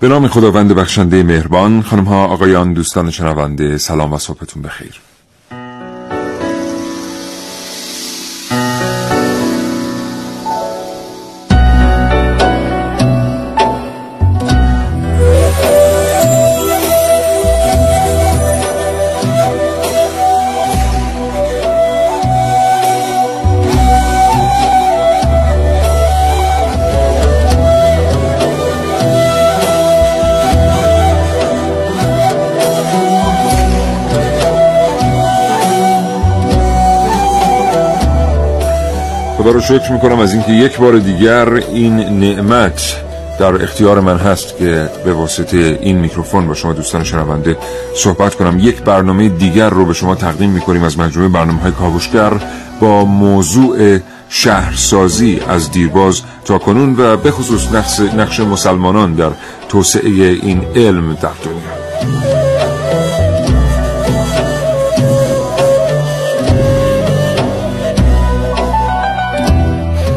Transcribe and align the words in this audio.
به 0.00 0.08
نام 0.08 0.28
خداوند 0.28 0.72
بخشنده 0.72 1.22
مهربان 1.22 1.82
خانم 1.82 2.04
ها 2.04 2.24
آقایان 2.24 2.72
دوستان 2.72 3.10
شنونده 3.10 3.78
سلام 3.78 4.12
و 4.12 4.18
صبحتون 4.18 4.62
بخیر. 4.62 5.00
شکر 39.68 39.92
می‌کنم 39.92 40.18
از 40.18 40.34
اینکه 40.34 40.52
یک 40.52 40.78
بار 40.78 40.98
دیگر 40.98 41.54
این 41.54 41.96
نعمت 41.96 42.96
در 43.38 43.62
اختیار 43.62 44.00
من 44.00 44.16
هست 44.16 44.56
که 44.56 44.90
به 45.04 45.12
واسطه 45.12 45.78
این 45.82 45.98
میکروفون 45.98 46.48
با 46.48 46.54
شما 46.54 46.72
دوستان 46.72 47.04
شنونده 47.04 47.56
صحبت 47.94 48.34
کنم. 48.34 48.58
یک 48.58 48.82
برنامه 48.82 49.28
دیگر 49.28 49.70
رو 49.70 49.84
به 49.84 49.92
شما 49.92 50.14
تقدیم 50.14 50.50
می‌کنیم 50.50 50.82
از 50.82 50.98
مجموعه 50.98 51.28
برنامه 51.28 51.60
های 51.60 51.72
کاوشگر 51.72 52.32
با 52.80 53.04
موضوع 53.04 53.98
شهرسازی 54.28 55.40
از 55.48 55.70
دیرباز 55.70 56.22
تا 56.44 56.58
کنون 56.58 56.96
و 56.98 57.16
به 57.16 57.30
خصوص 57.30 57.72
نقش, 58.14 58.40
مسلمانان 58.40 59.14
در 59.14 59.30
توسعه 59.68 60.10
این 60.42 60.64
علم 60.76 61.14
در 61.14 61.30
دنیا. 61.44 61.77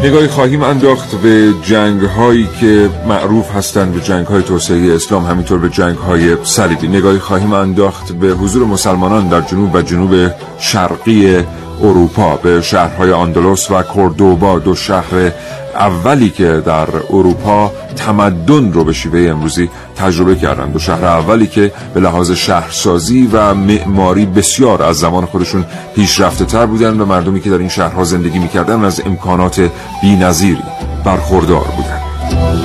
نگاهی 0.03 0.27
خواهیم 0.27 0.63
انداخت 0.63 1.15
به 1.15 1.53
جنگ 1.63 2.01
هایی 2.01 2.49
که 2.59 2.89
معروف 3.07 3.51
هستند 3.51 3.93
به 3.93 4.01
جنگ 4.01 4.25
های 4.25 4.41
توسعه 4.41 4.95
اسلام 4.95 5.25
همینطور 5.25 5.59
به 5.59 5.69
جنگ 5.69 5.97
های 5.97 6.37
صلیبی. 6.43 6.87
نگاهی 6.87 7.19
خواهیم 7.19 7.53
انداخت 7.53 8.11
به 8.11 8.27
حضور 8.27 8.67
مسلمانان 8.67 9.27
در 9.27 9.41
جنوب 9.41 9.75
و 9.75 9.81
جنوب 9.81 10.31
شرقی 10.59 11.43
اروپا 11.83 12.35
به 12.35 12.61
شهرهای 12.61 13.11
آندلوس 13.11 13.71
و 13.71 13.81
کوردوبا 13.81 14.59
دو 14.59 14.75
شهر 14.75 15.31
اولی 15.75 16.29
که 16.29 16.63
در 16.65 16.87
اروپا 17.09 17.71
تمدن 17.95 18.73
رو 18.73 18.83
به 18.83 18.93
شیوه 18.93 19.29
امروزی 19.29 19.69
تجربه 19.95 20.35
کردن. 20.35 20.71
دو 20.71 20.79
شهر 20.79 21.05
اولی 21.05 21.47
که 21.47 21.71
به 21.93 21.99
لحاظ 21.99 22.31
شهرسازی 22.31 23.29
و 23.33 23.53
معماری 23.53 24.25
بسیار 24.25 24.83
از 24.83 24.99
زمان 24.99 25.25
خودشون 25.25 25.65
پیشرفته 25.95 26.45
تر 26.45 26.65
بودن 26.65 26.99
و 26.99 27.05
مردمی 27.05 27.41
که 27.41 27.49
در 27.49 27.57
این 27.57 27.69
شهرها 27.69 28.03
زندگی 28.03 28.39
می‌کردن 28.39 28.83
از 28.83 29.01
امکانات 29.05 29.69
بینظیری 30.01 30.63
برخوردار 31.05 31.67
بودن. 31.77 32.60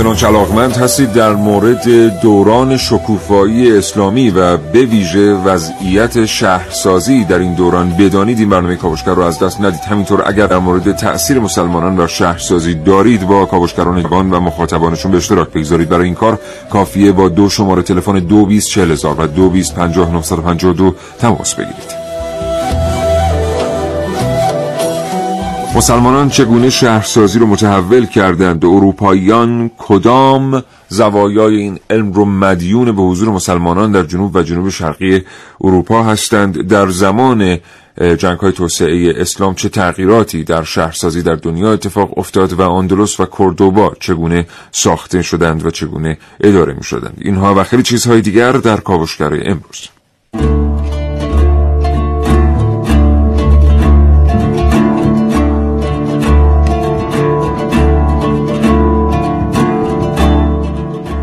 چنانچه 0.00 0.26
علاقمند 0.26 0.76
هستید 0.76 1.12
در 1.12 1.32
مورد 1.34 1.88
دوران 2.20 2.76
شکوفایی 2.76 3.78
اسلامی 3.78 4.30
و 4.30 4.56
به 4.56 4.84
ویژه 4.84 5.32
وضعیت 5.34 6.24
شهرسازی 6.24 7.24
در 7.24 7.38
این 7.38 7.54
دوران 7.54 7.90
بدانید 7.90 8.38
این 8.38 8.48
برنامه 8.48 8.76
کاوشگر 8.76 9.14
رو 9.14 9.22
از 9.22 9.38
دست 9.38 9.60
ندید. 9.60 9.80
همینطور 9.80 10.22
اگر 10.26 10.46
در 10.46 10.58
مورد 10.58 10.96
تأثیر 10.96 11.40
مسلمانان 11.40 11.96
بر 11.96 12.06
شهرسازی 12.06 12.74
دارید 12.74 13.26
با 13.26 13.46
کاوشگران 13.46 13.96
ایران 13.96 14.30
و 14.30 14.40
مخاطبانشون 14.40 15.10
به 15.10 15.16
اشتراک 15.16 15.48
بگذارید. 15.48 15.88
برای 15.88 16.04
این 16.04 16.14
کار 16.14 16.38
کافیه 16.72 17.12
با 17.12 17.28
دو 17.28 17.48
شماره 17.48 17.82
تلفن 17.82 18.18
224000 18.18 19.20
و 19.20 19.26
2250 19.26 20.94
تماس 21.18 21.54
بگیرید. 21.54 21.99
مسلمانان 25.74 26.28
چگونه 26.28 26.70
شهرسازی 26.70 27.38
رو 27.38 27.46
متحول 27.46 28.06
کردند 28.06 28.64
و 28.64 28.70
اروپاییان 28.70 29.70
کدام 29.78 30.62
زوایای 30.88 31.56
این 31.56 31.78
علم 31.90 32.12
رو 32.12 32.24
مدیون 32.24 32.92
به 32.92 33.02
حضور 33.02 33.28
مسلمانان 33.28 33.92
در 33.92 34.02
جنوب 34.02 34.36
و 34.36 34.42
جنوب 34.42 34.68
شرقی 34.68 35.22
اروپا 35.60 36.02
هستند؟ 36.02 36.68
در 36.68 36.88
زمان 36.88 37.58
جنگ 38.18 38.38
های 38.38 38.52
توسعه 38.52 39.14
اسلام 39.16 39.54
چه 39.54 39.68
تغییراتی 39.68 40.44
در 40.44 40.64
شهرسازی 40.64 41.22
در 41.22 41.34
دنیا 41.34 41.72
اتفاق 41.72 42.18
افتاد 42.18 42.52
و 42.52 42.62
آندلس 42.62 43.20
و 43.20 43.26
کردوبا 43.38 43.92
چگونه 44.00 44.46
ساخته 44.72 45.22
شدند 45.22 45.66
و 45.66 45.70
چگونه 45.70 46.18
اداره 46.40 46.74
می 46.74 46.84
شدند 46.84 47.18
اینها 47.20 47.54
و 47.54 47.64
خیلی 47.64 47.82
چیزهای 47.82 48.20
دیگر 48.20 48.52
در 48.52 48.76
کاوشگر 48.76 49.32
امروز. 49.32 49.88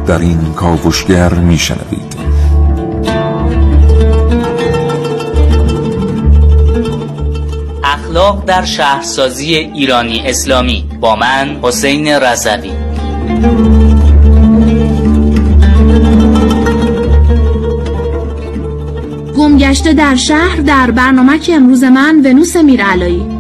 در 0.08 0.20
این 0.20 0.54
کاوشگر 0.54 1.34
میشنوید. 1.34 2.18
اخلاق 7.84 8.46
در 8.46 8.66
شهرسازی 8.66 9.56
ایرانی 9.56 10.22
اسلامی 10.26 10.90
با 11.02 11.16
من 11.16 11.60
حسین 11.62 12.08
رضوی. 12.08 12.72
گمگشته 19.38 19.94
در 19.94 20.16
شهر 20.16 20.56
در 20.56 20.92
برنامه 20.92 21.40
که 21.40 21.54
امروز 21.54 21.84
من 21.84 22.22
ونوس 22.26 22.56
میرعلایی. 22.56 23.37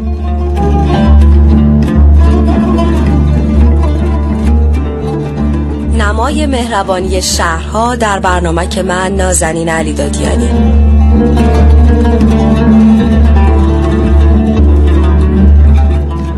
نمای 5.98 6.46
مهربانی 6.46 7.22
شهرها 7.22 7.96
در 7.96 8.20
برنامه 8.20 8.68
که 8.68 8.84
من 8.84 9.16
نازنین 9.16 9.70
علی 9.70 9.94
دادیانی. 9.94 10.50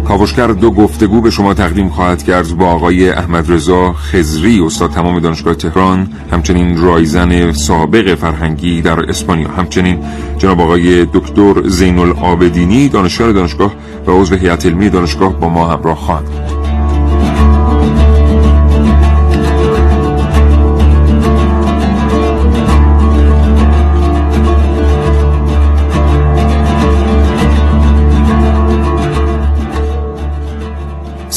کاوشگر 0.07 0.47
دو 0.47 0.71
گفتگو 0.71 1.21
به 1.21 1.29
شما 1.29 1.53
تقدیم 1.53 1.89
خواهد 1.89 2.23
کرد 2.23 2.57
با 2.57 2.65
آقای 2.65 3.09
احمد 3.09 3.51
رضا 3.51 3.93
خزری 3.93 4.61
استاد 4.61 4.91
تمام 4.91 5.19
دانشگاه 5.19 5.55
تهران 5.55 6.07
همچنین 6.31 6.81
رایزن 6.81 7.51
سابق 7.51 8.15
فرهنگی 8.15 8.81
در 8.81 9.09
اسپانیا. 9.09 9.47
همچنین 9.47 9.99
جناب 10.37 10.61
آقای 10.61 11.05
دکتر 11.05 11.67
زین 11.67 11.99
العابدینی 11.99 12.89
دانشیار 12.89 13.31
دانشگاه 13.31 13.73
و 14.07 14.11
عضو 14.11 14.35
هیئت 14.35 14.65
علمی 14.65 14.89
دانشگاه 14.89 15.39
با 15.39 15.49
ما 15.49 15.67
همراه 15.67 15.97
خواهند 15.97 16.58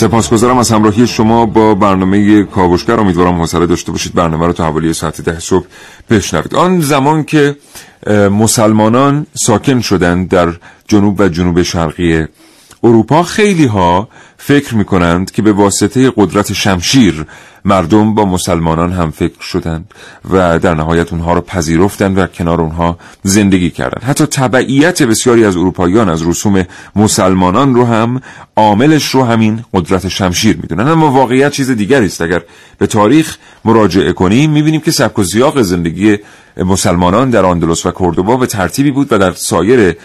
سپاسگزارم 0.02 0.58
از 0.58 0.70
همراهی 0.70 1.06
شما 1.06 1.46
با 1.46 1.74
برنامه 1.74 2.42
کاوشگر. 2.42 3.00
امیدوارم 3.00 3.40
حوصله 3.40 3.66
داشته 3.66 3.92
باشید. 3.92 4.14
برنامه 4.14 4.46
رو 4.46 4.52
تا 4.52 4.64
حوالی 4.64 4.92
ساعت 4.92 5.20
ده 5.20 5.38
صبح 5.38 5.66
بشنوید. 6.10 6.54
آن 6.54 6.80
زمان 6.80 7.24
که 7.24 7.56
مسلمانان 8.30 9.26
ساکن 9.34 9.80
شدند 9.80 10.28
در 10.28 10.52
جنوب 10.88 11.20
و 11.20 11.28
جنوب 11.28 11.62
شرقی 11.62 12.26
اروپا 12.82 13.22
خیلی 13.22 13.66
ها 13.66 14.08
فکر 14.36 14.74
می 14.74 14.84
کنند 14.84 15.30
که 15.30 15.42
به 15.42 15.52
واسطه 15.52 16.12
قدرت 16.16 16.52
شمشیر 16.52 17.26
مردم 17.64 18.14
با 18.14 18.24
مسلمانان 18.24 18.92
هم 18.92 19.10
فکر 19.10 19.40
شدند 19.40 19.94
و 20.30 20.58
در 20.58 20.74
نهایت 20.74 21.12
اونها 21.12 21.32
رو 21.32 21.40
پذیرفتند 21.40 22.18
و 22.18 22.26
کنار 22.26 22.60
اونها 22.60 22.98
زندگی 23.22 23.70
کردند. 23.70 24.02
حتی 24.04 24.26
تبعیت 24.26 25.02
بسیاری 25.02 25.44
از 25.44 25.56
اروپاییان 25.56 26.08
از 26.08 26.28
رسوم 26.28 26.64
مسلمانان 26.96 27.74
رو 27.74 27.84
هم 27.84 28.20
عاملش 28.56 29.14
رو 29.14 29.24
همین 29.24 29.64
قدرت 29.74 30.08
شمشیر 30.08 30.56
می‌دونن. 30.56 30.88
اما 30.88 31.10
واقعیت 31.10 31.52
چیز 31.52 31.70
دیگری 31.70 32.06
است. 32.06 32.20
اگر 32.20 32.42
به 32.78 32.86
تاریخ 32.86 33.36
مراجعه 33.64 34.12
کنیم 34.12 34.50
می‌بینیم 34.50 34.80
که 34.80 34.90
سبک 34.90 35.18
و 35.18 35.24
سیاق 35.24 35.62
زندگی 35.62 36.18
مسلمانان 36.56 37.30
در 37.30 37.44
آندلس 37.44 37.86
و 37.86 37.90
کردوبا 37.90 38.36
به 38.36 38.46
ترتیبی 38.46 38.90
بود 38.90 39.12
و 39.12 39.18
در 39.18 39.32
سایر 39.32 39.96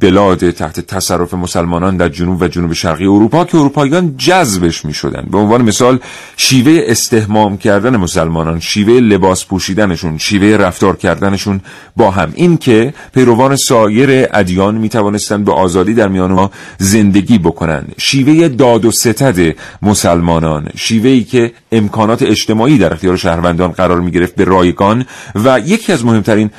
بلاد 0.00 0.50
تحت 0.50 0.80
تصرف 0.80 1.34
مسلمانان 1.34 1.96
در 1.96 2.08
جنوب 2.08 2.42
و 2.42 2.48
جنوب 2.48 2.72
شرقی 2.72 3.04
اروپا 3.04 3.44
که 3.44 3.58
اروپاییان 3.58 4.16
جذبش 4.16 4.84
می 4.84 4.94
شدن 4.94 5.26
به 5.30 5.38
عنوان 5.38 5.62
مثال 5.62 5.98
شیوه 6.42 6.82
استهمام 6.86 7.56
کردن 7.56 7.96
مسلمانان 7.96 8.60
شیوه 8.60 8.92
لباس 8.92 9.44
پوشیدنشون 9.44 10.18
شیوه 10.18 10.56
رفتار 10.56 10.96
کردنشون 10.96 11.60
با 11.96 12.10
هم. 12.10 12.32
این 12.34 12.56
که 12.56 12.94
پیروان 13.14 13.56
سایر 13.56 14.28
ادیان 14.32 14.74
می 14.74 14.88
توانستند 14.88 15.44
به 15.44 15.52
آزادی 15.52 15.94
در 15.94 16.08
میان 16.08 16.32
ما 16.32 16.50
زندگی 16.78 17.38
بکنند. 17.38 17.94
شیوه 17.98 18.48
داد 18.48 18.84
و 18.84 18.90
ستد 18.90 19.56
مسلمانان 19.82 20.68
شیوهی 20.76 21.24
که 21.24 21.52
امکانات 21.72 22.22
اجتماعی 22.22 22.78
در 22.78 22.92
اختیار 22.92 23.16
شهروندان 23.16 23.70
قرار 23.72 24.00
می 24.00 24.10
گرفت 24.10 24.34
به 24.34 24.44
رایگان 24.44 25.04
و 25.34 25.60
یکی 25.66 25.92
از 25.92 26.04
مهمترین 26.04 26.50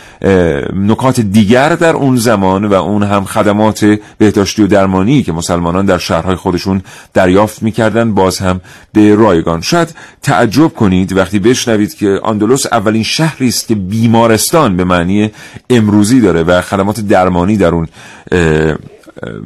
نکات 0.73 1.19
دیگر 1.19 1.69
در 1.69 1.93
اون 1.95 2.15
زمان 2.15 2.65
و 2.65 2.73
اون 2.73 3.03
هم 3.03 3.25
خدمات 3.25 3.99
بهداشتی 4.17 4.63
و 4.63 4.67
درمانی 4.67 5.23
که 5.23 5.31
مسلمانان 5.31 5.85
در 5.85 5.97
شهرهای 5.97 6.35
خودشون 6.35 6.81
دریافت 7.13 7.63
می‌کردن 7.63 8.13
باز 8.13 8.39
هم 8.39 8.61
به 8.93 9.15
رایگان 9.15 9.61
شاید 9.71 9.95
تعجب 10.21 10.67
کنید 10.67 11.17
وقتی 11.17 11.39
بشنوید 11.39 11.95
که 11.95 12.19
آندلوس 12.23 12.65
اولین 12.65 13.03
شهری 13.03 13.47
است 13.47 13.67
که 13.67 13.75
بیمارستان 13.75 14.77
به 14.77 14.83
معنی 14.83 15.31
امروزی 15.69 16.21
داره 16.21 16.43
و 16.43 16.61
خدمات 16.61 16.99
درمانی 16.99 17.57
در 17.57 17.71
اون 17.73 17.87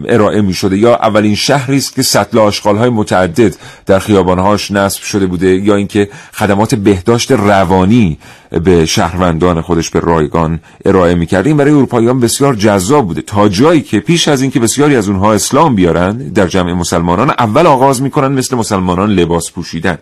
ارائه 0.08 0.42
می 0.42 0.54
شده. 0.54 0.78
یا 0.78 0.96
اولین 0.96 1.36
شهری 1.36 1.78
است 1.78 1.96
که 1.96 2.02
سطل 2.02 2.40
آشغال 2.40 2.78
های 2.78 2.90
متعدد 2.90 3.56
در 3.86 4.00
خیابانهاش 4.00 4.72
نصب 4.72 5.02
شده 5.02 5.26
بوده 5.26 5.48
یا 5.48 5.76
اینکه 5.76 6.10
خدمات 6.34 6.76
بهداشت 6.76 7.32
روانی 7.32 8.18
به 8.64 8.86
شهروندان 8.86 9.62
خودش 9.62 9.90
به 9.90 10.00
رایگان 10.00 10.60
ارائه 10.86 11.16
می 11.16 11.26
کرده. 11.26 11.50
این 11.50 11.58
برای 11.58 11.72
اروپاییان 11.72 12.20
بسیار 12.20 12.56
جذاب 12.56 13.08
بوده. 13.08 13.22
تا 13.22 13.50
جایی 13.50 13.82
که 13.82 14.00
پیش 14.00 14.28
از 14.28 14.42
اینکه 14.42 14.60
بسیاری 14.60 14.96
از 14.96 15.10
اونها 15.10 15.34
اسلام 15.34 15.76
بیارند 15.76 16.34
در 16.34 16.48
جمع 16.48 16.74
مسلمانان 16.74 17.30
اول 17.30 17.68
آغاز 17.68 18.02
می‌کنن 18.02 18.28
مثل 18.28 18.56
مسلمانان 18.56 19.10
لباس 19.10 19.52
پوشیدن. 19.52 19.98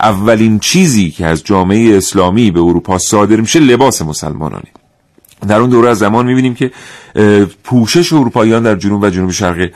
اولین 0.00 0.58
چیزی 0.58 1.10
که 1.10 1.26
از 1.26 1.44
جامعه 1.44 1.96
اسلامی 1.96 2.50
به 2.50 2.60
اروپا 2.60 2.98
صادر 2.98 3.36
میشه 3.36 3.60
لباس 3.60 4.02
مسلمانانی 4.02 4.68
در 5.48 5.60
اون 5.60 5.70
دوره 5.70 5.90
از 5.90 5.98
زمان 5.98 6.26
می‌بینیم 6.26 6.54
که 6.54 6.70
پوشش 7.64 8.12
اروپاییان 8.12 8.62
در 8.62 8.74
جنوب 8.74 9.02
و 9.02 9.10
جنوب 9.10 9.30
شرق 9.30 9.68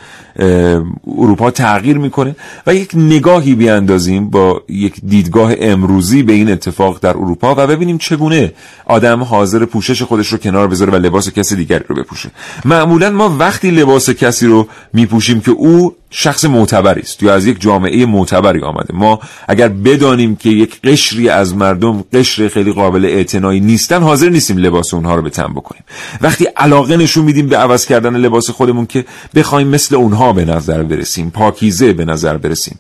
اروپا 1.19 1.51
تغییر 1.51 1.99
می‌کنه 1.99 2.37
و 2.67 2.75
یک 2.75 2.91
نگاهی 2.95 3.55
بیاندازیم 3.55 4.31
با 4.31 4.63
یک 4.69 4.95
دیدگاه 5.07 5.53
امروزی 5.61 6.23
به 6.23 6.33
این 6.33 6.51
اتفاق 6.51 6.99
در 7.01 7.11
اروپا 7.11 7.55
و 7.59 7.67
ببینیم 7.67 7.99
چگونه 7.99 8.53
آدم 8.87 9.23
حاضر 9.23 9.65
پوشش 9.65 10.03
خودش 10.03 10.29
رو 10.29 10.39
کنار 10.39 10.69
بذاره 10.69 10.93
و 10.93 10.97
لباس 10.97 11.31
کسی 11.31 11.57
دیگری 11.57 11.85
رو 11.89 11.97
بپوشه. 11.97 12.31
معمولا 12.65 13.11
ما 13.11 13.37
وقتی 13.39 13.71
لباس 13.71 14.11
کسی 14.11 14.47
رو 14.47 14.69
میپوشیم 14.93 15.41
که 15.41 15.51
او 15.51 15.95
شخص 16.11 16.45
معتبری 16.45 17.01
است 17.01 17.23
یا 17.23 17.35
از 17.35 17.47
یک 17.47 17.61
جامعه 17.61 18.07
معتبری 18.07 18.63
آمده. 18.63 18.95
ما 18.95 19.21
اگر 19.49 19.69
بدانیم 19.69 20.37
که 20.37 20.51
یک 20.51 20.81
قشری 20.81 21.29
از 21.29 21.57
مردم 21.57 22.05
قشر 22.13 22.49
خیلی 22.49 22.73
قابل 22.73 23.05
اعتنایی 23.05 23.61
نیستن 23.61 24.03
حاضر 24.03 24.29
نیستیم 24.29 24.57
لباس 24.57 24.95
اونها 24.95 25.15
رو 25.15 25.23
به 25.23 25.31
تن 25.31 25.53
بکنیم. 25.53 25.83
وقتی 26.21 26.45
علاقه 26.45 26.97
نشون 26.97 27.22
میدیم 27.23 27.49
به 27.49 27.57
عوض 27.57 27.87
کردن 27.87 28.17
لباس 28.17 28.51
خودمون 28.51 28.87
که 28.87 29.05
بخوایم 29.35 29.69
مثل 29.69 29.95
اونها 29.95 30.33
به 30.33 30.45
نظر 30.45 30.83
برسیم 30.83 31.31
پاکیزه 31.31 31.93
به 31.93 32.05
نظر 32.05 32.37
برسیم. 32.37 32.79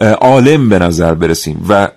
عالم 0.00 0.68
به 0.68 0.78
نظر 0.78 1.14
برسیم 1.14 1.66
و 1.68 1.88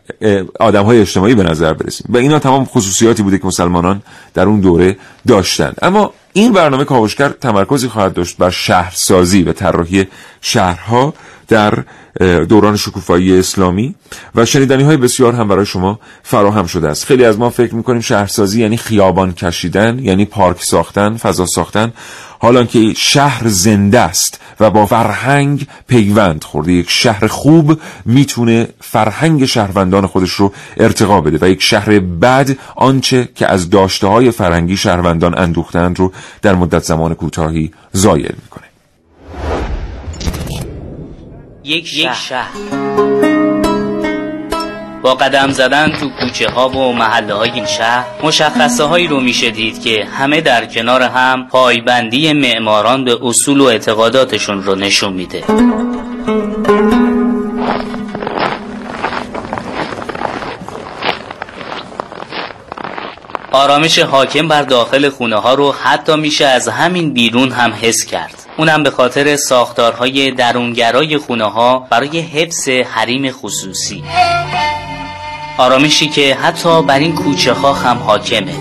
آدم 0.60 0.84
های 0.84 1.02
اجتماعی 1.02 1.36
به 1.36 1.44
نظر 1.44 1.74
برسیم. 1.74 2.08
و 2.10 2.18
اینا 2.18 2.40
تمام 2.40 2.66
خصوصیاتی 2.66 3.24
بوده 3.24 3.38
که 3.38 3.48
مسلمانان 3.48 4.02
در 4.34 4.46
اون 4.46 4.60
دوره 4.60 4.98
داشتند. 5.28 5.78
اما 5.82 6.14
این 6.34 6.54
برنامه 6.54 6.86
کاوشگر 6.86 7.30
تمرکزی 7.30 7.88
خواهد 7.88 8.14
داشت 8.14 8.38
بر 8.38 8.50
شهرسازی 8.50 9.44
و 9.44 9.54
طراحی 9.54 10.08
شهرها 10.42 11.14
در 11.48 11.84
دوران 12.50 12.78
شکوفایی 12.78 13.40
اسلامی 13.40 13.96
و 14.36 14.46
شنیدنی 14.46 14.84
های 14.84 14.98
بسیار 14.98 15.34
هم 15.36 15.48
برای 15.48 15.66
شما 15.66 16.00
فراهم 16.24 16.66
شده 16.66 16.88
است. 16.88 17.06
خیلی 17.06 17.26
از 17.26 17.40
ما 17.40 17.50
فکر 17.50 17.76
می‌کنیم 17.76 18.02
شهرسازی 18.02 18.62
یعنی 18.62 18.78
خیابان 18.78 19.34
کشیدن 19.34 20.00
یعنی 20.00 20.26
پارک 20.26 20.64
ساختن 20.64 21.18
فضا 21.18 21.46
ساختن. 21.46 21.94
حالا 22.40 22.64
که 22.64 22.94
شهر 22.98 23.48
زنده 23.48 24.00
است 24.00 24.40
و 24.60 24.70
با 24.70 24.86
فرهنگ 24.86 25.68
پیوند 25.88 26.44
خورده. 26.44 26.74
یک 26.74 26.90
شهر 26.90 27.28
خوب 27.28 27.80
می‌تونه 28.06 28.68
فرهنگ 28.82 29.46
شهروندان 29.46 30.08
خودش 30.08 30.32
رو 30.32 30.54
ارتقا 30.78 31.22
بده 31.22 31.38
و 31.42 31.50
یک 31.50 31.62
شهر 31.62 32.00
بد 32.00 32.50
آنچه 32.76 33.30
که 33.36 33.48
از 33.48 33.70
داشته 33.70 34.08
های 34.08 34.32
فرهنگی 34.32 34.78
شهروندان 34.78 35.38
اندوختند 35.38 36.00
رو 36.00 36.12
در 36.42 36.56
مدت 36.56 36.84
زمان 36.84 37.14
کوتاهی 37.14 37.72
زایل 37.92 38.36
می‌کنه. 38.44 38.66
یک 41.64 41.88
شهر. 42.14 42.50
با 45.06 45.16
قدم 45.16 45.52
زدن 45.52 45.92
تو 46.00 46.10
کوچه 46.10 46.50
ها 46.50 46.70
و 46.70 46.94
محله 46.94 47.34
های 47.34 47.50
این 47.50 47.66
شهر 47.66 48.06
مشخصه 48.24 48.84
هایی 48.84 49.08
رو 49.08 49.20
میشه 49.20 49.50
دید 49.50 49.82
که 49.82 50.06
همه 50.06 50.42
در 50.42 50.66
کنار 50.66 51.02
هم 51.02 51.48
پایبندی 51.48 52.34
معماران 52.34 53.06
به 53.06 53.18
اصول 53.22 53.62
و 53.62 53.64
اعتقاداتشون 53.64 54.64
رو 54.64 54.76
نشون 54.76 55.14
میده. 55.14 55.44
آرامش 63.52 64.00
حاکم 64.00 64.48
بر 64.48 64.62
داخل 64.62 65.10
خونه 65.10 65.36
ها 65.36 65.54
رو 65.54 65.72
حتی 65.72 66.16
میشه 66.16 66.46
از 66.46 66.68
همین 66.68 67.14
بیرون 67.14 67.52
هم 67.52 67.74
حس 67.82 68.06
کرد. 68.06 68.46
اونم 68.58 68.84
به 68.84 68.90
خاطر 68.90 69.36
ساختارهای 69.36 70.32
درونگرای 70.32 71.18
خونه 71.18 71.46
ها 71.46 71.80
برای 71.80 72.20
حفظ 72.20 72.70
حریم 72.70 73.32
خصوصی. 73.32 74.04
آرامشی 75.58 76.10
که 76.10 76.36
حتی 76.36 76.82
بر 76.82 77.00
این 77.00 77.16
کوچه 77.16 77.54
ها 77.54 77.74
هم 77.74 77.98
حاکمه. 77.98 78.56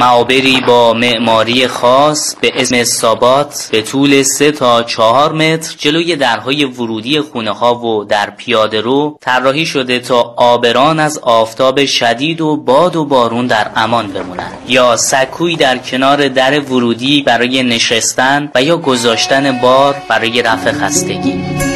معابری 0.00 0.60
با 0.60 0.94
معماری 0.94 1.66
خاص 1.66 2.36
به 2.40 2.52
اسم 2.54 2.84
سابات 2.84 3.68
به 3.72 3.82
طول 3.82 4.22
سه 4.22 4.52
تا 4.52 4.82
چهار 4.82 5.32
متر 5.32 5.74
جلوی 5.78 6.16
درهای 6.16 6.64
ورودی 6.64 7.20
خونه 7.20 7.50
ها 7.50 7.74
و 7.74 8.04
در 8.04 8.30
پیاده 8.30 8.80
رو 8.80 9.18
طراحی 9.20 9.66
شده 9.66 9.98
تا 9.98 10.34
آبران 10.36 11.00
از 11.00 11.18
آفتاب 11.18 11.84
شدید 11.84 12.40
و 12.40 12.56
باد 12.56 12.96
و 12.96 13.04
بارون 13.04 13.46
در 13.46 13.70
امان 13.76 14.06
بمونن. 14.06 14.52
یا 14.68 14.96
سکوی 14.96 15.56
در 15.56 15.78
کنار 15.78 16.28
در 16.28 16.60
ورودی 16.60 17.22
برای 17.22 17.62
نشستن 17.62 18.50
و 18.54 18.62
یا 18.62 18.76
گذاشتن 18.76 19.60
بار 19.60 19.96
برای 20.08 20.42
رفع 20.42 20.72
خستگی. 20.72 21.69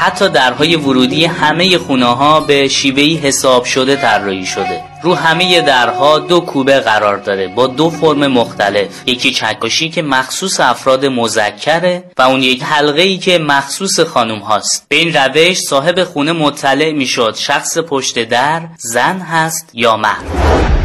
حتی 0.00 0.28
درهای 0.28 0.76
ورودی 0.76 1.24
همه 1.24 1.78
خونه 1.78 2.06
ها 2.06 2.40
به 2.40 2.68
شیوهی 2.68 3.16
حساب 3.16 3.64
شده 3.64 3.96
طراحی 3.96 4.46
شده. 4.46 4.82
رو 5.02 5.14
همه 5.14 5.60
درها 5.60 6.18
دو 6.18 6.40
کوبه 6.40 6.80
قرار 6.80 7.16
داره 7.16 7.48
با 7.48 7.66
دو 7.66 7.90
فرم 7.90 8.26
مختلف. 8.26 8.88
یکی 9.06 9.30
چکشی 9.30 9.88
که 9.88 10.02
مخصوص 10.02 10.60
افراد 10.60 11.06
مذکره 11.06 12.04
و 12.18 12.22
اون 12.22 12.42
یک 12.42 12.62
حلقه 12.62 13.02
ای 13.02 13.18
که 13.18 13.38
مخصوص 13.38 14.00
خانم 14.00 14.38
هاست. 14.38 14.86
به 14.88 14.96
این 14.96 15.12
روش 15.14 15.58
صاحب 15.60 16.04
خونه 16.04 16.32
مطلع 16.32 16.92
می‌شد 16.92 17.34
شخص 17.36 17.78
پشت 17.78 18.24
در 18.24 18.62
زن 18.78 19.18
هست 19.18 19.70
یا 19.74 19.96
مرد. 19.96 20.79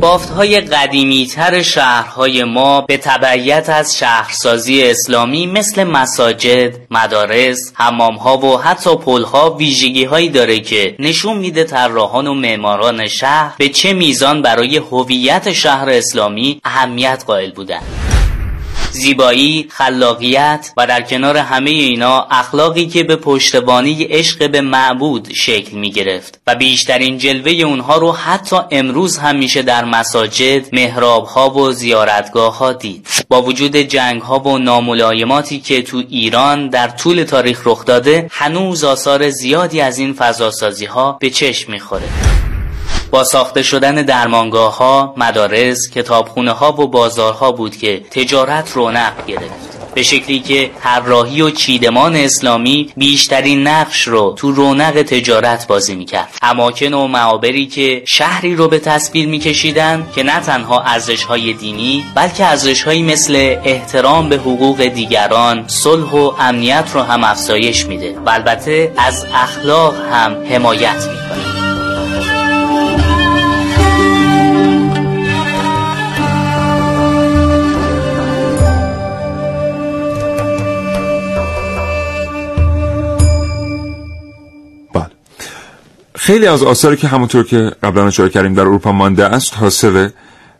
بافت 0.00 0.30
های 0.30 0.60
قدیمی 0.60 1.26
تر 1.26 1.62
شهرهای 1.62 2.44
ما 2.44 2.80
به 2.80 2.96
تبعیت 2.96 3.68
از 3.68 3.98
شهرسازی 3.98 4.82
اسلامی 4.82 5.46
مثل 5.46 5.84
مساجد، 5.84 6.76
مدارس، 6.90 7.72
حمام 7.74 8.14
ها 8.14 8.38
و 8.38 8.58
حتی 8.58 8.96
پل 8.96 9.22
ها 9.22 9.50
ویژگی 9.50 10.04
هایی 10.04 10.28
داره 10.28 10.60
که 10.60 10.96
نشون 10.98 11.38
میده 11.38 11.64
طراحان 11.64 12.26
و 12.26 12.34
معماران 12.34 13.06
شهر 13.06 13.54
به 13.58 13.68
چه 13.68 13.92
میزان 13.92 14.42
برای 14.42 14.76
هویت 14.76 15.52
شهر 15.52 15.90
اسلامی 15.90 16.60
اهمیت 16.64 17.24
قائل 17.26 17.50
بودند. 17.50 18.17
زیبایی، 18.90 19.66
خلاقیت 19.70 20.72
و 20.76 20.86
در 20.86 21.02
کنار 21.02 21.36
همه 21.36 21.70
اینا 21.70 22.26
اخلاقی 22.30 22.86
که 22.86 23.02
به 23.02 23.16
پشتبانی 23.16 24.04
عشق 24.04 24.50
به 24.50 24.60
معبود 24.60 25.28
شکل 25.34 25.76
می 25.76 25.90
گرفت 25.90 26.40
و 26.46 26.54
بیشترین 26.54 27.18
جلوه 27.18 27.52
اونها 27.52 27.96
رو 27.96 28.12
حتی 28.12 28.56
امروز 28.70 29.18
هم 29.18 29.40
در 29.46 29.84
مساجد، 29.84 30.74
محراب 30.74 31.24
ها 31.26 31.50
و 31.50 31.72
زیارتگاه 31.72 32.58
ها 32.58 32.72
دید. 32.72 33.06
با 33.28 33.42
وجود 33.42 33.76
جنگ 33.76 34.22
ها 34.22 34.38
و 34.38 34.58
ناملایماتی 34.58 35.60
که 35.60 35.82
تو 35.82 36.02
ایران 36.08 36.68
در 36.68 36.88
طول 36.88 37.22
تاریخ 37.22 37.62
رخ 37.64 37.84
داده 37.84 38.26
هنوز 38.30 38.84
آثار 38.84 39.30
زیادی 39.30 39.80
از 39.80 39.98
این 39.98 40.12
فضاسازی 40.12 40.84
ها 40.84 41.12
به 41.20 41.30
چشم 41.30 41.72
می‌خوره. 41.72 42.47
با 43.10 43.24
ساخته 43.24 43.62
شدن 43.62 43.94
درمانگاه 43.94 44.76
ها، 44.76 45.14
مدارس، 45.16 45.90
کتابخونه 45.90 46.52
ها 46.52 46.72
و 46.72 46.86
بازارها 46.86 47.52
بود 47.52 47.76
که 47.76 48.00
تجارت 48.10 48.72
رونق 48.72 49.26
گرفت. 49.26 49.68
به 49.94 50.02
شکلی 50.02 50.40
که 50.40 50.70
طراحی 50.82 51.42
و 51.42 51.50
چیدمان 51.50 52.16
اسلامی 52.16 52.92
بیشترین 52.96 53.66
نقش 53.66 54.08
رو 54.08 54.34
تو 54.38 54.52
رونق 54.52 55.02
تجارت 55.02 55.66
بازی 55.66 55.94
می‌کرد. 55.94 56.28
اماکن 56.42 56.94
و 56.94 57.06
معابری 57.06 57.66
که 57.66 58.02
شهری 58.06 58.56
رو 58.56 58.68
به 58.68 58.78
تصویر 58.78 59.28
میکشیدن 59.28 60.06
که 60.14 60.22
نه 60.22 60.40
تنها 60.40 60.80
ارزش 60.80 61.24
های 61.24 61.52
دینی 61.52 62.04
بلکه 62.14 62.46
ارزش 62.46 62.86
مثل 62.86 63.56
احترام 63.64 64.28
به 64.28 64.36
حقوق 64.36 64.84
دیگران 64.84 65.64
صلح 65.66 66.10
و 66.10 66.32
امنیت 66.38 66.90
رو 66.94 67.00
هم 67.00 67.24
افزایش 67.24 67.86
میده. 67.86 68.18
و 68.26 68.30
البته 68.30 68.92
از 68.96 69.26
اخلاق 69.34 69.94
هم 70.12 70.36
حمایت 70.50 70.96
می‌کنه. 70.96 71.47
خیلی 86.18 86.46
از 86.46 86.62
آثاری 86.62 86.96
که 86.96 87.08
همونطور 87.08 87.44
که 87.44 87.72
قبلا 87.82 88.06
اشاره 88.06 88.28
کردیم 88.28 88.54
در 88.54 88.60
اروپا 88.60 88.92
مانده 88.92 89.24
است 89.24 89.54
حاصل 89.56 90.08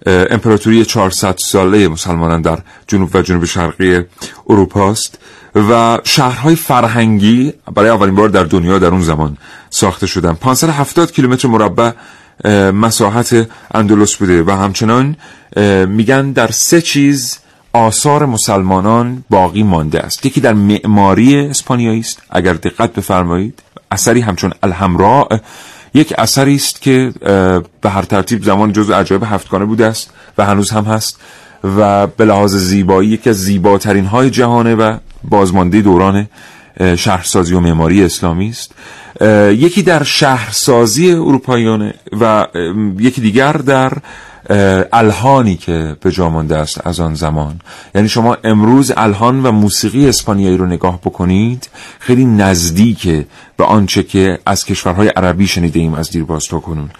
امپراتوری 0.06 0.84
400 0.84 1.36
ساله 1.38 1.88
مسلمانان 1.88 2.42
در 2.42 2.58
جنوب 2.86 3.10
و 3.14 3.22
جنوب 3.22 3.44
شرقی 3.44 4.04
اروپا 4.48 4.90
است 4.90 5.18
و 5.54 5.98
شهرهای 6.04 6.56
فرهنگی 6.56 7.52
برای 7.74 7.90
اولین 7.90 8.14
بار 8.14 8.28
در 8.28 8.44
دنیا 8.44 8.78
در 8.78 8.88
اون 8.88 9.02
زمان 9.02 9.36
ساخته 9.70 10.06
شدن. 10.06 10.32
570 10.32 11.12
کیلومتر 11.12 11.48
مربع 11.48 11.90
مساحت 12.70 13.48
اندلس 13.74 14.16
بوده 14.16 14.42
و 14.42 14.50
همچنان 14.50 15.16
میگن 15.86 16.32
در 16.32 16.50
سه 16.50 16.80
چیز 16.80 17.38
آثار 17.72 18.26
مسلمانان 18.26 19.24
باقی 19.30 19.62
مانده 19.62 20.00
است. 20.00 20.26
یکی 20.26 20.40
در 20.40 20.52
معماری 20.52 21.36
اسپانیایی 21.36 22.00
است 22.00 22.22
اگر 22.30 22.52
دقت 22.54 22.92
بفرمایید. 22.92 23.62
اثری 23.90 24.20
همچون 24.20 24.52
الحمراء 24.62 25.38
یک 25.94 26.14
اثری 26.18 26.54
است 26.54 26.82
که 26.82 27.12
به 27.80 27.90
هر 27.90 28.02
ترتیب 28.02 28.44
زمان 28.44 28.72
جزو 28.72 28.94
عجایب 28.94 29.22
هفتگانه 29.24 29.64
بوده 29.64 29.86
است 29.86 30.10
و 30.38 30.44
هنوز 30.44 30.70
هم 30.70 30.84
هست 30.84 31.20
و 31.64 32.06
به 32.06 32.24
لحاظ 32.24 32.56
زیبایی 32.56 33.08
یکی 33.08 33.30
از 33.30 33.36
زیباترین 33.36 34.04
های 34.04 34.30
جهانه 34.30 34.74
و 34.74 34.96
بازمانده 35.24 35.80
دوران 35.80 36.28
شهرسازی 36.96 37.54
و 37.54 37.60
معماری 37.60 38.04
اسلامی 38.04 38.48
است. 38.48 38.74
یکی 39.50 39.82
در 39.82 40.02
شهرسازی 40.02 41.12
اروپاییانه 41.12 41.94
و 42.20 42.46
یکی 42.98 43.20
دیگر 43.20 43.52
در 43.52 43.92
الهانی 44.92 45.56
که 45.56 45.96
به 46.00 46.12
جا 46.12 46.30
مانده 46.30 46.56
است 46.56 46.86
از 46.86 47.00
آن 47.00 47.14
زمان. 47.14 47.60
یعنی 47.94 48.08
شما 48.08 48.36
امروز 48.44 48.92
الهان 48.96 49.42
و 49.42 49.52
موسیقی 49.52 50.08
اسپانیایی 50.08 50.56
رو 50.56 50.66
نگاه 50.66 51.00
بکنید 51.00 51.68
خیلی 51.98 52.24
نزدیک 52.24 53.26
به 53.56 53.64
آنچه 53.64 54.02
که 54.02 54.38
از 54.46 54.64
کشورهای 54.64 55.08
عربی 55.08 55.46
شنیده 55.46 55.80
ایم 55.80 55.94
از 55.94 56.10
دیرباز 56.10 56.44
تا 56.44 56.58
کنون. 56.58 56.90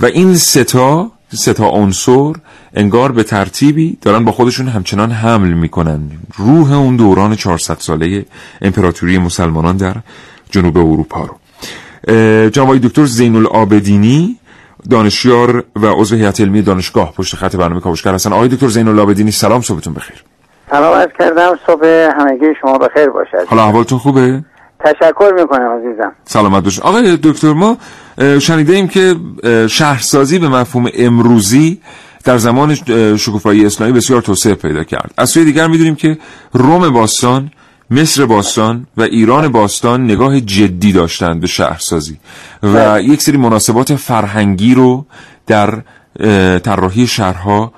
و 0.00 0.06
این 0.06 0.36
ستا 0.36 1.10
ستا 1.34 1.68
عنصر 1.68 2.32
انگار 2.74 3.12
به 3.12 3.22
ترتیبی 3.22 3.98
دارن 4.02 4.24
با 4.24 4.32
خودشون 4.32 4.68
همچنان 4.68 5.10
حمل 5.10 5.52
می‌کنن. 5.52 6.10
روح 6.36 6.72
اون 6.72 6.96
دوران 6.96 7.36
400 7.36 7.76
ساله 7.78 8.24
امپراتوری 8.62 9.18
مسلمانان 9.18 9.76
در 9.76 9.96
جنوب 10.50 10.76
اروپا 10.76 11.24
رو. 11.24 11.36
جناب 12.50 12.78
دکتر 12.78 13.04
زین 13.04 13.36
العابدینی 13.36 14.36
دانشیار 14.90 15.64
و 15.76 15.86
عضو 15.86 16.16
هیئت 16.16 16.40
علمی 16.40 16.62
دانشگاه 16.62 17.12
پشت 17.12 17.36
خط 17.36 17.56
برنامه 17.56 17.80
کاوشگر 17.80 18.14
هستن. 18.14 18.32
آقای 18.32 18.48
دکتر 18.48 18.68
زین 18.68 18.88
العابدینی 18.88 19.30
سلام 19.30 19.60
صبحتون 19.60 19.94
بخیر. 19.94 20.24
سلام 20.70 20.98
از 20.98 21.08
کردم 21.18 21.58
صبح 21.66 21.86
همگی 22.20 22.46
شما 22.60 22.78
بخیر 22.78 23.08
باشد. 23.08 23.46
حالا 23.46 23.64
احوالتون 23.64 23.98
خوبه؟ 23.98 24.44
تشکر 24.84 25.32
می‌کنم 25.36 25.78
عزیزم. 25.78 26.12
سلامت 26.24 26.64
باشید 26.64 26.82
آقای 26.82 27.16
دکتر 27.22 27.52
ما 27.52 27.76
شنیده 28.38 28.72
ایم 28.72 28.88
که 28.88 29.16
شهرسازی 29.68 30.38
به 30.38 30.48
مفهوم 30.48 30.88
امروزی 30.94 31.80
در 32.24 32.38
زمان 32.38 32.74
شکوفایی 33.16 33.66
اسلامی 33.66 33.92
بسیار 33.92 34.22
توسعه 34.22 34.54
پیدا 34.54 34.84
کرد. 34.84 35.14
از 35.18 35.30
سوی 35.30 35.44
دیگر 35.44 35.66
می‌دونیم 35.66 35.94
که 35.94 36.18
روم 36.52 36.90
باستان 36.90 37.50
مصر 37.90 38.26
باستان 38.26 38.86
و 38.96 39.02
ایران 39.02 39.48
باستان 39.48 40.04
نگاه 40.04 40.40
جدی 40.40 40.92
داشتند 40.92 41.40
به 41.40 41.46
شهرسازی 41.46 42.18
و 42.62 42.72
بله. 42.72 43.04
یک 43.04 43.22
سری 43.22 43.36
مناسبات 43.36 43.94
فرهنگی 43.94 44.74
رو 44.74 45.04
در 45.46 45.74
طراحی 46.58 47.06
شهرها 47.06 47.72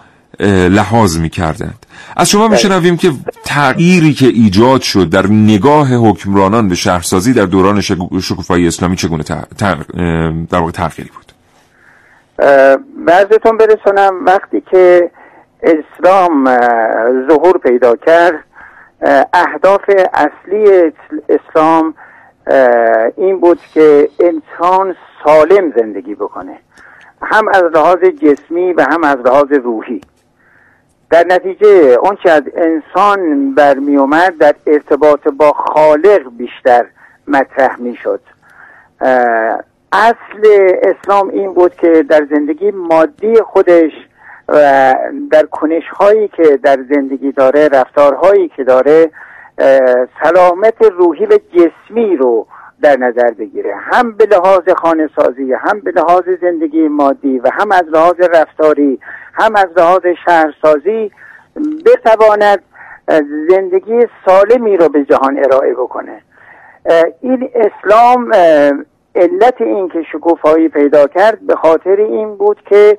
لحاظ 0.69 1.19
می 1.19 1.29
کردند 1.29 1.87
از 2.17 2.31
شما 2.31 2.49
بله. 2.49 2.57
میشنویم 2.57 2.97
که 2.97 3.13
تغییری 3.45 4.15
که 4.15 4.27
ایجاد 4.27 4.81
شد 4.81 5.09
در 5.11 5.27
نگاه 5.27 5.95
حکمرانان 5.95 6.69
به 6.69 6.75
شهرسازی 6.75 7.33
در 7.33 7.47
دوران 7.47 7.81
شکوفایی 8.21 8.67
اسلامی 8.67 8.97
چگونه 8.97 9.25
در 10.51 10.59
واقع 10.59 10.71
تغییری 10.71 11.11
بود 11.15 11.33
بعضتون 13.07 13.57
برسونم 13.57 14.25
وقتی 14.27 14.63
که 14.71 15.11
اسلام 15.63 16.45
ظهور 17.29 17.59
پیدا 17.59 17.97
کرد 17.97 18.45
اهداف 19.33 19.91
اصلی 20.15 20.93
اسلام 21.29 21.95
این 23.17 23.41
بود 23.41 23.61
که 23.75 24.09
انسان 24.21 24.97
سالم 25.25 25.73
زندگی 25.77 26.15
بکنه. 26.15 26.59
هم 27.23 27.49
از 27.49 27.63
لحاظ 27.63 27.99
جسمی 27.99 28.73
و 28.73 28.87
هم 28.91 29.05
از 29.05 29.17
لحاظ 29.17 29.53
روحی. 29.53 30.01
در 31.11 31.27
نتیجه 31.27 31.97
آنچه 31.99 32.31
از 32.31 32.43
انسان 32.57 33.55
برمی 33.55 33.97
اومد 33.97 34.39
در 34.39 34.55
ارتباط 34.67 35.29
با 35.29 35.53
خالق 35.53 36.23
بیشتر 36.39 36.87
مطرح 37.29 37.81
می 37.81 37.97
شد 37.97 38.21
اصل 39.93 40.73
اسلام 40.83 41.29
این 41.29 41.55
بود 41.55 41.75
که 41.75 42.05
در 42.09 42.27
زندگی 42.31 42.71
مادی 42.71 43.35
خودش 43.41 43.93
و 44.51 44.95
در 45.31 45.43
کنش 45.51 45.89
هایی 45.89 46.29
که 46.29 46.57
در 46.63 46.79
زندگی 46.95 47.33
داره 47.33 47.69
رفتارهایی 47.69 48.49
که 48.49 48.65
داره 48.65 49.11
سلامت 50.23 50.83
روحی 50.83 51.27
و 51.27 51.39
جسمی 51.53 52.17
رو 52.17 52.47
در 52.83 52.97
نظر 52.97 53.31
بگیره. 53.31 53.75
هم 53.77 54.13
به 54.13 54.27
لحاظ 54.27 54.69
خانه 54.77 55.11
سازی 55.17 55.53
هم 55.53 55.81
به 55.81 55.91
لحاظ 55.91 56.23
زندگی 56.41 56.89
مادی 56.89 57.39
و 57.39 57.51
هم 57.53 57.73
از 57.73 57.85
لحاظ 57.93 58.21
رفتاری 58.21 59.01
هم 59.35 59.57
از 59.57 59.67
لحاظ 59.77 60.07
شهرسازی 60.27 61.11
بتواند 61.87 62.63
زندگی 63.51 64.07
سالمی 64.27 64.77
رو 64.77 64.89
به 64.89 65.05
جهان 65.05 65.45
ارائه 65.45 65.75
بکنه. 65.75 66.23
این 67.21 67.51
اسلام 67.55 68.33
علت 69.15 69.61
این 69.61 69.89
که 69.89 70.03
شکوفایی 70.13 70.69
پیدا 70.69 71.07
کرد 71.07 71.41
به 71.41 71.57
خاطر 71.57 71.97
این 71.97 72.37
بود 72.37 72.63
که 72.67 72.99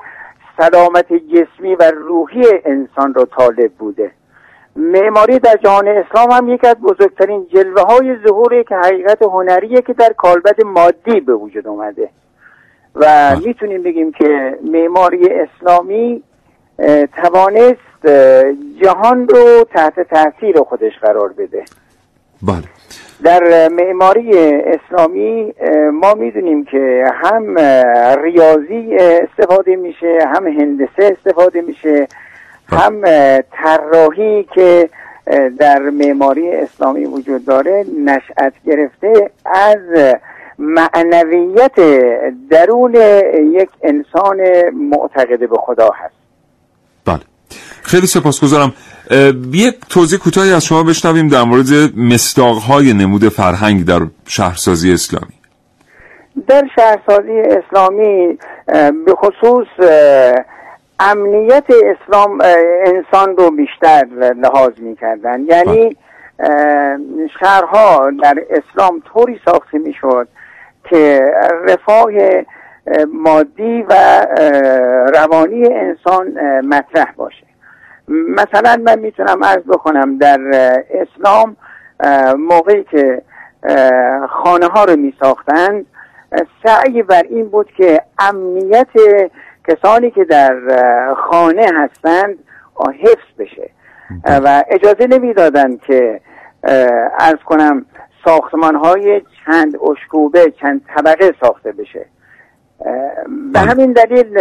سلامت 0.61 1.13
جسمی 1.13 1.75
و 1.75 1.91
روحی 1.91 2.43
انسان 2.65 3.13
را 3.13 3.25
طالب 3.25 3.71
بوده. 3.79 4.11
معماری 4.75 5.39
در 5.39 5.55
جهان 5.63 5.87
اسلام 5.87 6.31
هم 6.31 6.49
یکی 6.49 6.67
از 6.67 6.75
بزرگترین 6.75 7.47
جلوه 7.53 7.81
های 7.81 8.17
ظهوری 8.27 8.63
که 8.63 8.75
حقیقت 8.75 9.21
هنریه 9.21 9.81
که 9.81 9.93
در 9.93 10.13
کالبد 10.17 10.63
مادی 10.65 11.19
به 11.19 11.33
وجود 11.33 11.67
اومده. 11.67 12.09
و. 12.95 13.35
می‌تونیم 13.45 13.83
بگیم 13.83 14.11
که 14.11 14.57
معماری 14.63 15.29
اسلامی 15.29 16.23
توانست 17.23 18.07
جهان 18.83 19.27
رو 19.27 19.63
تحت 19.73 19.99
تاثیر 19.99 20.59
خودش 20.59 20.93
قرار 21.01 21.33
بده. 21.33 21.63
بله. 22.41 22.63
در 23.23 23.69
معماری 23.69 24.31
اسلامی 24.61 25.53
ما 25.93 26.13
می‌دونیم 26.13 26.65
که 26.65 27.05
هم 27.13 27.59
ریاضی 28.23 28.97
استفاده 28.97 29.75
میشه 29.75 30.19
هم 30.35 30.47
هندسه 30.47 31.17
استفاده 31.17 31.61
میشه 31.61 32.07
هم 32.69 33.01
طراحی 33.51 34.43
که 34.43 34.89
در 35.59 35.79
معماری 35.79 36.51
اسلامی 36.51 37.05
وجود 37.05 37.45
داره 37.45 37.85
نشأت 38.05 38.53
گرفته 38.65 39.31
از 39.45 40.15
معنویت 40.59 41.79
درون 42.49 42.95
یک 43.53 43.69
انسان 43.83 44.69
معتقد 44.73 45.49
به 45.49 45.57
خدا 45.57 45.89
هست. 45.89 46.20
خیلی 47.91 48.07
سپاسگزارم. 48.07 48.73
یک 49.53 49.75
توضیح 49.89 50.19
کوتاهی 50.19 50.53
از 50.53 50.65
شما 50.65 50.83
بشنویم 50.83 51.27
در 51.27 51.43
مورد 51.43 51.97
مستاقهای 51.97 52.93
نمود 52.93 53.29
فرهنگ 53.29 53.85
در 53.85 53.99
شهرسازی 54.25 54.93
اسلامی. 54.93 55.33
در 56.47 56.63
شهرسازی 56.75 57.39
اسلامی 57.39 58.37
به 59.05 59.15
خصوص 59.15 59.67
امنیت 60.99 61.65
اسلام 61.69 62.41
انسان 62.85 63.37
رو 63.37 63.51
بیشتر 63.51 64.05
لحاظ 64.37 64.71
می 64.77 64.95
کردن 64.95 65.39
یعنی 65.45 65.95
شهرها 67.39 68.11
در 68.23 68.35
اسلام 68.49 69.01
طوری 69.13 69.39
ساخته 69.45 69.77
می 69.77 69.93
شد 70.01 70.27
که 70.89 71.21
رفاه 71.63 72.11
مادی 73.13 73.85
و 73.89 74.25
روانی 75.13 75.73
انسان 75.73 76.27
مطرح 76.65 77.11
باشه. 77.15 77.50
مثلا 78.11 78.81
من 78.85 78.99
می‌تونم 78.99 79.43
عرض 79.43 79.63
بکنم 79.63 80.17
در 80.17 80.39
اسلام 80.89 81.57
موقعی 82.37 82.83
که 82.83 83.21
خانه 84.29 84.65
ها 84.65 84.83
رو 84.83 84.95
می 84.95 85.13
ساختند 85.19 85.85
سعی 86.63 87.03
بر 87.03 87.23
این 87.29 87.49
بود 87.49 87.71
که 87.77 88.01
امنیت 88.19 88.87
کسانی 89.67 90.11
که 90.11 90.23
در 90.23 90.55
خانه 91.13 91.65
هستند 91.75 92.37
حفظ 92.99 93.39
بشه. 93.39 93.69
و 94.25 94.63
اجازه 94.69 95.07
نمی‌دادند 95.07 95.81
که 95.81 96.21
ارز 97.19 97.39
کنم 97.45 97.85
ساختمان 98.25 98.75
های 98.75 99.21
چند 99.45 99.77
اشکوبه 99.91 100.53
چند 100.61 100.81
طبقه 100.95 101.35
ساخته 101.41 101.71
بشه. 101.71 102.05
به 102.79 102.89
بله. 103.53 103.69
همین 103.69 103.91
دلیل 103.93 104.39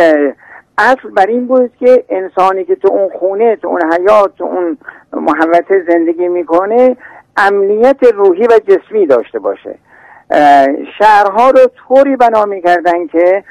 اصل 0.81 1.11
بر 1.17 1.27
این 1.27 1.47
بود 1.47 1.73
که 1.81 2.05
انسانی 2.09 2.65
که 2.65 2.75
تو 2.75 2.89
اون 2.89 3.09
خونه 3.19 3.57
تو 3.57 3.69
اون 3.69 3.93
حیات 3.93 4.37
تو 4.37 4.45
اون 4.45 4.79
محوطه 5.13 5.85
زندگی 5.89 6.29
می‌کنه 6.29 6.97
امنیت 7.37 8.03
روحی 8.15 8.47
و 8.47 8.61
جسمی 8.69 9.07
داشته 9.07 9.39
باشه. 9.39 9.79
شهرها 10.99 11.51
رو 11.51 11.61
طوری 11.89 12.17
بنا 12.17 12.45
می‌کردن 12.45 13.07
که 13.07 13.45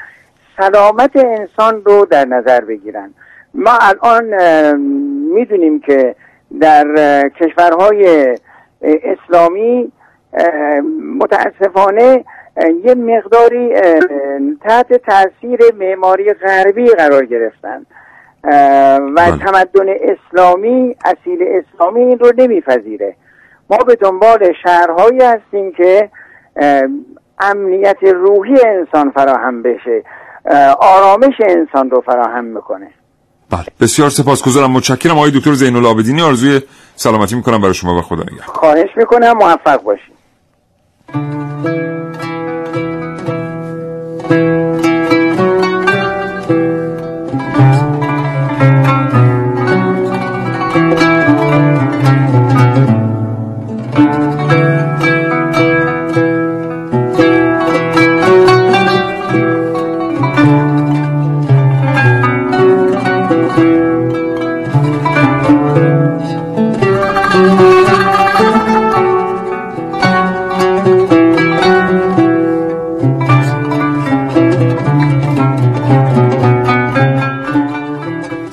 سلامت 0.57 1.11
انسان 1.15 1.81
رو 1.85 2.05
در 2.05 2.25
نظر 2.25 2.61
بگیرن. 2.61 3.13
ما 3.53 3.71
الان 3.81 4.25
می‌دونیم 5.33 5.79
که 5.79 6.15
در 6.59 7.29
کشورهای 7.29 8.35
اسلامی 8.81 9.91
متاسفانه 11.19 12.25
یه 12.85 12.95
مقداری 12.95 13.73
تحت 14.61 14.93
تاثیر 14.93 15.59
معماری 15.79 16.33
غربی 16.33 16.87
قرار 16.87 17.25
گرفتن. 17.25 17.85
و 18.43 18.99
بله. 19.17 19.37
تمدن 19.37 19.89
اسلامی 20.01 20.95
اصیل 21.05 21.39
اسلامی 21.43 22.01
این 22.01 22.19
رو 22.19 22.31
نمیپذیره. 22.37 23.15
ما 23.69 23.77
به 23.77 23.95
دنبال 23.95 24.53
شهرهایی 24.63 25.19
هستیم 25.21 25.71
که 25.71 26.09
امنیت 27.39 27.97
روحی 28.03 28.55
انسان 28.65 29.11
فراهم 29.11 29.61
بشه. 29.61 30.03
آرامش 30.79 31.33
انسان 31.39 31.89
رو 31.89 32.01
فراهم 32.01 32.45
می‌کنه. 32.45 32.87
بله. 33.51 33.65
بسیار 33.81 34.09
سپاسگزارم. 34.09 34.71
متشکرم 34.71 35.17
آقای 35.17 35.31
دکتر 35.31 35.53
زین 35.53 35.75
العابدینی 35.75 36.21
آرزوی 36.21 36.61
سلامتی 36.95 37.35
می‌کنم. 37.35 37.61
برای 37.61 37.73
شما 37.73 37.97
و 37.97 38.01
خدا 38.01 38.23
نگهدار. 38.23 38.45
خواهش 38.45 38.89
می‌کنم. 38.97 39.33
موفق 39.37 39.83
باشید. 39.83 40.19
Thank 44.29 44.41
you. 44.41 44.68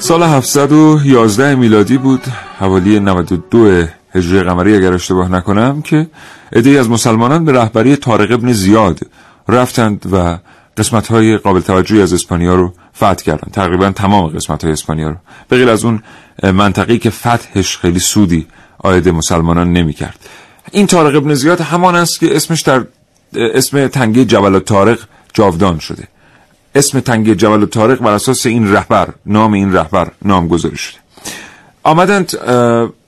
سال 0.07 0.23
711 0.23 1.55
میلادی 1.55 1.99
بود. 1.99 2.21
حوالی 2.59 3.01
92 3.01 3.87
هجری 4.15 4.43
قمری 4.43 4.77
اگر 4.77 4.93
اشتباه 4.93 5.33
نکنم 5.33 5.83
که 5.83 6.07
عدهای 6.53 6.79
از 6.79 6.91
مسلمانان 6.91 7.45
به 7.45 7.53
رهبری 7.53 7.97
طارق 7.97 8.33
ابن 8.33 8.53
زیاد 8.53 9.01
رفتند 9.49 10.07
و 10.13 10.39
قسمت 10.77 11.07
های 11.07 11.37
قابل 11.37 11.61
توجهی 11.61 12.03
از 12.03 12.13
اسپانیا 12.13 12.55
رو 12.55 12.73
فتح 12.97 13.15
کردند. 13.15 13.51
تقریبا 13.53 13.91
تمام 13.91 14.27
قسمت 14.27 14.65
های 14.65 14.73
اسپانیا 14.73 15.09
رو. 15.09 15.17
به 15.49 15.57
غیر 15.57 15.71
از 15.71 15.85
اون 15.85 16.03
منطقی 16.43 16.99
که 16.99 17.11
فتحش 17.11 17.77
خیلی 17.77 17.99
سودی 17.99 18.47
آید 18.79 19.09
مسلمانان 19.09 19.73
نمی 19.73 19.93
کرد 19.93 20.19
این 20.73 20.87
طارق 20.87 21.17
ابن 21.17 21.35
زیاد 21.35 21.61
همان 21.61 21.95
است 21.95 22.21
که 22.21 22.37
اسمش 22.37 22.61
در 22.61 22.85
اسم 23.35 23.89
تنگه 23.89 24.25
جبل 24.25 24.59
طارق 24.59 24.99
جاودان 25.33 25.79
شده. 25.79 26.09
اسم 26.77 27.01
تنگه 27.01 27.35
جبل 27.35 27.63
و 27.63 27.67
تارق 27.67 27.99
بر 27.99 28.13
اساس 28.13 28.47
این 28.47 28.73
رهبر 28.73 29.09
نام 29.27 29.53
این 29.53 29.73
رهبر 29.73 30.11
نامگذاری 30.23 30.77
شده. 30.77 30.99
آمدند 31.83 32.37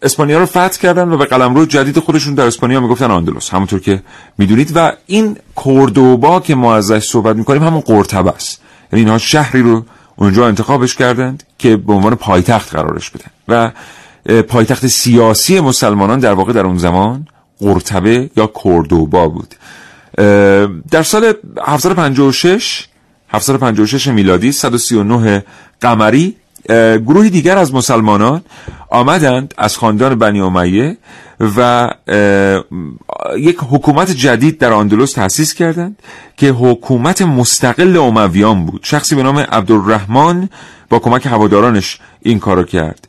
اسپانیا 0.03 0.39
رو 0.39 0.47
فتح 0.47 0.69
کردن 0.69 1.09
و 1.09 1.17
به 1.17 1.25
قلمرو 1.25 1.67
جدید 1.67 1.99
خودشون 1.99 2.35
در 2.35 2.47
اسپانیا 2.47 2.81
می‌گفتن 2.81 3.11
آندلوس 3.11 3.51
همونطور 3.51 3.81
که 3.81 4.03
می‌دونید 4.39 4.73
و 4.75 4.93
این 5.07 5.37
کوردوبا 5.55 6.41
که 6.41 6.55
ما 6.55 6.77
ازش 6.77 7.09
صحبت 7.09 7.37
می‌کنیم 7.37 7.63
همون 7.63 7.81
قرطبه 7.81 8.31
است. 8.31 8.61
یعنی 8.93 9.05
اینها 9.05 9.19
شهری 9.19 9.63
رو 9.63 9.85
اونجا 10.17 10.47
انتخابش 10.47 10.95
کردند 10.95 11.43
که 11.59 11.77
به 11.77 11.93
عنوان 11.93 12.15
پایتخت 12.15 12.75
قرارش 12.75 13.11
بدن. 13.11 13.31
و 13.49 13.71
پایتخت 14.43 14.87
سیاسی 14.87 15.61
مسلمانان 15.61 16.19
در 16.19 16.33
واقع 16.33 16.53
در 16.53 16.67
اون 16.67 16.79
زمان 16.79 17.27
قرطبه 17.61 18.31
یا 18.37 18.47
کوردوبا 18.47 19.29
بود. 19.29 19.55
در 20.91 21.03
سال 21.03 21.33
756 21.67 22.88
756 23.29 24.07
میلادی 24.07 24.53
139 24.53 25.45
قمری. 25.81 26.37
گروهی 27.07 27.31
دیگر 27.31 27.59
از 27.59 27.75
مسلمانان 27.75 28.43
آمدند 28.91 29.55
از 29.59 29.77
خاندان 29.77 30.15
بنی 30.15 30.41
امیه 30.41 30.97
و 31.57 31.91
یک 33.39 33.59
حکومت 33.71 34.11
جدید 34.11 34.59
در 34.59 34.73
اندلس 34.73 35.13
تأسیس 35.13 35.55
کردند 35.55 35.99
که 36.37 36.49
حکومت 36.49 37.23
مستقل 37.23 37.97
امویان 37.97 38.67
بود. 38.67 38.81
شخصی 38.85 39.15
به 39.15 39.23
نام 39.23 39.39
عبدالرحمن 39.39 40.49
با 40.91 40.99
کمک 40.99 41.27
هوادارانش 41.27 41.99
این 42.23 42.39
کارو 42.39 42.63
کرد. 42.63 43.09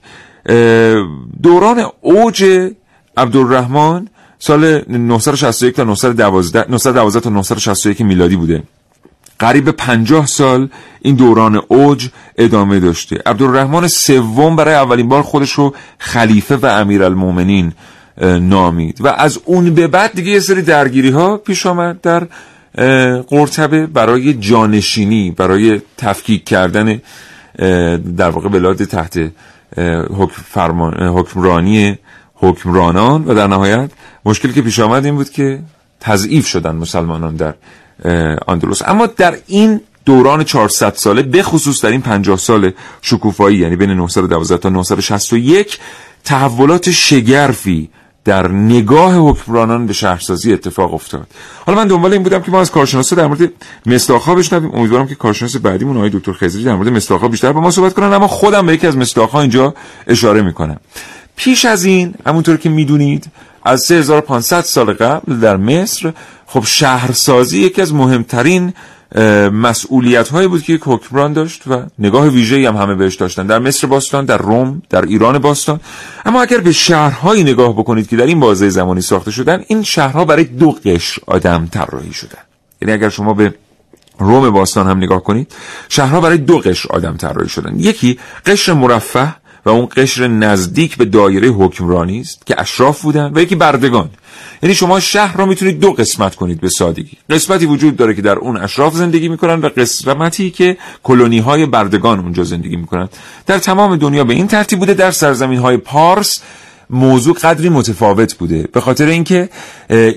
دوران 1.44 1.86
اوج 2.02 2.70
عبدالرحمن 3.18 4.08
سال 4.40 4.82
961 4.88 5.76
تا 5.76 5.84
912 5.84 6.66
912 6.72 7.20
تا 7.20 7.30
961 7.30 8.02
میلادی 8.02 8.36
بوده. 8.36 8.64
قریب 9.40 9.70
پنجاه 9.70 10.26
سال 10.26 10.70
این 11.02 11.16
دوران 11.16 11.62
اوج 11.68 12.10
ادامه 12.38 12.80
داشته. 12.80 13.22
عبدالرحمن 13.26 13.88
سوم 13.88 14.56
برای 14.56 14.74
اولین 14.74 15.10
بار 15.10 15.24
خودش 15.24 15.52
رو 15.52 15.76
خلیفه 15.98 16.58
و 16.58 16.66
امیرالمومنین 16.66 17.74
نامید. 18.22 18.98
و 19.02 19.08
از 19.08 19.40
اون 19.46 19.74
به 19.74 19.88
بعد 19.88 20.14
دیگه 20.14 20.32
یه 20.32 20.40
سری 20.40 20.62
درگیری 20.62 21.10
ها 21.10 21.38
پیش 21.38 21.66
آمد 21.66 22.02
در 22.02 22.28
قرطبه 23.22 23.88
برای 23.88 24.34
جانشینی 24.34 25.32
برای 25.32 25.82
تفکیک 25.98 26.46
کردن 26.46 27.02
در 28.18 28.30
واقع 28.30 28.50
بلاد 28.50 28.84
تحت 28.84 29.32
حکم 30.18 30.42
فرمان، 30.46 30.94
حکمرانی 30.94 31.98
حکمرانان. 32.34 33.26
و 33.28 33.34
در 33.34 33.48
نهایت 33.48 33.92
مشکلی 34.26 34.54
که 34.54 34.62
پیش 34.62 34.80
آمد 34.80 35.06
این 35.06 35.16
بود 35.16 35.30
که 35.30 35.60
تضعیف 36.00 36.48
شدن 36.48 36.76
مسلمانان 36.76 37.36
در 37.36 37.54
اندلس 38.48 38.82
اما 38.86 39.06
در 39.06 39.38
این 39.48 39.82
دوران 40.06 40.44
400 40.44 40.94
ساله 40.94 41.22
به 41.22 41.44
خصوص 41.44 41.86
در 41.86 41.92
این 41.92 42.02
50 42.02 42.38
سال 42.38 42.72
شکوفایی 43.02 43.58
یعنی 43.58 43.76
بین 43.76 43.90
912 43.90 44.58
تا 44.58 44.70
961 44.70 45.80
تحولات 46.24 46.92
شگرفی 46.92 47.90
در 48.26 48.48
نگاه 48.52 49.16
حکمرانان 49.16 49.88
به 49.88 49.94
شهرسازی 49.94 50.54
اتفاق 50.54 50.94
افتاد. 50.94 51.28
حالا 51.66 51.78
من 51.78 51.88
دنبال 51.88 52.14
این 52.14 52.24
بودم 52.24 52.42
که 52.42 52.52
ما 52.52 52.62
از 52.62 52.72
کارشناسا 52.72 53.16
در 53.16 53.28
مورد 53.28 53.52
مصداق‌ها 53.86 54.36
بشنویم. 54.36 54.72
امیدوارم 54.74 55.08
که 55.08 55.16
کارشناس 55.16 55.56
بعدیمون 55.58 55.98
آقای 55.98 56.10
دکتر 56.10 56.34
خضری 56.34 56.64
در 56.64 56.76
مورد 56.76 56.90
مصداق‌ها 56.90 57.28
بیشتر 57.28 57.52
با 57.52 57.62
ما 57.62 57.72
صحبت 57.72 57.94
کنن 57.94 58.14
اما 58.14 58.28
خودم 58.28 58.66
به 58.66 58.74
یکی 58.74 58.88
از 58.88 58.98
مصداق‌ها 58.98 59.42
اینجا 59.42 59.74
اشاره 60.08 60.42
می‌کنم. 60.42 60.80
پیش 61.36 61.66
از 61.66 61.84
این 61.84 62.14
همونطور 62.26 62.58
که 62.58 62.70
می‌دونید 62.70 63.32
از 63.64 63.82
3500 63.82 64.62
سال 64.62 64.94
قبل 64.94 65.40
در 65.40 65.58
مصر 65.58 66.14
خب 66.48 66.64
شهرسازی 66.66 67.60
یکی 67.60 67.82
از 67.82 67.94
مهمترین 67.94 68.74
مسئولیت 69.54 70.30
هایی 70.30 70.48
بود 70.48 70.64
که 70.64 70.74
یک 70.74 70.82
حکمران 70.86 71.34
داشت 71.34 71.64
و 71.68 71.84
نگاه 72.00 72.28
ویژه‌ای 72.28 72.66
هم 72.66 72.78
همه 72.78 72.96
بهش 72.96 73.16
داشتن. 73.16 73.48
در 73.48 73.60
مصر 73.60 73.88
باستان 73.88 74.26
در 74.26 74.38
روم 74.38 74.82
در 74.90 75.02
ایران 75.02 75.40
باستان. 75.40 75.80
اما 76.26 76.42
اگر 76.42 76.58
به 76.58 76.72
شهرهایی 76.72 77.44
نگاه 77.44 77.74
بکنید 77.74 78.08
که 78.08 78.18
در 78.18 78.26
این 78.26 78.40
بازه 78.40 78.70
زمانی 78.70 79.02
ساخته 79.02 79.32
شدن 79.32 79.64
این 79.68 79.84
شهرها 79.84 80.26
برای 80.26 80.44
دو 80.44 80.72
قشر 80.72 81.22
آدم 81.28 81.68
طراحی 81.72 82.14
شدن. 82.14 82.42
یعنی 82.82 82.94
اگر 82.94 83.10
شما 83.10 83.34
به 83.34 83.54
روم 84.20 84.50
باستان 84.50 84.88
هم 84.88 84.98
نگاه 84.98 85.24
کنید 85.24 85.52
شهرها 85.90 86.22
برای 86.22 86.38
دو 86.38 86.58
قشر 86.58 86.90
آدم 86.90 87.18
طراحی 87.18 87.50
شدن. 87.50 87.80
یکی 87.80 88.20
قشر 88.46 88.74
مرفه 88.74 89.36
و 89.66 89.70
اون 89.70 89.88
قشر 89.96 90.28
نزدیک 90.28 90.98
به 90.98 91.06
دایره 91.06 91.48
حکمرانی 91.48 92.20
است 92.20 92.46
که 92.46 92.62
اشراف 92.62 93.02
بودن 93.02 93.32
و 93.36 93.40
یکی 93.40 93.56
بردگان. 93.56 94.10
یعنی 94.64 94.76
شما 94.76 95.00
شهر 95.00 95.38
را 95.38 95.46
می‌تونید 95.46 95.80
دو 95.80 95.92
قسمت 95.92 96.36
کنید 96.36 96.62
به 96.62 96.70
سادگی. 96.70 97.18
قسمتی 97.30 97.66
وجود 97.66 97.96
داره 97.96 98.14
که 98.14 98.22
در 98.22 98.36
اون 98.36 98.58
اشراف 98.58 98.94
زندگی 98.94 99.30
می‌کنن 99.30 99.62
و 99.62 99.70
قسمتی 99.70 100.52
که 100.52 100.78
کلونی 101.04 101.40
های 101.40 101.66
بردگان 101.66 102.20
اونجا 102.20 102.44
زندگی 102.44 102.76
می‌کنن. 102.76 103.10
در 103.46 103.60
تمام 103.60 103.96
دنیا 103.96 104.24
به 104.24 104.34
این 104.34 104.48
ترتیب 104.48 104.80
بوده 104.80 104.94
در 104.94 105.12
سرزمین 105.12 105.60
های 105.60 105.78
پارس 105.78 106.42
موضوع 106.90 107.36
قدری 107.36 107.70
متفاوت 107.70 108.34
بوده. 108.34 108.68
به 108.74 108.82
خاطر 108.82 109.06
اینکه 109.06 109.50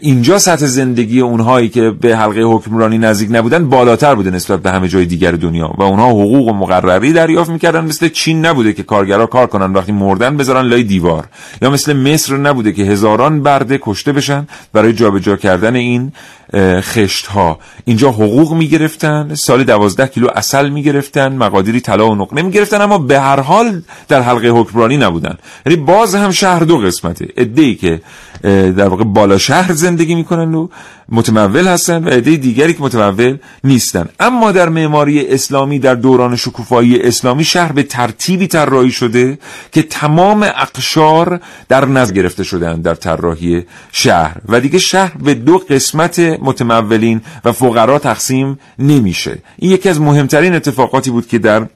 اینجا 0.02 0.38
سطح 0.38 0.66
زندگی 0.66 1.20
اونهایی 1.20 1.68
که 1.68 1.90
به 1.90 2.16
حلقه 2.16 2.40
حکمرانی 2.40 2.98
نزدیک 2.98 3.28
نبودن 3.32 3.68
بالاتر 3.68 4.14
بوده 4.14 4.30
نسبت 4.30 4.62
به 4.62 4.70
همه 4.70 4.88
جای 4.88 5.06
دیگر 5.06 5.32
دنیا. 5.32 5.74
و 5.78 5.82
اونها 5.82 6.10
حقوق 6.10 6.48
و 6.48 6.52
مقرری 6.52 7.12
دریافت 7.12 7.50
می‌کردن 7.50 7.84
مثل 7.84 8.08
چین 8.08 8.46
نبوده 8.46 8.72
که 8.72 8.82
کارگرا 8.82 9.26
کار 9.26 9.46
کنن 9.46 9.72
وقتی 9.72 9.92
مردن 9.92 10.36
بذارن 10.36 10.66
لای 10.66 10.82
دیوار. 10.82 11.24
یا 11.62 11.70
مثل 11.70 11.92
مصر 11.92 12.36
نبوده 12.36 12.72
که 12.72 12.82
هزاران 12.82 13.42
برده 13.42 13.78
کشته 13.82 14.12
بشن 14.12 14.46
برای 14.72 14.92
جابجا 14.92 15.36
کردن 15.36 15.74
این 15.76 16.12
خشت 16.80 17.26
ها 17.26 17.58
اینجا 17.84 18.10
حقوق 18.10 18.52
می‌گرفتن 18.54 19.34
سال 19.34 19.64
دوازده 19.64 20.06
کیلو 20.06 20.28
اصل 20.34 20.68
می‌گرفتن 20.68 21.36
مقادیری 21.36 21.80
طلا 21.80 22.10
و 22.10 22.14
نقره 22.14 22.42
می‌گرفتن 22.42 22.80
اما 22.80 22.98
به 22.98 23.20
هر 23.20 23.40
حال 23.40 23.82
در 24.08 24.22
حلقه 24.22 24.48
حکمرانی 24.48 24.96
نبودن. 24.96 25.38
یعنی 25.66 25.82
باز 25.82 26.14
هم 26.14 26.30
شهر 26.30 26.60
دو 26.60 26.78
قسمته. 26.78 27.28
ای 27.56 27.74
که 27.74 28.00
در 28.42 28.88
واقع 28.88 29.04
بالا 29.04 29.38
شهر 29.38 29.72
زندگی 29.72 30.14
می‌کنن 30.14 30.54
و 30.54 30.68
متمول 31.12 31.68
هستن 31.68 32.04
و 32.04 32.08
عده 32.08 32.36
دیگری 32.36 32.74
که 32.74 32.82
متمول 32.82 33.38
نیستن. 33.64 34.08
اما 34.20 34.52
در 34.52 34.68
معماری 34.68 35.28
اسلامی 35.28 35.78
در 35.78 35.94
دوران 35.94 36.36
شکوفایی 36.36 37.02
اسلامی 37.02 37.44
شهر 37.44 37.72
به 37.72 37.82
ترتیبی 37.82 38.46
طراحی 38.46 38.90
شده 38.90 39.38
که 39.72 39.82
تمام 39.82 40.42
اقشار 40.42 41.40
در 41.68 41.84
نظر 41.84 42.12
گرفته 42.12 42.44
شدن 42.44 42.80
در 42.80 42.94
طراحی 42.94 43.64
شهر. 43.92 44.36
و 44.48 44.60
دیگه 44.60 44.78
شهر 44.78 45.12
به 45.24 45.34
دو 45.34 45.58
قسمت 45.58 46.18
متمولین 46.18 47.20
و 47.44 47.52
فقرا 47.52 47.98
تقسیم 47.98 48.58
نمیشه. 48.78 49.38
این 49.56 49.70
یکی 49.70 49.88
از 49.88 50.00
مهمترین 50.00 50.54
اتفاقاتی 50.54 51.10
بود 51.10 51.26
که 51.26 51.38
در 51.38 51.66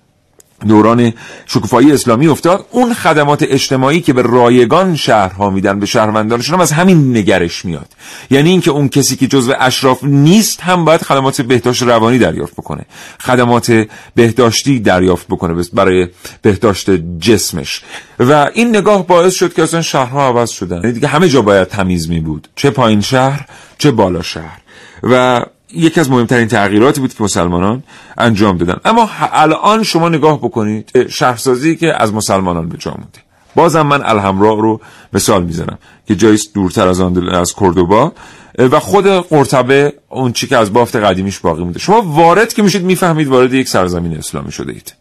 دوران 0.69 1.13
شکوفایی 1.47 1.93
اسلامی 1.93 2.27
افتاد. 2.29 2.67
اون 2.71 2.95
خدمات 2.95 3.43
اجتماعی 3.43 4.01
که 4.01 4.13
به 4.13 4.23
رایگان 4.23 4.97
شهرها 4.97 5.51
میدن 5.51 5.81
به 5.81 5.87
شهروندانشون 5.87 6.55
هم 6.55 6.61
از 6.61 6.73
همین 6.73 7.17
نگرش 7.17 7.65
میاد. 7.65 7.89
یعنی 8.31 8.51
اینکه 8.51 8.71
اون 8.71 8.89
کسی 8.89 9.17
که 9.17 9.27
جزو 9.27 9.55
اشراف 9.59 10.05
نیست 10.05 10.61
هم 10.61 10.85
باید 10.85 11.03
خدمات 11.03 11.41
بهداشت 11.41 11.83
روانی 11.83 12.19
دریافت 12.19 12.55
بکنه. 12.55 12.85
خدمات 13.21 13.87
بهداشتی 14.15 14.79
دریافت 14.79 15.27
بکنه 15.27 15.65
برای 15.73 16.09
بهداشت 16.43 16.91
جسمش. 17.21 17.83
و 18.19 18.51
این 18.55 18.77
نگاه 18.77 19.07
باعث 19.07 19.35
شد 19.35 19.55
که 19.55 19.63
اصلا 19.63 19.83
شهرها 19.83 20.27
عوض 20.27 20.51
شدن. 20.51 20.77
یعنی 20.77 20.93
دیگه 20.93 21.09
همه 21.09 21.29
جا 21.29 21.43
باید 21.43 21.69
تمیز 21.69 22.09
می 22.11 22.21
بود 22.21 22.49
چه 22.57 22.71
پایین 22.71 23.01
شهر 23.01 23.47
چه 23.79 23.91
بالا 23.91 24.23
شهر. 24.23 24.59
و 25.03 25.43
یکی 25.77 26.01
از 26.01 26.11
مهمترین 26.11 26.49
تغییراتی 26.49 27.01
بود 27.01 27.15
که 27.15 27.25
مسلمانان 27.25 27.83
انجام 28.19 28.57
دادن. 28.57 28.81
اما 28.85 29.11
الان 29.33 29.83
شما 29.83 30.09
نگاه 30.09 30.39
بکنید 30.39 31.09
شهرسازی 31.09 31.77
که 31.77 32.03
از 32.03 32.15
مسلمانان 32.15 32.69
به 32.69 32.79
جا 32.79 32.91
مونده 32.91 33.19
بازم 33.55 33.83
من 33.83 34.03
الهمرا 34.05 34.55
رو 34.55 34.81
مثال 35.13 35.45
می‌زنم 35.45 35.79
که 36.09 36.17
جاییست 36.17 36.55
دورتر 36.55 36.89
از 36.89 37.01
آن 37.01 37.29
از 37.29 37.55
کردوبا 37.55 38.13
و 38.59 38.81
خود 38.81 39.07
قرطبه 39.07 39.93
اون 40.09 40.33
چی 40.33 40.47
که 40.47 40.57
از 40.57 40.73
بافت 40.73 40.97
قدیمیش 40.97 41.39
باقی 41.39 41.63
مونده. 41.63 41.79
شما 41.79 42.03
وارد 42.03 42.55
که 42.55 42.63
میشید 42.63 42.83
می‌فهمید 42.83 43.29
وارد 43.29 43.55
یک 43.55 43.69
سرزمین 43.69 44.17
اسلامی 44.17 44.53
شده 44.53 44.73
اید 44.73 44.95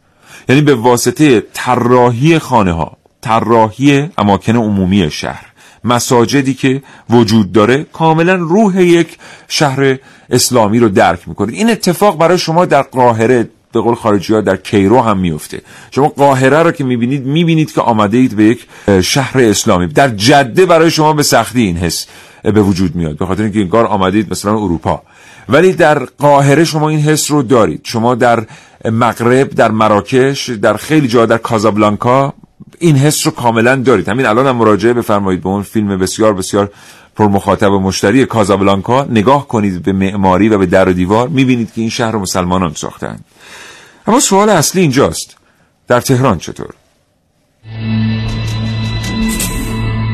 یعنی 0.49 0.61
به 0.61 0.75
واسطه 0.75 1.43
طراحی 1.53 2.39
خانه 2.39 2.71
ها 2.71 2.97
طراحی 3.21 4.09
اماکن 4.17 4.55
عمومی 4.55 5.11
شهر. 5.11 5.45
مساجدی 5.85 6.53
که 6.53 6.81
وجود 7.09 7.51
داره 7.51 7.83
کاملا 7.93 8.35
روح 8.35 8.81
یک 8.81 9.17
شهر 9.47 9.97
اسلامی 10.29 10.79
رو 10.79 10.89
درک 10.89 11.27
می‌کنه. 11.27 11.53
این 11.53 11.69
اتفاق 11.69 12.17
برای 12.17 12.37
شما 12.37 12.65
در 12.65 12.81
قاهره 12.81 13.49
به 13.73 13.81
قول 13.81 13.95
خارجی 13.95 14.33
ها 14.33 14.41
در 14.41 14.55
کیرو 14.55 15.01
هم 15.01 15.17
میفته 15.17 15.61
شما 15.91 16.07
قاهره 16.07 16.63
رو 16.63 16.71
که 16.71 16.83
می‌بینید 16.83 17.25
می‌بینید 17.25 17.73
که 17.73 17.81
آمده 17.81 18.17
اید 18.17 18.35
به 18.35 18.43
یک 18.43 18.67
شهر 19.01 19.39
اسلامی. 19.39 19.87
در 19.87 20.09
جده 20.09 20.65
برای 20.65 20.91
شما 20.91 21.13
به 21.13 21.23
سختی 21.23 21.61
این 21.61 21.77
حس 21.77 22.05
به 22.43 22.61
وجود 22.61 22.95
میاد 22.95 23.17
به 23.17 23.25
خاطر 23.25 23.43
اینکه 23.43 23.59
انگار 23.59 23.85
آمدید 23.85 24.31
مثلا 24.31 24.51
اروپا. 24.51 25.01
ولی 25.49 25.73
در 25.73 25.99
قاهره 25.99 26.63
شما 26.63 26.89
این 26.89 26.99
حس 26.99 27.31
رو 27.31 27.43
دارید. 27.43 27.81
شما 27.83 28.15
در 28.15 28.45
مغرب 28.85 29.49
در 29.49 29.71
مراکش 29.71 30.49
در 30.49 30.77
خیلی 30.77 31.07
جا 31.07 31.25
در 31.25 31.37
کازابلانکا 31.37 32.33
این 32.79 32.95
حس 32.95 33.25
رو 33.25 33.31
کاملا 33.31 33.75
دارید. 33.75 34.09
همین 34.09 34.25
الان 34.25 34.47
هم 34.47 34.55
مراجعه 34.55 34.93
بفرمایید 34.93 35.41
به 35.41 35.49
اون 35.49 35.63
فیلم 35.63 35.97
بسیار 35.97 36.33
بسیار 36.33 36.71
پر 37.15 37.27
مخاطب 37.27 37.71
و 37.71 37.79
مشتری 37.79 38.25
کازابلانکا. 38.25 39.03
نگاه 39.03 39.47
کنید 39.47 39.83
به 39.83 39.93
معماری 39.93 40.49
و 40.49 40.57
به 40.57 40.65
در 40.65 40.89
و 40.89 40.93
دیوار 40.93 41.27
می‌بینید 41.27 41.73
که 41.73 41.81
این 41.81 41.89
شهر 41.89 42.11
رو 42.11 42.19
مسلمانان 42.19 42.73
ساختن. 42.73 43.19
اما 44.07 44.19
سوال 44.19 44.49
اصلی 44.49 44.81
اینجاست. 44.81 45.37
در 45.87 46.01
تهران 46.01 46.37
چطور؟ 46.37 46.69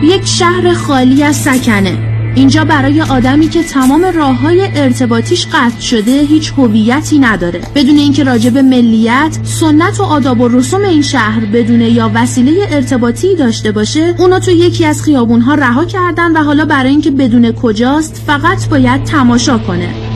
یک 0.03 0.25
شهر 0.25 0.73
خالی 0.73 1.23
از 1.23 1.35
سکنه. 1.35 2.10
اینجا 2.35 2.65
برای 2.65 3.01
آدمی 3.01 3.47
که 3.47 3.63
تمام 3.63 4.05
راه 4.05 4.39
های 4.39 4.69
ارتباطیش 4.75 5.47
قطع 5.47 5.79
شده 5.79 6.21
هیچ 6.21 6.53
هویتی 6.57 7.19
نداره. 7.19 7.61
بدون 7.75 7.97
اینکه 7.97 8.23
راجع 8.23 8.49
به 8.49 8.61
ملیت 8.61 9.37
سنت 9.43 9.99
و 9.99 10.03
آداب 10.03 10.41
و 10.41 10.47
رسوم 10.47 10.81
این 10.81 11.01
شهر 11.01 11.45
بدونه 11.45 11.89
یا 11.89 12.11
وسیله 12.15 12.67
ارتباطی 12.69 13.35
داشته 13.35 13.71
باشه 13.71 14.15
اونو 14.17 14.39
تو 14.39 14.51
یکی 14.51 14.85
از 14.85 15.03
خیابونها 15.03 15.55
رها 15.55 15.85
کردن 15.85 16.31
و 16.31 16.43
حالا 16.43 16.65
برای 16.65 16.89
اینکه 16.89 17.11
بدون 17.11 17.51
کجاست 17.51 18.23
فقط 18.27 18.69
باید 18.69 19.03
تماشا 19.03 19.57
کنه. 19.57 20.10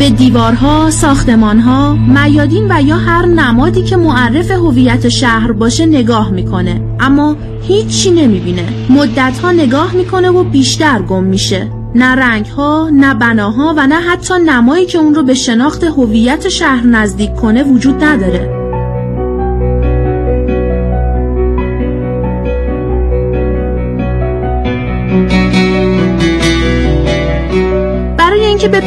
به 0.00 0.10
دیوارها، 0.10 0.90
ساختمانها، 0.90 1.94
میادین 1.94 2.66
و 2.70 2.82
یا 2.82 2.96
هر 2.96 3.26
نمادی 3.26 3.82
که 3.82 3.96
معرف 3.96 4.50
هویت 4.50 5.08
شهر 5.08 5.52
باشه 5.52 5.86
نگاه 5.86 6.30
می‌کنه. 6.30 6.82
اما 7.00 7.36
هیچی 7.68 8.10
نمی‌بینه. 8.10 8.64
مدتها 8.90 9.52
نگاه 9.52 9.94
می‌کنه 9.94 10.28
و 10.28 10.44
بیشتر 10.44 11.02
گم 11.02 11.24
میشه. 11.24 11.70
نه 11.94 12.06
رنگ 12.06 12.46
ها، 12.46 12.90
نه 12.92 13.14
بناها 13.14 13.74
و 13.76 13.86
نه 13.86 13.94
حتی 13.94 14.34
نمایی 14.46 14.86
که 14.86 14.98
اون 14.98 15.14
رو 15.14 15.22
به 15.22 15.34
شناخت 15.34 15.84
هویت 15.84 16.48
شهر 16.48 16.86
نزدیک 16.86 17.34
کنه 17.34 17.62
وجود 17.62 18.04
نداره. 18.04 18.59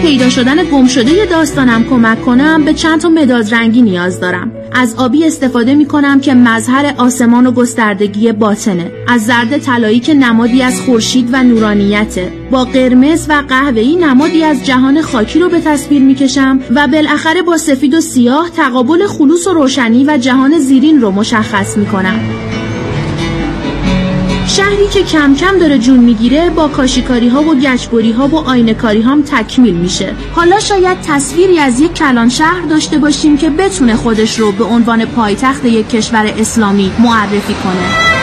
پیدا 0.03 0.29
شدن 0.29 0.63
گم 0.63 0.87
شده 0.87 1.25
داستانم 1.25 1.83
کمک 1.83 2.21
کنم 2.21 2.65
به 2.65 2.73
چند 2.73 3.01
تا 3.01 3.09
مداد 3.09 3.53
رنگی 3.53 3.81
نیاز 3.81 4.19
دارم. 4.19 4.51
از 4.71 4.95
آبی 4.95 5.25
استفاده 5.25 5.75
می 5.75 5.85
کنم 5.85 6.19
که 6.19 6.33
مظهر 6.33 6.93
آسمان 6.97 7.47
و 7.47 7.51
گستردگی 7.51 8.31
باطنه. 8.31 8.91
از 9.07 9.25
زرد 9.25 9.57
طلایی 9.57 9.99
که 9.99 10.13
نمادی 10.13 10.61
از 10.61 10.81
خورشید 10.81 11.29
و 11.31 11.43
نورانیته. 11.43 12.33
با 12.51 12.65
قرمز 12.65 13.25
و 13.29 13.43
قهوه‌ای 13.49 13.95
نمادی 13.95 14.43
از 14.43 14.65
جهان 14.65 15.01
خاکی 15.01 15.39
رو 15.39 15.49
به 15.49 15.59
تصویر 15.59 16.01
می‌کشم 16.01 16.59
و 16.75 16.87
بالاخره 16.87 17.41
با 17.41 17.57
سفید 17.57 17.93
و 17.93 18.01
سیاه 18.01 18.49
تقابل 18.49 19.07
خلوص 19.07 19.47
و 19.47 19.53
روشنی 19.53 20.05
و 20.05 20.17
جهان 20.17 20.59
زیرین 20.59 21.01
رو 21.01 21.11
مشخص 21.11 21.77
می 21.77 21.85
کنم 21.85 22.19
شهری 24.55 24.87
که 24.87 25.03
کم 25.03 25.35
کم 25.35 25.57
داره 25.57 25.77
جون 25.77 25.99
می‌گیره 25.99 26.49
با 26.49 26.67
کاشیکاری 26.67 27.27
ها 27.27 27.41
و 27.41 27.55
گچبری 27.55 28.11
ها 28.11 28.27
و 28.27 28.35
آینکاری 28.35 29.01
هم 29.01 29.21
تکمیل 29.21 29.73
میشه. 29.73 30.13
حالا 30.35 30.59
شاید 30.59 30.97
تصویری 31.01 31.59
از 31.59 31.79
یک 31.79 31.93
کلان 31.93 32.29
شهر 32.29 32.61
داشته 32.61 32.97
باشیم 32.97 33.37
که 33.37 33.49
بتونه 33.49 33.95
خودش 33.95 34.39
رو 34.39 34.51
به 34.51 34.63
عنوان 34.63 35.05
پایتخت 35.05 35.65
یک 35.65 35.89
کشور 35.89 36.33
اسلامی 36.37 36.91
معرفی 36.99 37.53
کنه. 37.53 38.13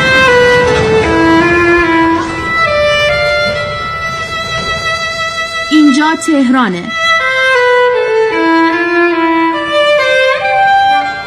اینجا 5.70 6.06
تهرانه. 6.26 6.99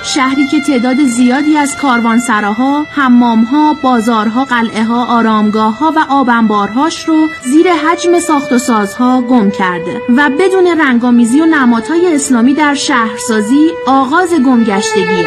شهری 0.03 0.47
که 0.47 0.61
تعداد 0.61 1.03
زیادی 1.03 1.57
از 1.57 1.77
کاروانسراها، 1.77 2.85
حمامها، 2.89 3.73
بازارها، 3.81 4.45
قلعه 4.45 4.83
ها، 4.83 5.05
آرامگاه 5.05 5.77
ها 5.77 5.93
و 5.95 6.05
آبنبارهاش 6.09 7.05
رو 7.07 7.27
زیر 7.43 7.71
حجم 7.73 8.19
ساخت 8.19 8.51
و 8.51 8.57
سازها 8.57 9.21
گم 9.21 9.51
کرده 9.51 10.01
و 10.17 10.29
بدون 10.39 10.67
رنگامیزی 10.67 11.41
و 11.41 11.45
نمادهای 11.45 12.15
اسلامی 12.15 12.53
در 12.53 12.73
شهرسازی 12.73 13.69
آغاز 13.87 14.33
گمگشتگی 14.33 15.25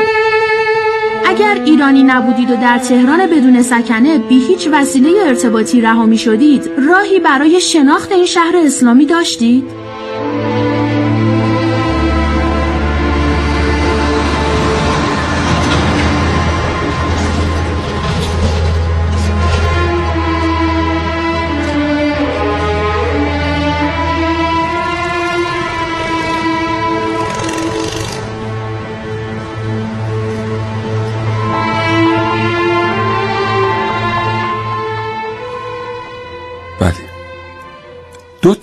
اگر 1.26 1.62
ایرانی 1.64 2.02
نبودید 2.02 2.50
و 2.50 2.56
در 2.56 2.78
تهران 2.78 3.26
بدون 3.26 3.62
سکنه 3.62 4.18
بی 4.18 4.38
هیچ 4.44 4.68
وسیله 4.72 5.10
ارتباطی 5.26 5.80
رها 5.80 6.06
می 6.06 6.18
شدید 6.18 6.70
راهی 6.78 7.20
برای 7.20 7.60
شناخت 7.60 8.12
این 8.12 8.26
شهر 8.26 8.56
اسلامی 8.56 9.06
داشتید؟ 9.06 9.75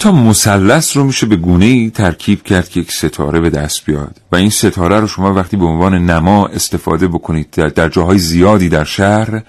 تا 0.03 0.11
مثلث 0.11 0.97
رو 0.97 1.03
میشه 1.03 1.25
به 1.25 1.35
گونه 1.35 1.65
ای 1.65 1.89
ترکیب 1.89 2.43
کرد 2.43 2.69
که 2.69 2.79
یک 2.79 2.91
ستاره 2.91 3.39
به 3.39 3.49
دست 3.49 3.85
بیاد. 3.85 4.21
و 4.31 4.35
این 4.35 4.49
ستاره 4.49 4.99
رو 4.99 5.07
شما 5.07 5.33
وقتی 5.33 5.57
به 5.57 5.65
عنوان 5.65 6.05
نما 6.05 6.47
استفاده 6.47 7.07
بکنید 7.07 7.49
در, 7.49 7.89
جاهای 7.89 8.17
زیادی 8.17 8.69
در 8.69 8.83
شهر 8.83 9.41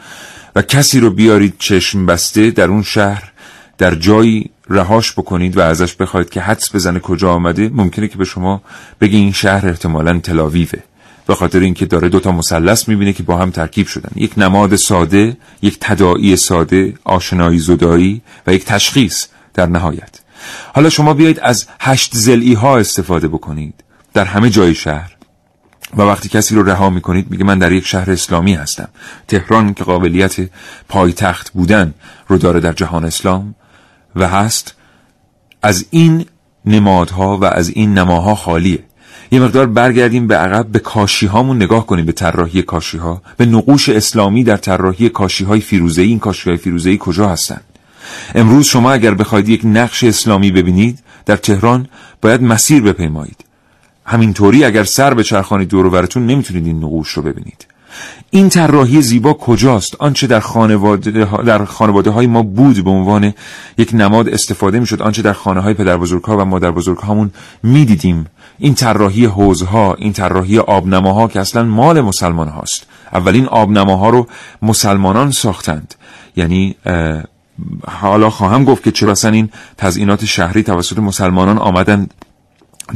و 0.56 0.62
کسی 0.62 1.00
رو 1.00 1.10
بیارید 1.10 1.54
چشم 1.58 2.06
بسته 2.06 2.50
در 2.50 2.68
اون 2.68 2.82
شهر 2.82 3.32
در 3.78 3.94
جایی 3.94 4.50
رهاش 4.70 5.12
بکنید 5.12 5.56
و 5.56 5.60
ازش 5.60 5.94
بخواید 5.94 6.30
که 6.30 6.40
حدس 6.40 6.74
بزنه 6.74 7.00
کجا 7.00 7.32
آمده 7.32 7.70
ممکنه 7.74 8.08
که 8.08 8.18
به 8.18 8.24
شما 8.24 8.62
بگی 9.00 9.16
این 9.16 9.32
شهر 9.32 9.68
احتمالا 9.68 10.18
تلاویوه 10.18 10.78
به 11.26 11.34
خاطر 11.34 11.60
اینکه 11.60 11.86
داره 11.86 12.08
دوتا 12.08 12.32
مثلث 12.32 12.88
می‌بینه 12.88 13.12
که 13.12 13.22
با 13.22 13.36
هم 13.36 13.50
ترکیب 13.50 13.86
شدن. 13.86 14.10
یک 14.16 14.32
نماد 14.36 14.76
ساده 14.76 15.36
یک 15.62 15.78
تداعی 15.80 16.36
ساده 16.36 16.94
آشنایی 17.04 17.58
زدایی 17.58 18.22
و 18.46 18.54
یک 18.54 18.64
تشخیص 18.64 19.26
در 19.54 19.66
نهایت. 19.66 20.23
حالا 20.74 20.90
شما 20.90 21.14
بیایید 21.14 21.40
از 21.40 21.66
هشت 21.80 22.16
زلی 22.16 22.54
ها 22.54 22.78
استفاده 22.78 23.28
بکنید 23.28 23.74
در 24.14 24.24
همه 24.24 24.50
جای 24.50 24.74
شهر. 24.74 25.10
و 25.96 26.02
وقتی 26.02 26.28
کسی 26.28 26.54
رو 26.54 26.62
رها 26.62 26.90
می‌کنید 26.90 27.30
میگه 27.30 27.44
من 27.44 27.58
در 27.58 27.72
یک 27.72 27.86
شهر 27.86 28.10
اسلامی 28.10 28.54
هستم. 28.54 28.88
تهران 29.28 29.74
که 29.74 29.84
قابلیت 29.84 30.36
پایتخت 30.88 31.52
بودن 31.52 31.94
رو 32.28 32.38
داره 32.38 32.60
در 32.60 32.72
جهان 32.72 33.04
اسلام 33.04 33.54
و 34.16 34.28
هست. 34.28 34.74
از 35.62 35.86
این 35.90 36.26
نمادها 36.64 37.38
و 37.38 37.44
از 37.44 37.68
این 37.68 37.98
نماها 37.98 38.34
خالیه. 38.34 38.84
یه 39.30 39.40
مقدار 39.40 39.66
برگردیم 39.66 40.26
به 40.26 40.36
عقب 40.36 40.66
به 40.66 40.78
کاشی 40.78 41.26
هامون 41.26 41.56
نگاه 41.56 41.86
کنیم 41.86 42.06
به 42.06 42.12
طراحی 42.12 42.62
کاشی 42.62 42.98
ها 42.98 43.22
به 43.36 43.46
نقوش 43.46 43.88
اسلامی 43.88 44.44
در 44.44 44.56
طراحی 44.56 45.08
کاشی 45.08 45.44
های 45.44 45.60
فیروزه 45.60 46.02
این 46.02 46.18
کاشی 46.18 46.50
های 46.50 46.58
فیروزه 46.58 46.96
کجا 46.96 47.28
هستن؟ 47.28 47.60
امروز 48.34 48.66
شما 48.66 48.92
اگر 48.92 49.14
بخواید 49.14 49.48
یک 49.48 49.60
نقش 49.64 50.04
اسلامی 50.04 50.50
ببینید 50.50 50.98
در 51.26 51.36
تهران 51.36 51.88
باید 52.22 52.42
مسیر 52.42 52.82
بپیمایید. 52.82 53.44
همینطوری 54.06 54.64
اگر 54.64 54.84
سر 54.84 55.14
به 55.14 55.22
چرخانی 55.22 55.64
دور 55.64 55.90
براتون 55.90 56.26
نمی‌تونید 56.26 56.66
این 56.66 56.84
نقوش 56.84 57.08
رو 57.08 57.22
ببینید. 57.22 57.66
این 58.30 58.48
طراحی 58.48 59.02
زیبا 59.02 59.32
کجاست؟ 59.32 59.96
آنچه 59.98 60.26
در 60.26 60.40
خانواده 60.40 61.10
در 61.46 61.64
خانواده 61.64 62.10
های 62.10 62.26
ما 62.26 62.42
بود 62.42 62.84
به 62.84 62.90
عنوان 62.90 63.34
یک 63.78 63.90
نماد 63.94 64.28
استفاده 64.28 64.80
می‌شد 64.80 65.02
آنچه 65.02 65.22
در 65.22 65.32
خانه 65.32 65.60
های 65.60 65.74
پدر 65.74 65.96
بزرگها 65.96 66.36
و 66.36 66.44
مادر 66.44 66.70
بزرگهامون 66.70 67.30
می‌دیدیم. 67.62 68.26
این 68.58 68.74
طراحی 68.74 69.24
حوزها 69.24 69.94
این 69.94 70.12
طراحی 70.12 70.58
آبنماها 70.58 71.28
که 71.28 71.40
اصلا 71.40 71.64
مال 71.64 72.00
مسلمان 72.00 72.48
هاست 72.48 72.86
اولین 73.12 73.46
آبنماها 73.46 74.08
رو 74.08 74.26
مسلمانان 74.62 75.30
ساختند. 75.30 75.94
یعنی 76.36 76.76
حالا 77.88 78.30
خواهم 78.30 78.64
گفت 78.64 78.82
که 78.82 78.90
چرا 78.90 79.12
اصلا 79.12 79.30
این 79.30 79.50
تزئینات 79.78 80.24
شهری 80.24 80.62
توسط 80.62 80.98
مسلمانان 80.98 81.58
آمدن 81.58 82.08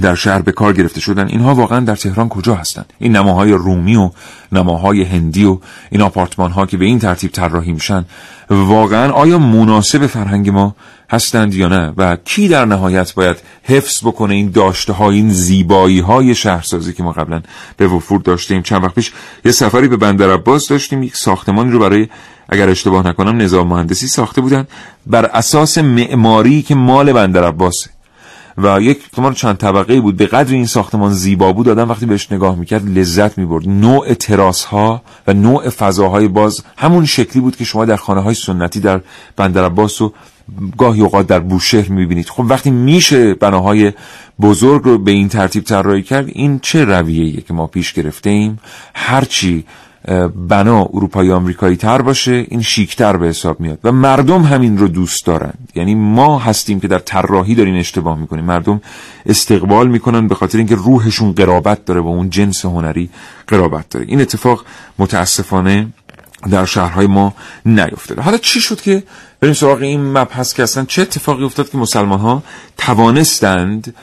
در 0.02 0.14
شهر 0.14 0.42
به 0.42 0.52
کار 0.52 0.72
گرفته 0.72 1.00
شدن؟ 1.00 1.28
اینها 1.28 1.54
واقعا 1.54 1.80
در 1.80 1.96
تهران 1.96 2.28
کجا 2.28 2.54
هستند؟ 2.54 2.92
این 2.98 3.16
نماهای 3.16 3.52
رومی 3.52 3.96
و 3.96 4.10
نماهای 4.52 5.02
هندی 5.02 5.44
و 5.44 5.58
این 5.90 6.02
آپارتمان 6.02 6.50
ها 6.50 6.66
که 6.66 6.76
به 6.76 6.84
این 6.84 6.98
ترتیب 6.98 7.30
طراحی 7.30 7.72
میشن 7.72 8.04
واقعا 8.50 9.12
آیا 9.12 9.38
مناسب 9.38 10.06
فرهنگ 10.06 10.50
ما 10.50 10.74
هستند 11.10 11.54
یا 11.54 11.68
نه 11.68 11.92
و 11.96 12.16
کی 12.16 12.48
در 12.48 12.64
نهایت 12.64 13.14
باید 13.14 13.36
حفظ 13.62 14.04
بکنه 14.04 14.34
این 14.34 14.50
داشته 14.50 14.92
های 14.92 15.16
این 15.16 15.30
زیبایی 15.30 16.00
های 16.00 16.34
شهرسازی 16.34 16.92
که 16.92 17.02
ما 17.02 17.12
قبلا 17.12 17.42
به 17.76 17.86
وفور 17.86 18.20
داشتیم. 18.20 18.62
چند 18.62 18.84
وقت 18.84 18.94
پیش 18.94 19.12
یه 19.44 19.52
سفری 19.52 19.88
به 19.88 19.96
بندر 19.96 20.32
عباس 20.32 20.68
داشتیم. 20.68 21.02
یک 21.02 21.16
ساختمانی 21.16 21.70
رو 21.70 21.78
برای 21.78 22.08
اگر 22.48 22.68
اشتباه 22.68 23.06
نکنم 23.06 23.36
نظام 23.36 23.68
مهندسی 23.68 24.06
ساخته 24.06 24.40
بودن 24.40 24.66
بر 25.06 25.24
اساس 25.24 25.78
معماری 25.78 26.62
که 26.62 26.74
مال 26.74 27.12
بندر 27.12 27.44
عباسه 27.44 27.90
و 28.58 28.80
یک 28.80 29.02
ساختمان 29.02 29.34
چند 29.34 29.56
طبقه 29.56 30.00
بود. 30.00 30.16
به 30.16 30.26
قدر 30.26 30.52
این 30.52 30.66
ساختمان 30.66 31.12
زیبا 31.12 31.52
بود 31.52 31.68
آدم 31.68 31.88
وقتی 31.88 32.06
بهش 32.06 32.32
نگاه 32.32 32.56
می‌کرد 32.56 32.98
لذت 32.98 33.38
می‌برد. 33.38 33.68
نوع 33.68 34.14
تراس 34.14 34.64
ها 34.64 35.02
و 35.26 35.32
نوع 35.32 35.68
فضاهای 35.68 36.28
باز 36.28 36.62
همون 36.76 37.06
شکلی 37.06 37.42
بود 37.42 37.56
که 37.56 37.64
شما 37.64 37.84
در 37.84 37.96
خانه 37.96 38.20
های 38.20 38.34
سنتی 38.34 38.80
در 38.80 39.00
بندر 39.36 39.64
عباس 39.64 40.00
و 40.00 40.12
گاهی 40.78 41.00
اوقات 41.00 41.26
در 41.26 41.40
بوشهر 41.40 41.88
می‌بینید. 41.88 42.28
خب 42.28 42.44
وقتی 42.48 42.70
میشه 42.70 43.34
بناهای 43.34 43.92
بزرگ 44.40 44.82
رو 44.84 44.98
به 44.98 45.10
این 45.10 45.28
ترتیب 45.28 45.64
طراحی 45.64 46.02
کرد 46.02 46.28
این 46.28 46.58
چه 46.58 46.84
رویه‌ایه 46.84 47.40
که 47.40 47.54
ما 47.54 47.66
پیش 47.66 47.92
گرفته 47.92 48.30
ایم 48.30 48.58
هرچی 48.94 49.64
بنا 50.48 50.88
اروپایی 50.94 51.32
آمریکایی 51.32 51.76
تر 51.76 52.02
باشه 52.02 52.46
این 52.48 52.62
شیکتر 52.62 53.16
به 53.16 53.26
حساب 53.26 53.60
میاد. 53.60 53.78
و 53.84 53.92
مردم 53.92 54.42
همین 54.42 54.78
رو 54.78 54.88
دوست 54.88 55.26
دارند. 55.26 55.68
یعنی 55.74 55.94
ما 55.94 56.38
هستیم 56.38 56.80
که 56.80 56.88
در 56.88 56.98
طراحی 56.98 57.54
داریم 57.54 57.76
اشتباه 57.76 58.18
می‌کنیم. 58.18 58.44
مردم 58.44 58.80
استقبال 59.26 59.88
می‌کنن 59.88 60.28
به 60.28 60.34
خاطر 60.34 60.58
اینکه 60.58 60.74
روحشون 60.74 61.32
قرابت 61.32 61.84
داره 61.84 62.00
با 62.00 62.10
اون 62.10 62.30
جنس 62.30 62.64
هنری 62.64 63.10
قرابت 63.46 63.88
داره. 63.88 64.06
این 64.08 64.20
اتفاق 64.20 64.64
متاسفانه 64.98 65.86
در 66.50 66.64
شهرهای 66.64 67.06
ما 67.06 67.34
نیفتاده. 67.66 68.22
حالا 68.22 68.38
چی 68.38 68.60
شد 68.60 68.80
که 68.80 69.02
بریم 69.40 69.54
سراغ 69.54 69.82
این 69.82 70.18
مبحث 70.18 70.54
که 70.54 70.62
اصلا 70.62 70.84
چه 70.84 71.02
اتفاقی 71.02 71.44
افتاد 71.44 71.70
که 71.70 71.78
مسلمان 71.78 72.18
ها 72.18 72.42
توانستند 72.78 73.94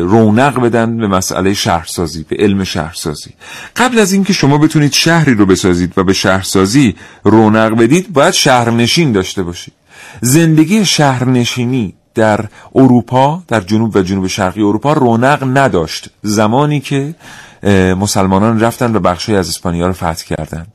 رونق 0.00 0.60
بدن 0.60 0.96
به 0.96 1.06
مسئله 1.06 1.54
شهرسازی 1.54 2.26
به 2.28 2.36
علم 2.38 2.64
شهرسازی؟ 2.64 3.30
قبل 3.76 3.98
از 3.98 4.12
اینکه 4.12 4.32
شما 4.32 4.58
بتونید 4.58 4.92
شهری 4.92 5.34
رو 5.34 5.46
بسازید 5.46 5.92
و 5.96 6.04
به 6.04 6.12
شهرسازی 6.12 6.94
رونق 7.24 7.76
بدید 7.76 8.12
باید 8.12 8.34
شهرنشین 8.34 9.12
داشته 9.12 9.42
باشید. 9.42 9.74
زندگی 10.20 10.84
شهرنشینی 10.84 11.94
در 12.14 12.44
اروپا 12.74 13.42
در 13.48 13.60
جنوب 13.60 13.96
و 13.96 14.02
جنوب 14.02 14.26
شرقی 14.26 14.62
اروپا 14.62 14.92
رونق 14.92 15.58
نداشت. 15.58 16.10
زمانی 16.22 16.80
که 16.80 17.14
مسلمانان 17.70 18.60
رفتن 18.60 18.96
و 18.96 19.00
بخشی 19.00 19.36
از 19.36 19.48
اسپانیا 19.48 19.86
رو 19.86 19.92
فتح 19.92 20.24
کردند 20.36 20.66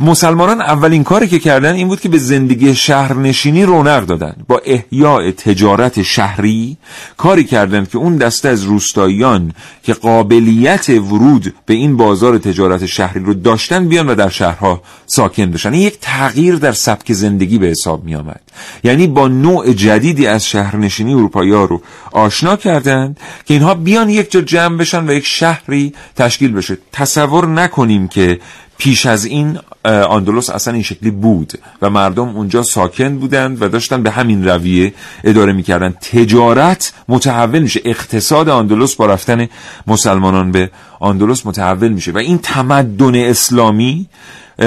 مسلمانان 0.00 0.60
اولین 0.60 1.04
کاری 1.04 1.28
که 1.28 1.38
کردن 1.38 1.74
این 1.74 1.88
بود 1.88 2.00
که 2.00 2.08
به 2.08 2.18
زندگی 2.18 2.74
شهرنشینی 2.74 3.64
رونق 3.64 4.06
دادن. 4.06 4.36
با 4.48 4.60
احیاء 4.64 5.30
تجارت 5.30 6.02
شهری 6.02 6.76
کاری 7.16 7.44
کردند 7.44 7.90
که 7.90 7.98
اون 7.98 8.16
دسته 8.16 8.48
از 8.48 8.62
روستاییان 8.64 9.52
که 9.82 9.92
قابلیت 9.92 10.88
ورود 10.88 11.54
به 11.66 11.74
این 11.74 11.96
بازار 11.96 12.38
تجارت 12.38 12.86
شهری 12.86 13.20
رو 13.20 13.34
داشتن 13.34 13.88
بیان 13.88 14.06
و 14.06 14.14
در 14.14 14.28
شهرها 14.28 14.82
ساکن 15.06 15.50
بشن. 15.50 15.74
یک 15.74 15.98
تغییر 16.00 16.54
در 16.54 16.72
سبک 16.72 17.12
زندگی 17.12 17.58
به 17.58 17.66
حساب 17.66 18.04
می 18.04 18.14
آمد 18.14 18.40
یعنی 18.84 19.06
با 19.06 19.28
نوع 19.28 19.72
جدیدی 19.72 20.26
از 20.26 20.46
شهرنشینی 20.46 21.14
اروپایی 21.14 21.50
رو 21.50 21.82
آشنا 22.12 22.56
کردند 22.56 23.20
که 23.44 23.54
اینها 23.54 23.74
بیان 23.74 24.10
یک 24.10 24.30
جا 24.30 24.40
جمع 24.40 24.76
بشن 24.76 25.08
و 25.08 25.12
یک 25.12 25.26
شهری 25.26 25.94
بشه. 26.38 26.78
تصور 26.92 27.46
نکنیم 27.46 28.08
که 28.08 28.40
پیش 28.78 29.06
از 29.06 29.24
این 29.24 29.58
آندلس 29.84 30.50
اصلا 30.50 30.74
این 30.74 30.82
شکلی 30.82 31.10
بود 31.10 31.52
و 31.82 31.90
مردم 31.90 32.28
اونجا 32.28 32.62
ساکن 32.62 33.18
بودند 33.18 33.62
و 33.62 33.68
داشتن 33.68 34.02
به 34.02 34.10
همین 34.10 34.48
رویه 34.48 34.94
اداره 35.24 35.52
می‌کردن. 35.52 35.90
تجارت 35.90 36.92
متحول 37.08 37.58
میشه. 37.58 37.80
اقتصاد 37.84 38.48
آندلس 38.48 38.94
با 38.94 39.06
رفتن 39.06 39.48
مسلمانان 39.86 40.52
به 40.52 40.70
آندلس 41.00 41.46
متحول 41.46 41.88
میشه. 41.88 42.12
و 42.12 42.18
این 42.18 42.38
تمدن 42.38 43.14
اسلامی 43.14 44.06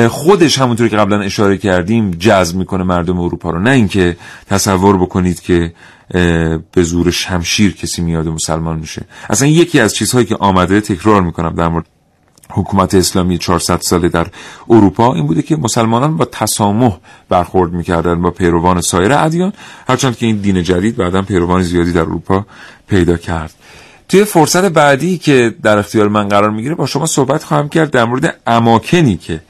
خودش 0.09 0.59
همونطور 0.59 0.87
که 0.87 0.97
قبلا 0.97 1.21
اشاره 1.21 1.57
کردیم 1.57 2.11
جذب 2.11 2.55
می‌کنه 2.55 2.83
مردم 2.83 3.19
اروپا 3.19 3.49
رو. 3.49 3.59
نه 3.59 3.71
اینکه 3.71 4.17
تصور 4.49 4.97
بکنید 4.97 5.41
که 5.41 5.73
به 6.71 6.83
زور 6.83 7.11
شمشیر 7.11 7.75
کسی 7.75 8.01
میاد 8.01 8.27
مسلمان 8.27 8.79
میشه. 8.79 9.01
اصلا 9.29 9.47
یکی 9.47 9.79
از 9.79 9.95
چیزهایی 9.95 10.25
که 10.25 10.35
آمده 10.35 10.81
تکرار 10.81 11.21
می‌کنم 11.21 11.55
در 11.55 11.67
مورد 11.67 11.85
حکومت 12.49 12.95
اسلامی 12.95 13.37
400 13.37 13.81
ساله 13.81 14.09
در 14.09 14.27
اروپا 14.69 15.13
این 15.13 15.27
بوده 15.27 15.41
که 15.41 15.55
مسلمانان 15.55 16.17
با 16.17 16.25
تسامح 16.25 16.97
برخورد 17.29 17.73
می‌کردن 17.73 18.21
با 18.21 18.31
پیروان 18.31 18.81
سایر 18.81 19.13
ادیان 19.13 19.53
هرچند 19.87 20.17
که 20.17 20.25
این 20.25 20.37
دین 20.37 20.63
جدید 20.63 20.95
بعدا 20.95 21.21
پیروان 21.21 21.61
زیادی 21.61 21.91
در 21.91 22.01
اروپا 22.01 22.45
پیدا 22.87 23.17
کرد. 23.17 23.53
توی 24.09 24.23
فرصت 24.23 24.65
بعدی 24.65 25.17
که 25.17 25.55
در 25.63 25.77
اختیار 25.77 26.07
من 26.07 26.27
قرار 26.27 26.49
می‌گیره 26.49 26.75
با 26.75 26.85
شما 26.85 27.05
صحبت 27.05 27.43
خواهم 27.43 27.69
کرد 27.69 27.91
در 27.91 28.05
مورد 28.05 28.37
اماکنی 28.47 29.17
که 29.17 29.41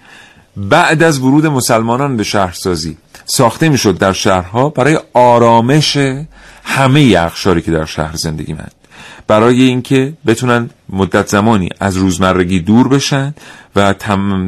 بعد 0.57 1.03
از 1.03 1.19
ورود 1.19 1.45
مسلمانان 1.45 2.17
به 2.17 2.23
شهرسازی 2.23 2.97
ساخته 3.25 3.69
می‌شد 3.69 3.97
در 3.97 4.13
شهرها 4.13 4.69
برای 4.69 4.99
آرامش 5.13 5.97
همه 6.63 7.15
اخشاری 7.17 7.61
که 7.61 7.71
در 7.71 7.85
شهر 7.85 8.15
زندگی 8.15 8.53
مند 8.53 8.71
برای 9.27 9.61
اینکه 9.61 10.13
بتونن 10.27 10.69
مدت 10.89 11.27
زمانی 11.27 11.69
از 11.79 11.97
روزمرگی 11.97 12.59
دور 12.59 12.88
بشن 12.88 13.33
و 13.75 13.93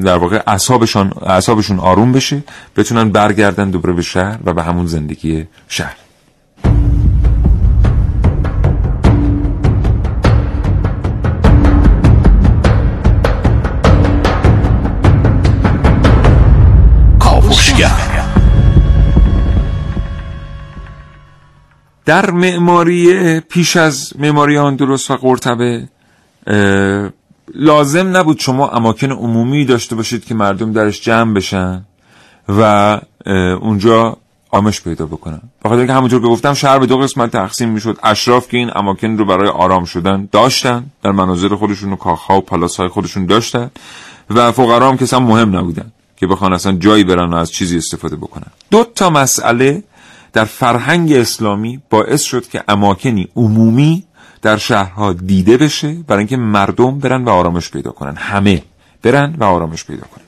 در 0.03 0.17
واقع 0.17 0.43
اعصابشون 0.47 1.11
اعصابشون 1.25 1.79
آروم 1.79 2.11
بشه 2.11 2.43
بتونن 2.75 3.09
برگردن 3.09 3.69
دوباره 3.69 3.93
به 3.93 4.01
شهر 4.01 4.39
و 4.45 4.53
به 4.53 4.63
همون 4.63 4.85
زندگی 4.85 5.47
شهر. 5.67 5.95
در 22.07 22.31
معماری 22.31 23.39
پیش 23.39 23.77
از 23.77 24.13
معماری 24.19 24.75
درست 24.75 25.11
و 25.11 25.15
قرطبه 25.15 25.87
لازم 27.55 28.17
نبود 28.17 28.39
شما 28.39 28.69
اماکن 28.69 29.11
عمومی 29.11 29.65
داشته 29.65 29.95
باشید 29.95 30.25
که 30.25 30.35
مردم 30.35 30.71
درش 30.71 31.01
جمع 31.01 31.33
بشن 31.33 31.85
و 32.49 32.99
اونجا 33.61 34.17
آمش 34.51 34.81
پیدا 34.81 35.05
بکنن. 35.05 35.41
بخاطر 35.63 35.77
اینکه 35.77 35.93
همونطور 35.93 36.21
که 36.21 36.27
گفتم 36.27 36.53
شهر 36.53 36.79
به 36.79 36.85
دو 36.85 36.97
قسمت 36.97 37.31
تقسیم 37.31 37.69
می‌شد. 37.69 37.97
اشراف 38.03 38.47
که 38.47 38.57
این 38.57 38.71
اماکن 38.75 39.17
رو 39.17 39.25
برای 39.25 39.49
آرام 39.49 39.85
شدن 39.85 40.29
داشتن 40.31 40.85
در 41.03 41.11
مناظر 41.11 41.55
خودشون 41.55 41.93
و 41.93 41.95
کاخها 41.95 42.37
و 42.37 42.41
پلاس 42.41 42.77
های 42.77 42.87
خودشون 42.87 43.25
داشتن 43.25 43.71
و 44.29 44.51
فقرا 44.51 44.89
هم 44.89 44.97
که 44.97 45.17
مهم 45.17 45.55
نبودن 45.55 45.91
که 46.17 46.27
بخوان 46.27 46.53
اصلا 46.53 46.71
جایی 46.71 47.03
برن 47.03 47.33
و 47.33 47.35
از 47.35 47.51
چیزی 47.51 47.77
استفاده 47.77 48.15
بکنن. 48.15 48.47
دو 48.71 48.83
تا 48.95 49.09
مسئله 49.09 49.83
در 50.37 50.45
فرهنگ 50.45 51.13
اسلامی 51.13 51.81
باعث 51.89 52.21
شد 52.21 52.47
که 52.47 52.63
اماکنی 52.67 53.27
عمومی 53.35 54.03
در 54.41 54.57
شهرها 54.57 55.13
دیده 55.13 55.57
بشه 55.57 55.93
برای 56.07 56.19
اینکه 56.19 56.37
مردم 56.37 56.99
برن 56.99 57.23
و 57.23 57.29
آرامش 57.29 57.71
پیدا 57.71 57.91
کنن. 57.91 58.15
همه 58.15 58.63
برن 59.01 59.35
و 59.37 59.43
آرامش 59.43 59.85
پیدا 59.85 60.01
کنن. 60.01 60.23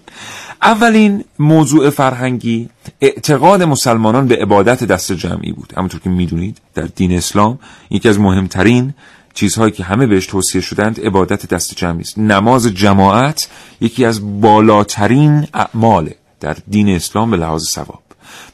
اولین 0.62 1.24
موضوع 1.40 1.90
فرهنگی 1.90 2.70
اعتقاد 3.02 3.64
مسلمانان 3.64 4.28
به 4.28 4.36
عبادت 4.36 4.84
دست 4.84 5.12
جمعی 5.12 5.52
بود. 5.52 5.74
همونطور 5.78 6.00
که 6.00 6.10
می‌دونید 6.10 6.58
در 6.76 6.84
دین 6.96 7.18
اسلام 7.18 7.60
یکی 7.90 8.10
از 8.10 8.20
مهمترین 8.20 8.94
چیزهایی 9.34 9.72
که 9.72 9.84
همه 9.84 10.08
بهش 10.08 10.26
توصیه 10.26 10.62
شدند 10.62 11.00
عبادت 11.00 11.50
دست 11.50 11.76
جمعی 11.76 12.02
است. 12.02 12.18
نماز 12.18 12.68
جماعت 12.68 13.50
یکی 13.82 14.06
از 14.06 14.42
بالاترین 14.42 15.48
اعماله 15.54 16.16
در 16.40 16.58
دین 16.68 16.90
اسلام 16.90 17.32
به 17.32 17.38
لحاظ 17.38 17.64
ثواب. 17.64 18.02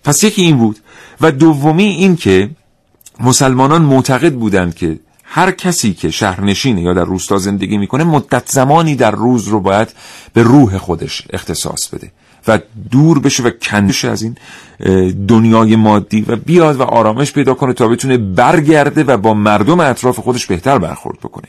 پس 0.03 0.23
یکی 0.23 0.41
این 0.41 0.57
بود 0.57 0.79
و 1.21 1.31
دومی 1.31 1.83
این 1.83 2.15
که 2.15 2.49
مسلمانان 3.19 3.81
معتقد 3.81 4.33
بودند 4.33 4.75
که 4.75 4.99
هر 5.23 5.51
کسی 5.51 5.93
که 5.93 6.11
شهرنشینه 6.11 6.81
یا 6.81 6.93
در 6.93 7.03
روستا 7.03 7.37
زندگی 7.37 7.77
می‌کنه 7.77 8.03
مدت 8.03 8.49
زمانی 8.51 8.95
در 8.95 9.11
روز 9.11 9.47
رو 9.47 9.59
باید 9.59 9.87
به 10.33 10.43
روح 10.43 10.77
خودش 10.77 11.23
اختصاص 11.33 11.87
بده 11.87 12.11
و 12.47 12.59
دور 12.91 13.19
بشه 13.19 13.43
و 13.43 13.49
کندش 13.49 14.05
از 14.05 14.21
این 14.21 14.35
دنیای 15.27 15.75
مادی 15.75 16.21
و 16.21 16.35
بیاد 16.35 16.75
و 16.75 16.83
آرامش 16.83 17.31
پیدا 17.31 17.53
کنه 17.53 17.73
تا 17.73 17.87
بتونه 17.87 18.17
برگرده 18.17 19.03
و 19.03 19.17
با 19.17 19.33
مردم 19.33 19.79
اطراف 19.79 20.19
خودش 20.19 20.45
بهتر 20.45 20.77
برخورد 20.77 21.19
بکنه. 21.19 21.47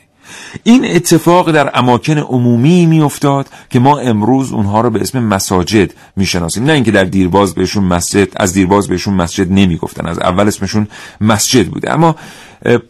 این 0.63 0.85
اتفاق 0.85 1.51
در 1.51 1.79
اماکن 1.79 2.17
عمومی 2.17 2.85
میافتاد 2.85 3.47
که 3.69 3.79
ما 3.79 3.99
امروز 3.99 4.51
اونها 4.51 4.81
رو 4.81 4.89
به 4.89 5.01
اسم 5.01 5.23
مساجد 5.23 5.93
می‌شناسیم. 6.15 6.63
نه 6.63 6.73
اینکه 6.73 6.91
در 6.91 7.03
دیرباز 7.03 7.55
بهشون 7.55 7.83
مسجد 7.83 8.27
از 8.35 8.53
دیرباز 8.53 8.87
بهشون 8.87 9.13
مسجد 9.13 9.51
نمی‌گفتن 9.51 10.07
از 10.07 10.19
اول 10.19 10.47
اسمشون 10.47 10.87
مسجد 11.21 11.67
بوده. 11.67 11.93
اما 11.93 12.15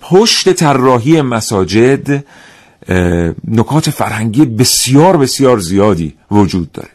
پشت 0.02 0.54
طراحی 0.54 1.21
مساجد 1.21 2.23
نکات 3.47 3.89
فرهنگی 3.89 4.45
بسیار 4.45 5.17
بسیار 5.17 5.60
زیادی 5.60 6.13
وجود 6.32 6.71
داره. 6.71 6.89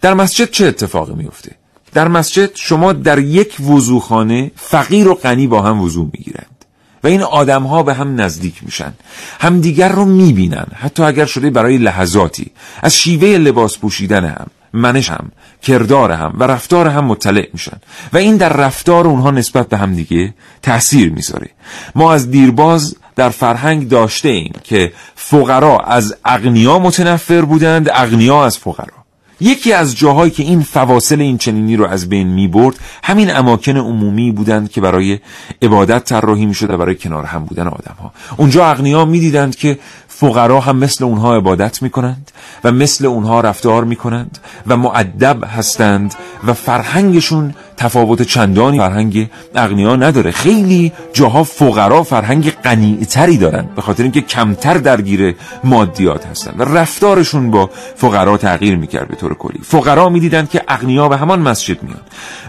در 0.00 0.14
مسجد 0.14 0.50
چه 0.50 0.66
اتفاقی 0.66 1.14
میفته 1.14 1.50
در 1.94 2.08
مسجد 2.08 2.50
شما 2.54 2.92
در 2.92 3.18
یک 3.18 3.60
وضوخانه 3.60 4.50
فقیر 4.56 5.08
و 5.08 5.14
غنی 5.14 5.46
با 5.46 5.62
هم 5.62 5.80
وضوع 5.80 6.10
می‌گیرند 6.12 6.57
و 7.04 7.06
این 7.06 7.22
آدم 7.22 7.62
ها 7.62 7.82
به 7.82 7.94
هم 7.94 8.20
نزدیک 8.20 8.64
میشن. 8.64 8.92
همدیگر 9.40 9.88
رو 9.88 10.04
می‌بینن. 10.04 10.66
حتی 10.74 11.02
اگر 11.02 11.26
شده 11.26 11.50
برای 11.50 11.78
لحظاتی. 11.78 12.50
از 12.82 12.96
شیوه 12.96 13.28
لباس 13.28 13.78
پوشیدن 13.78 14.24
هم 14.24 14.46
منش 14.72 15.10
هم 15.10 15.30
کردار 15.62 16.12
هم 16.12 16.34
و 16.38 16.44
رفتار 16.44 16.88
هم 16.88 17.04
مطلع 17.04 17.48
میشن. 17.52 17.76
و 18.12 18.16
این 18.16 18.36
در 18.36 18.52
رفتار 18.52 19.06
اونها 19.06 19.30
نسبت 19.30 19.68
به 19.68 19.76
هم 19.76 19.94
دیگه 19.94 20.34
تأثیر 20.62 21.12
می‌ذاره. 21.12 21.50
ما 21.94 22.12
از 22.12 22.30
دیرباز 22.30 22.96
در 23.16 23.30
فرهنگ 23.30 23.88
داشته 23.88 24.28
ایم 24.28 24.52
که 24.64 24.92
فقرا 25.14 25.78
از 25.78 26.16
اغنیا 26.24 26.78
متنفر 26.78 27.40
بودند 27.40 27.90
اغنیا 27.94 28.44
از 28.44 28.58
فقرا. 28.58 28.97
یکی 29.40 29.72
از 29.72 29.96
جاهایی 29.96 30.30
که 30.30 30.42
این 30.42 30.62
فواصل 30.62 31.20
این 31.20 31.38
چنینی 31.38 31.76
رو 31.76 31.86
از 31.86 32.08
بین 32.08 32.28
می 32.28 32.48
برد 32.48 32.76
همین 33.02 33.36
اماکن 33.36 33.76
عمومی 33.76 34.32
بودند 34.32 34.70
که 34.70 34.80
برای 34.80 35.18
عبادت 35.62 36.04
طراحی 36.04 36.46
می 36.46 36.54
شده 36.54 36.76
برای 36.76 36.94
کنار 36.94 37.24
هم 37.24 37.44
بودن 37.44 37.66
آدم 37.66 37.94
ها 38.02 38.12
اونجا 38.36 38.66
اغنیا 38.66 39.04
می 39.04 39.20
دیدند 39.20 39.56
که 39.56 39.78
فقرا 40.08 40.60
هم 40.60 40.76
مثل 40.76 41.04
اونها 41.04 41.36
عبادت 41.36 41.82
می 41.82 41.90
کنند 41.90 42.30
و 42.64 42.72
مثل 42.72 43.06
اونها 43.06 43.40
رفتار 43.40 43.84
می 43.84 43.96
کنند 43.96 44.38
و 44.66 44.76
معدب 44.76 45.44
هستند 45.44 46.14
و 46.46 46.52
فرهنگشون 46.52 47.54
تفاوت 47.78 48.22
چندانی 48.22 48.78
فرهنگ 48.78 49.30
اغنیا 49.54 49.96
نداره. 49.96 50.30
خیلی 50.30 50.92
جاها 51.12 51.44
فقرا 51.44 52.02
فرهنگ 52.02 52.50
غنیتری 52.50 53.36
دارن 53.36 53.68
به 53.76 53.82
خاطر 53.82 54.02
اینکه 54.02 54.20
کمتر 54.20 54.74
درگیر 54.74 55.34
مادیات 55.64 56.26
هستن 56.26 56.54
و 56.58 56.62
رفتارشون 56.62 57.50
با 57.50 57.70
فقرا 57.96 58.36
تغییر 58.36 58.76
می‌کرد 58.76 59.08
به 59.08 59.16
طور 59.16 59.34
کلی. 59.34 59.58
فقرا 59.62 60.08
می‌دیدن 60.08 60.46
که 60.46 60.62
اغنیا 60.68 61.08
به 61.08 61.16
همان 61.16 61.40
مسجد 61.40 61.82
میان 61.82 62.00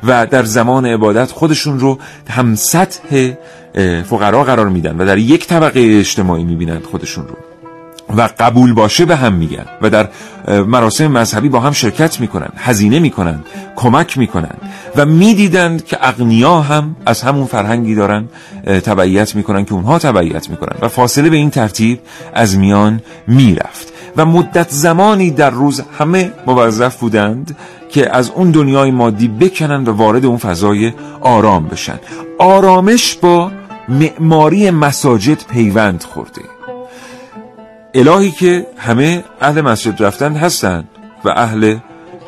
و 0.03 0.25
در 0.25 0.43
زمان 0.43 0.85
عبادت 0.85 1.31
خودشون 1.31 1.79
رو 1.79 1.99
هم 2.29 2.55
سطح 2.55 3.31
فقرا 4.09 4.43
قرار 4.43 4.69
میدن 4.69 4.97
و 4.97 5.05
در 5.05 5.17
یک 5.17 5.47
طبقه 5.47 5.79
اجتماعی 5.99 6.43
می‌بینند 6.43 6.83
خودشون 6.83 7.27
رو. 7.27 7.48
و 8.17 8.29
قبول 8.39 8.73
باشه 8.73 9.05
به 9.05 9.15
هم 9.15 9.33
میگن 9.33 9.65
و 9.81 9.89
در 9.89 10.09
مراسم 10.47 11.07
مذهبی 11.07 11.49
با 11.49 11.59
هم 11.59 11.71
شرکت 11.71 12.19
می‌کنن 12.19 12.49
هزینه 12.57 12.99
می‌کنن 12.99 13.39
کمک 13.75 14.17
می‌کنن 14.17 14.55
و 14.95 15.05
می‌دیدند 15.05 15.85
که 15.85 15.97
اغنیا 16.01 16.61
هم 16.61 16.95
از 17.05 17.21
همون 17.21 17.45
فرهنگی 17.45 17.95
دارن 17.95 18.27
تبعیت 18.65 19.35
می‌کنن 19.35 19.65
که 19.65 19.73
اونها 19.73 19.99
تبعیت 19.99 20.49
می‌کنن 20.49 20.77
و 20.81 20.87
فاصله 20.87 21.29
به 21.29 21.37
این 21.37 21.49
ترتیب 21.49 21.99
از 22.33 22.57
میان 22.57 23.01
می‌رفت 23.27 23.93
و 24.17 24.25
مدت 24.25 24.69
زمانی 24.69 25.31
در 25.31 25.49
روز 25.49 25.83
همه 25.97 26.31
موظف 26.47 26.97
بودند 26.97 27.57
که 27.89 28.15
از 28.15 28.29
اون 28.29 28.51
دنیای 28.51 28.91
مادی 28.91 29.27
بکنند 29.27 29.87
و 29.87 29.93
وارد 29.93 30.25
اون 30.25 30.37
فضای 30.37 30.93
آرام 31.21 31.67
بشن. 31.67 31.99
آرامش 32.39 33.15
با 33.15 33.51
معماری 33.89 34.71
مساجد 34.71 35.37
پیوند 35.49 36.03
خورده. 36.03 36.41
الهی 37.93 38.31
که 38.31 38.67
همه 38.77 39.23
اهل 39.41 39.61
مسجد 39.61 40.03
رفتن 40.03 40.35
هستند 40.35 40.87
و 41.25 41.29
اهل 41.29 41.77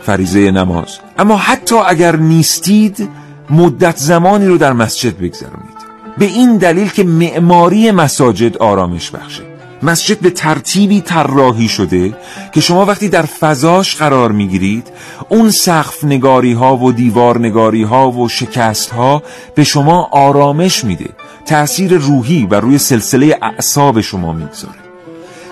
فریزه 0.02 0.52
نماز. 0.52 1.00
اما 1.20 1.38
حتی 1.38 1.76
اگر 1.76 2.16
نیستید 2.16 3.10
مدت 3.50 3.98
زمانی 3.98 4.46
رو 4.46 4.58
در 4.58 4.74
مسجد 4.74 5.18
بگذرونید. 5.18 5.82
به 6.18 6.26
این 6.26 6.58
دلیل 6.58 6.90
که 6.90 7.04
معماری 7.04 7.92
مساجد 7.92 8.58
آرامش 8.58 9.12
بخشه. 9.12 9.44
مسجد 9.84 10.20
به 10.20 10.30
ترتیبی 10.30 11.02
طراحی 11.02 11.68
شده 11.68 12.18
که 12.54 12.62
شما 12.62 12.86
وقتی 12.86 13.10
در 13.10 13.22
فضاش 13.22 13.96
قرار 13.96 14.32
می‌گیرید 14.32 14.88
اون 15.30 15.50
سقف 15.50 16.04
نگاری 16.04 16.54
ها 16.54 16.78
و 16.78 16.92
دیوار 16.92 17.40
نگاری 17.40 17.84
ها 17.84 18.12
و 18.12 18.30
شکست 18.30 18.90
ها 18.90 19.24
به 19.56 19.64
شما 19.64 20.10
آرامش 20.12 20.84
میده. 20.84 21.10
تأثیر 21.46 21.98
روحی 21.98 22.48
و 22.52 22.56
روی 22.56 22.78
سلسله 22.78 23.38
اعصاب 23.42 24.02
شما 24.02 24.34
می‌گذاره. 24.34 24.81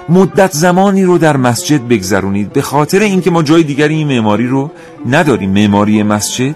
مدت 0.09 0.51
زمانی 0.51 1.03
رو 1.03 1.17
در 1.17 1.37
مسجد 1.37 1.87
بگذرونید. 1.87 2.53
به 2.53 2.61
خاطر 2.61 2.99
اینکه 2.99 3.31
ما 3.31 3.43
جای 3.43 3.63
دیگری 3.63 3.95
این 3.95 4.07
معماری 4.07 4.47
رو 4.47 4.71
نداریم. 5.09 5.49
معماری 5.49 6.03
مسجد 6.03 6.55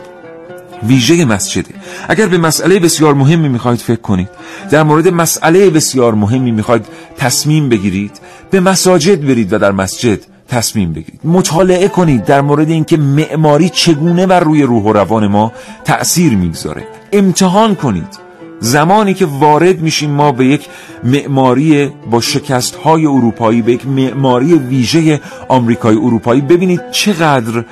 ویژه 0.88 1.26
مسجده. 1.26 1.74
اگر 2.08 2.28
به 2.28 2.38
مسئله 2.38 2.80
بسیار 2.80 3.14
مهمی 3.14 3.50
می‌خواید 3.50 3.80
فکر 3.80 4.02
کنید 4.02 4.30
در 4.72 4.84
مورد 4.84 5.08
مسئله 5.08 5.70
بسیار 5.70 6.14
مهمی 6.14 6.52
می‌خواید 6.52 6.86
تصمیم 7.18 7.70
بگیرید 7.70 8.20
به 8.52 8.60
مساجد 8.60 9.22
برید 9.28 9.54
و 9.54 9.58
در 9.58 9.72
مسجد 9.72 10.20
تصمیم 10.48 10.94
بگیرید. 10.94 11.20
مطالعه 11.24 11.88
کنید 11.88 12.26
در 12.26 12.42
مورد 12.42 12.70
اینکه 12.70 12.98
معماری 12.98 13.70
چگونه 13.70 14.28
بر 14.28 14.40
روی 14.40 14.64
روح 14.64 14.84
و 14.84 14.94
روان 14.94 15.28
ما 15.28 15.52
تأثیر 15.84 16.36
می‌گذاره. 16.36 16.88
امتحان 17.14 17.76
کنید. 17.76 18.20
زمانی 18.64 19.14
که 19.14 19.26
وارد 19.26 19.82
میشیم 19.82 20.12
ما 20.12 20.32
به 20.32 20.46
یک 20.46 20.68
معماری 21.04 21.92
با 22.12 22.22
شکست 22.22 22.76
های 22.76 23.06
اروپایی 23.06 23.62
به 23.62 23.72
یک 23.72 23.88
معماری 23.88 24.54
ویژه 24.54 25.22
آمریکای 25.48 25.96
اروپایی 25.96 26.42
ببینید 26.42 26.82
چقدر 26.92 27.66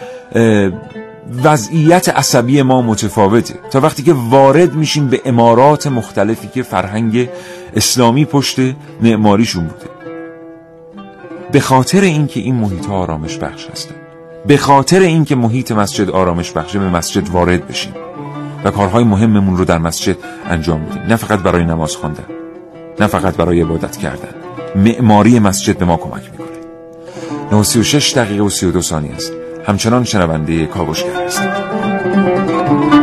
وضعیت 1.43 2.09
عصبی 2.09 2.61
ما 2.61 2.81
متفاوته. 2.81 3.53
تا 3.71 3.79
وقتی 3.79 4.03
که 4.03 4.13
وارد 4.13 4.73
میشیم 4.73 5.07
به 5.07 5.21
امارات 5.25 5.87
مختلفی 5.87 6.47
که 6.47 6.63
فرهنگ 6.63 7.29
اسلامی 7.75 8.25
پشت 8.25 8.59
معماریشون 9.01 9.63
بوده. 9.63 9.85
به 11.51 11.59
خاطر 11.59 12.01
اینکه 12.01 12.39
این 12.39 12.55
محیط 12.55 12.89
آرامش 12.89 13.37
بخش 13.37 13.67
هستن. 13.71 13.95
به 14.45 14.57
خاطر 14.57 14.99
اینکه 14.99 15.35
محیط 15.35 15.71
مسجد 15.71 16.09
آرامش 16.09 16.51
بخشه 16.51 16.79
به 16.79 16.89
مسجد 16.89 17.29
وارد 17.29 17.67
بشیم. 17.67 17.93
و 18.63 18.71
کارهای 18.71 19.03
مهممون 19.03 19.57
رو 19.57 19.65
در 19.65 19.77
مسجد 19.77 20.15
انجام 20.49 20.85
بدیم 20.85 21.01
نه 21.01 21.15
فقط 21.15 21.39
برای 21.39 21.63
نماز 21.65 21.95
خواندن 21.95 22.25
نه 22.99 23.07
فقط 23.07 23.35
برای 23.35 23.61
عبادت 23.61 23.97
کردن. 23.97 24.33
معماری 24.75 25.39
مسجد 25.39 25.77
به 25.77 25.85
ما 25.85 25.97
کمک 25.97 26.31
می‌کنه. 26.31 26.47
936 27.51 28.17
دقیقه 28.17 28.43
و 28.43 28.49
32 28.49 28.81
ثانیه 28.81 29.11
است. 29.11 29.33
همچنان 29.67 30.03
شنونده 30.03 30.65
کاوشگر 30.65 31.25
هستید 31.25 33.00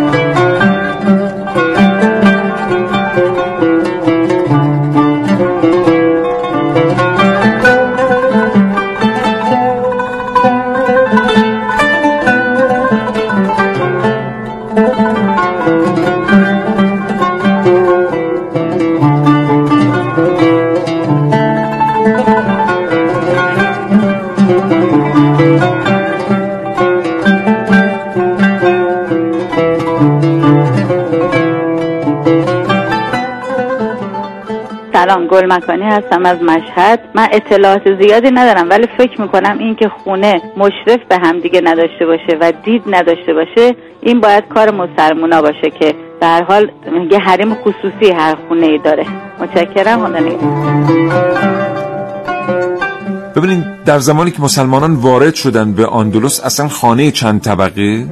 مکانی 35.49 35.85
هستم 35.85 36.27
از 36.27 36.43
مشهد. 36.43 37.01
من 37.15 37.29
اطلاعات 37.33 38.03
زیادی 38.03 38.31
ندارم 38.31 38.71
ولی 38.71 38.87
فکر 38.99 39.21
می‌کنم 39.21 39.59
این 39.59 39.75
که 39.75 39.89
خونه 39.89 40.43
مشرف 40.57 41.01
به 41.09 41.19
هم 41.19 41.41
دیگه 41.41 41.61
نداشته 41.65 42.07
باشه 42.07 42.39
و 42.41 42.53
دید 42.65 42.83
نداشته 42.87 43.35
باشه 43.35 43.77
این 44.03 44.21
باید 44.21 44.45
کار 44.49 44.71
مسلمونا 44.71 45.43
باشه 45.43 45.71
که 45.81 45.95
در 46.21 46.43
حال 46.43 46.71
یه 47.11 47.19
حریم 47.19 47.55
خصوصی 47.55 48.13
هر 48.13 48.37
خونه 48.49 48.67
ای 48.67 48.79
داره. 48.79 49.07
متشکرم 49.41 50.07
خدا 50.07 50.19
ببینید 53.37 53.65
در 53.85 53.99
زمانی 53.99 54.31
که 54.31 54.43
مسلمانان 54.43 54.95
وارد 54.95 55.35
شدن 55.35 55.73
به 55.73 55.87
آندلس 55.87 56.45
اصلا 56.45 56.69
خانه 56.69 57.11
چند 57.11 57.41
طبقه؟ 57.41 58.07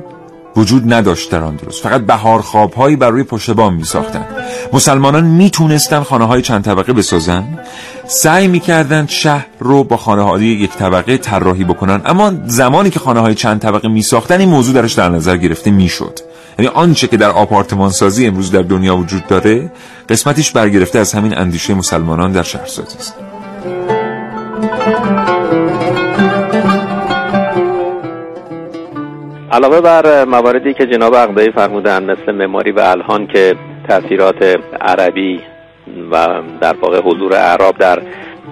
وجود 0.56 0.92
نداشت 0.92 1.30
در 1.30 1.44
آندلس 1.44 1.82
فقط 1.82 2.00
بهار 2.00 2.42
خوابهایی 2.42 2.96
بر 2.96 3.10
روی 3.10 3.22
پشت 3.22 3.50
بام 3.50 3.74
می 3.74 3.84
ساختن 3.84 4.24
مسلمانان 4.72 5.24
می‌تونستن 5.24 6.02
خانه 6.02 6.24
های 6.24 6.42
چند 6.42 6.64
طبقه 6.64 6.92
بسازن. 6.92 7.58
سعی 8.06 8.48
می‌کردند 8.48 9.08
شهر 9.08 9.46
رو 9.60 9.84
با 9.84 9.96
خانه 9.96 10.22
های 10.22 10.44
یک 10.44 10.70
طبقه 10.70 11.18
طراحی 11.18 11.64
بکنن 11.64 12.00
اما 12.04 12.32
زمانی 12.46 12.90
که 12.90 12.98
خانه 12.98 13.20
های 13.20 13.34
چند 13.34 13.60
طبقه 13.60 13.88
می 13.88 14.02
ساختن 14.02 14.40
این 14.40 14.48
موضوع 14.48 14.74
درش 14.74 14.92
در 14.92 15.08
نظر 15.08 15.36
گرفته 15.36 15.70
می‌شد. 15.70 16.20
یعنی 16.58 16.70
آنچه 16.74 17.08
که 17.08 17.16
در 17.16 17.30
آپارتمان 17.30 17.90
سازی 17.90 18.26
امروز 18.26 18.50
در 18.50 18.62
دنیا 18.62 18.96
وجود 18.96 19.26
داره 19.26 19.72
قسمتیش 20.08 20.50
برگرفته 20.50 20.98
از 20.98 21.12
همین 21.12 21.38
اندیشه 21.38 21.74
مسلمانان 21.74 22.32
در 22.32 22.42
شهرسازی 22.42 22.96
است. 22.98 23.14
علاوه 29.56 29.80
بر 29.80 30.24
مواردی 30.24 30.74
که 30.74 30.86
جناب 30.86 31.16
عقدایی 31.16 31.50
فرمودن 31.50 32.10
مثل 32.10 32.32
معماری 32.32 32.70
و 32.70 32.80
الهان 32.80 33.26
که 33.26 33.54
تاثیرات 33.88 34.58
عربی 34.80 35.40
و 36.10 36.28
در 36.60 36.74
واقع 36.82 37.00
حضور 37.00 37.34
اعراب 37.34 37.78
در 37.78 38.02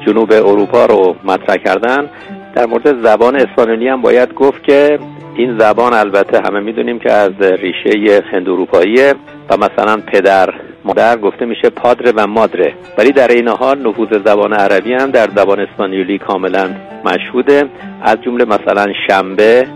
جنوب 0.06 0.32
اروپا 0.32 0.86
رو 0.86 1.16
مطرح 1.24 1.56
کردن 1.56 2.10
در 2.54 2.66
مورد 2.66 3.02
زبان 3.02 3.36
اسپانیایی 3.36 3.88
هم 3.88 4.02
باید 4.02 4.34
گفت 4.34 4.64
که 4.64 4.98
این 5.36 5.58
زبان 5.58 5.92
البته 5.94 6.40
همه 6.40 6.60
می‌دونیم 6.60 6.98
که 6.98 7.12
از 7.12 7.32
ریشه 7.40 8.22
هند 8.32 8.48
اروپاییه 8.48 9.14
و 9.50 9.56
مثلا 9.56 9.96
پدر 9.96 10.54
مادر 10.84 11.16
گفته 11.16 11.44
میشه 11.44 11.70
پادر 11.70 12.12
و 12.16 12.26
مادره. 12.26 12.74
ولی 12.98 13.12
در 13.12 13.28
این 13.28 13.48
حال 13.48 13.88
نفوذ 13.88 14.08
زبان 14.24 14.52
عربی 14.52 14.92
هم 14.92 15.10
در 15.10 15.28
زبان 15.36 15.60
اسپانیولی 15.60 16.18
کاملا 16.18 16.70
مشهوده. 17.04 17.64
از 18.02 18.18
جمله 18.22 18.44
مثلا 18.44 18.86
شنبه 19.08 19.66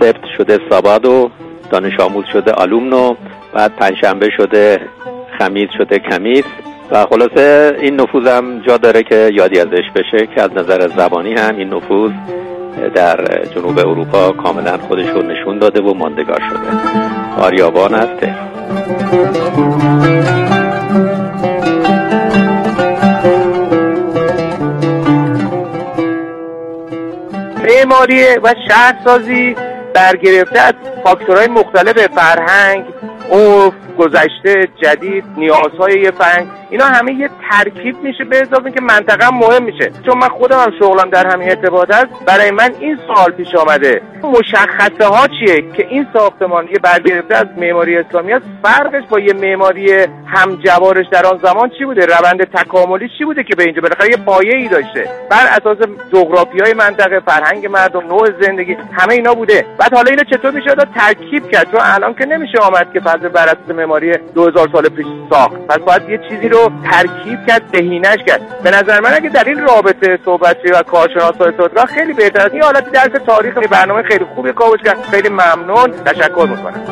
سبت 0.00 0.24
شده 0.36 0.60
سابادو 0.70 1.30
دانش 1.70 2.00
آموز 2.00 2.24
شده 2.32 2.52
آلومنو 2.52 3.14
بعد 3.52 3.76
پنجشنبه 3.76 4.30
شده 4.30 4.80
خمیز 5.38 5.68
شده 5.78 5.98
کمیس. 5.98 6.44
و 6.90 7.06
خلاصه 7.06 7.76
این 7.80 8.00
نفوذ 8.00 8.26
هم 8.26 8.60
جا 8.60 8.76
داره 8.76 9.02
که 9.02 9.30
یادی 9.34 9.60
ازش 9.60 9.90
بشه 9.94 10.26
که 10.26 10.42
از 10.42 10.50
نظر 10.56 10.88
زبانی 10.88 11.34
هم 11.34 11.56
این 11.56 11.68
نفوذ 11.74 12.10
در 12.94 13.44
جنوب 13.54 13.78
اروپا 13.78 14.32
کاملا 14.32 14.78
خودش 14.78 15.08
رو 15.08 15.22
نشون 15.22 15.58
داده 15.58 15.80
و 15.80 15.94
ماندگار 15.94 16.40
شده. 16.50 17.42
آریابان 17.42 17.94
از 17.94 18.08
معماری 27.86 28.24
و 28.42 28.54
شهرسازی 28.68 29.56
برگرفته 29.96 30.60
از 30.60 30.74
فاکتورهای 31.04 31.46
مختلف 31.46 32.06
فرهنگ 32.06 32.84
عرف 33.32 33.72
گذشته 33.98 34.68
جدید 34.82 35.24
نیازهای 35.36 36.00
یه 36.00 36.10
فرهنگ 36.10 36.48
اینا 36.70 36.84
همه 36.84 37.14
یه 37.14 37.30
ترکیب 37.50 38.02
میشه 38.02 38.24
به 38.24 38.40
اضافه 38.40 38.70
که 38.70 38.80
منطقه 38.80 39.30
مهم 39.30 39.62
میشه. 39.62 39.90
چون 40.06 40.18
من 40.18 40.28
خودم 40.28 40.58
هم 40.58 40.72
شغلم 40.78 41.10
در 41.10 41.26
همین 41.26 41.50
ارتباط 41.50 41.90
است 41.90 42.24
برای 42.26 42.50
من 42.50 42.70
این 42.80 42.98
سوال 43.06 43.30
پیش 43.30 43.54
آمده. 43.54 44.02
مشخصه 44.22 45.06
ها 45.06 45.26
چیه 45.26 45.72
که 45.72 45.86
این 45.88 46.06
ساختمان 46.12 46.68
یه 46.68 46.78
برگرفته 46.78 47.34
از 47.36 47.46
معماری 47.56 47.98
اسلامی 47.98 48.32
است 48.32 48.44
فرقش 48.62 49.04
با 49.10 49.20
یه 49.20 49.32
معماری 49.32 50.06
همجوارش 50.26 51.06
در 51.12 51.26
آن 51.26 51.40
زمان 51.42 51.70
چی 51.78 51.84
بوده؟ 51.84 52.06
روند 52.06 52.44
تکاملی 52.44 53.08
چی 53.18 53.24
بوده 53.24 53.44
که 53.44 53.56
به 53.56 53.64
اینجا 53.64 53.80
بالاخره 53.80 54.10
یه 54.10 54.16
پایه 54.16 54.56
ای 54.56 54.68
داشته؟ 54.68 55.08
بر 55.30 55.46
اساس 55.46 55.78
جغرافی 56.12 56.60
های 56.60 56.74
منطقه 56.74 57.20
فرهنگ 57.20 57.66
مردم 57.66 58.06
نوع 58.06 58.28
زندگی 58.40 58.76
همه 58.92 59.14
اینا 59.14 59.34
بوده. 59.34 59.66
بعد 59.78 59.94
حالا 59.94 60.10
اینو 60.10 60.24
چطور 60.24 60.50
میشه 60.50 60.74
ترکیب 60.74 61.50
کرد. 61.50 61.70
چون 61.70 61.80
الان 61.82 62.14
که 62.14 62.26
نمیشه 62.26 62.58
آمد 62.58 62.92
که 62.92 63.00
فضل 63.00 63.28
بر 63.28 63.44
اساس 63.44 63.85
معماری 63.86 64.16
2000 64.34 64.68
سال 64.72 64.88
پیش 64.88 65.06
ساخت. 65.30 65.56
پس 65.68 65.78
باید 65.78 66.08
یه 66.08 66.20
چیزی 66.28 66.48
رو 66.48 66.70
ترکیب 66.90 67.46
کرد 67.46 67.70
بهینش 67.70 68.18
کرد. 68.26 68.62
به 68.62 68.70
نظر 68.70 69.00
من 69.00 69.14
اگه 69.14 69.28
در 69.28 69.44
این 69.44 69.62
رابطه 69.62 70.18
صحبت 70.24 70.56
و 70.72 70.82
کارشناسای 70.82 71.52
سودگاه 71.56 71.86
خیلی 71.86 72.12
بهتر 72.12 72.40
است 72.40 72.54
این 72.54 72.62
حالتی 72.62 72.90
درس 72.90 73.22
تاریخ 73.26 73.58
برنامه 73.58 74.02
خیلی 74.02 74.24
خوبی 74.34 74.52
کاوش 74.52 74.80
کرد. 74.80 75.02
خیلی 75.10 75.28
ممنون. 75.28 75.90
تشکر 76.04 76.46
می‌کنم. 76.50 76.82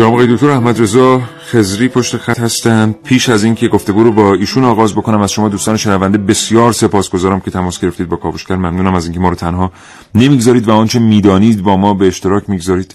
جناب 0.00 0.12
آقای 0.12 0.34
دکتر 0.34 0.50
احمد 0.50 0.80
رضا 0.80 1.22
خزری 1.46 1.88
پشت 1.88 2.16
خط 2.16 2.40
هستند 2.40 2.94
پیش 3.04 3.28
از 3.28 3.44
اینکه 3.44 3.68
گفتگو 3.68 4.04
رو 4.04 4.12
با 4.12 4.34
ایشون 4.34 4.64
آغاز 4.64 4.94
بکنم 4.94 5.20
از 5.20 5.32
شما 5.32 5.48
دوستان 5.48 5.76
شنونده 5.76 6.18
بسیار 6.18 6.72
سپاسگزارم 6.72 7.40
که 7.40 7.50
تماس 7.50 7.80
گرفتید 7.80 8.08
با 8.08 8.16
کاوشگر 8.16 8.56
ممنونم 8.56 8.94
از 8.94 9.04
اینکه 9.04 9.20
ما 9.20 9.28
رو 9.28 9.34
تنها 9.34 9.72
نمی‌گذارید 10.14 10.68
و 10.68 10.72
آنچه 10.72 10.98
می‌دانید 10.98 11.62
با 11.62 11.76
ما 11.76 11.94
به 11.94 12.06
اشتراک 12.06 12.50
می‌گذارید. 12.50 12.94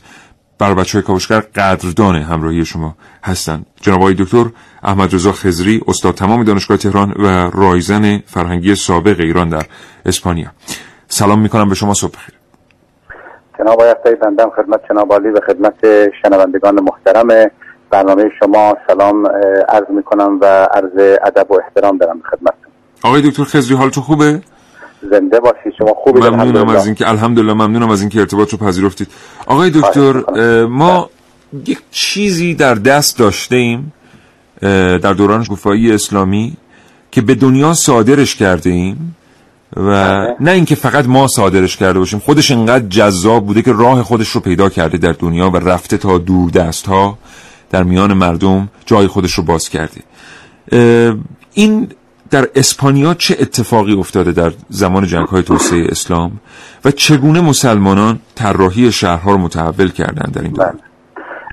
بر 0.60 0.74
بچه 0.74 0.97
های 0.97 1.03
کاوشگر 1.03 1.39
قدردان 1.39 2.16
همراهی 2.16 2.66
شما 2.66 2.95
هستند 3.24 3.66
جناب 3.82 3.99
آقای 3.99 4.14
دکتر 4.14 4.45
احمد 4.84 5.16
رضا 5.16 5.32
خزری 5.32 5.82
استاد 5.88 6.16
تمام 6.16 6.43
دانشگاه 6.43 6.78
تهران 6.78 7.12
و 7.12 7.49
رایزن 7.49 8.20
فرهنگی 8.26 8.76
سابق 8.76 9.20
ایران 9.20 9.49
در 9.49 9.66
اسپانیا. 10.06 10.51
سلام 11.08 11.39
می‌کنم 11.39 11.70
به 11.70 11.76
شما 11.76 11.93
صبح 11.93 12.12
بخیر. 12.12 12.45
جناب 13.60 13.82
آقای 13.82 14.16
بندم 14.16 14.49
خدمت 14.49 14.80
جناب 14.89 15.12
عالی 15.12 15.30
و 15.30 15.39
خدمت 15.47 15.74
شنوندگان 16.22 16.80
محترم. 16.82 17.51
برنامه 17.89 18.24
شما 18.39 18.78
سلام 18.88 19.28
عرض 19.70 19.89
می‌کنم 19.89 20.38
و 20.41 20.45
عرض 20.45 21.18
ادب 21.24 21.51
و 21.51 21.53
احترام 21.53 21.97
دارم 21.97 22.18
به 22.18 22.24
خدمتتون 22.24 22.72
آقای 23.03 23.22
دکتر 23.22 23.43
خزری 23.43 23.76
حالتون 23.76 24.03
خوبه؟ 24.03 24.41
زنده 25.12 25.39
باشید 25.39 25.74
شما 25.78 25.93
خوبه 25.93 26.30
ممنونم 26.30 26.70
از 26.70 26.86
اینکه 26.86 27.10
الحمدلله 27.10 27.53
ممنونم 27.53 27.89
از 27.89 28.01
اینکه 28.01 28.20
ارتباط 28.20 28.49
رو 28.49 28.58
پذیرفتید. 28.58 29.08
آقای 29.47 29.70
دکتر 29.70 30.14
ما 30.66 31.10
یک 31.68 31.80
چیزی 31.91 32.56
در 32.56 32.76
دست 32.76 33.20
داشته 33.20 33.56
ایم 33.56 33.93
در 35.01 35.14
دوران 35.14 35.43
شکوفایی 35.43 35.93
اسلامی 35.93 36.58
که 37.12 37.22
به 37.22 37.36
دنیا 37.36 37.74
صادرش 37.74 38.36
کرده 38.36 38.70
ایم 38.70 39.16
و 39.76 39.82
بله. 39.82 40.36
نه 40.39 40.51
اینکه 40.51 40.76
فقط 40.76 41.05
ما 41.05 41.28
صادرش 41.28 41.78
کرده 41.78 41.99
باشیم 41.99 42.19
خودش 42.19 42.51
انقدر 42.51 42.88
جذاب 42.88 43.45
بوده 43.45 43.61
که 43.61 43.73
راه 43.73 44.03
خودش 44.03 44.30
رو 44.30 44.41
پیدا 44.41 44.69
کرده 44.69 44.97
در 44.97 45.11
دنیا 45.11 45.49
و 45.49 45.57
رفته 45.57 45.97
تا 45.97 46.17
دور 46.17 46.51
دست 46.51 46.88
ها 46.88 47.17
در 47.71 47.84
میان 47.84 48.13
مردم 48.13 48.69
جای 48.86 49.07
خودش 49.07 49.34
رو 49.34 49.43
باز 49.43 49.69
کرده 49.69 50.01
این 51.53 51.91
در 52.32 52.47
اسپانیا 52.55 53.13
چه 53.13 53.36
اتفاقی 53.39 53.93
افتاده 53.93 54.32
در 54.32 54.51
زمان 54.69 55.05
جنگ 55.05 55.28
های 55.28 55.43
توسعه 55.43 55.88
اسلام 55.89 56.32
و 56.86 56.91
چگونه 56.91 57.41
مسلمانان 57.41 58.19
طراحی 58.36 58.91
شهرها 58.91 59.32
رو 59.32 59.38
متحول 59.38 59.91
کردند 59.91 60.34
در 60.34 60.41
این 60.41 60.51
دوره 60.51 60.67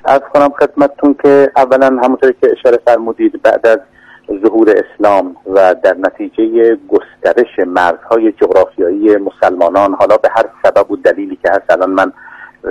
از 0.05 0.19
بله. 0.19 0.29
کنم 0.33 0.49
خدمتتون 0.59 1.15
که 1.23 1.51
اولا 1.55 1.99
همونطوری 2.03 2.33
که 2.41 2.47
اشاره 2.59 2.79
فرمودید 2.85 3.41
بعد 3.41 3.67
از 3.67 3.79
ظهور 4.27 4.69
اسلام 4.69 5.35
و 5.53 5.75
در 5.83 5.95
نتیجه 5.97 6.75
گسترش 6.75 7.59
مرزهای 7.67 8.31
جغرافیایی 8.31 9.17
مسلمانان. 9.17 9.93
حالا 9.93 10.17
به 10.17 10.29
هر 10.31 10.45
سبب 10.63 10.91
و 10.91 10.95
دلیلی 10.95 11.35
که 11.35 11.51
هست 11.51 11.71
الان 11.71 11.89
من 11.89 12.13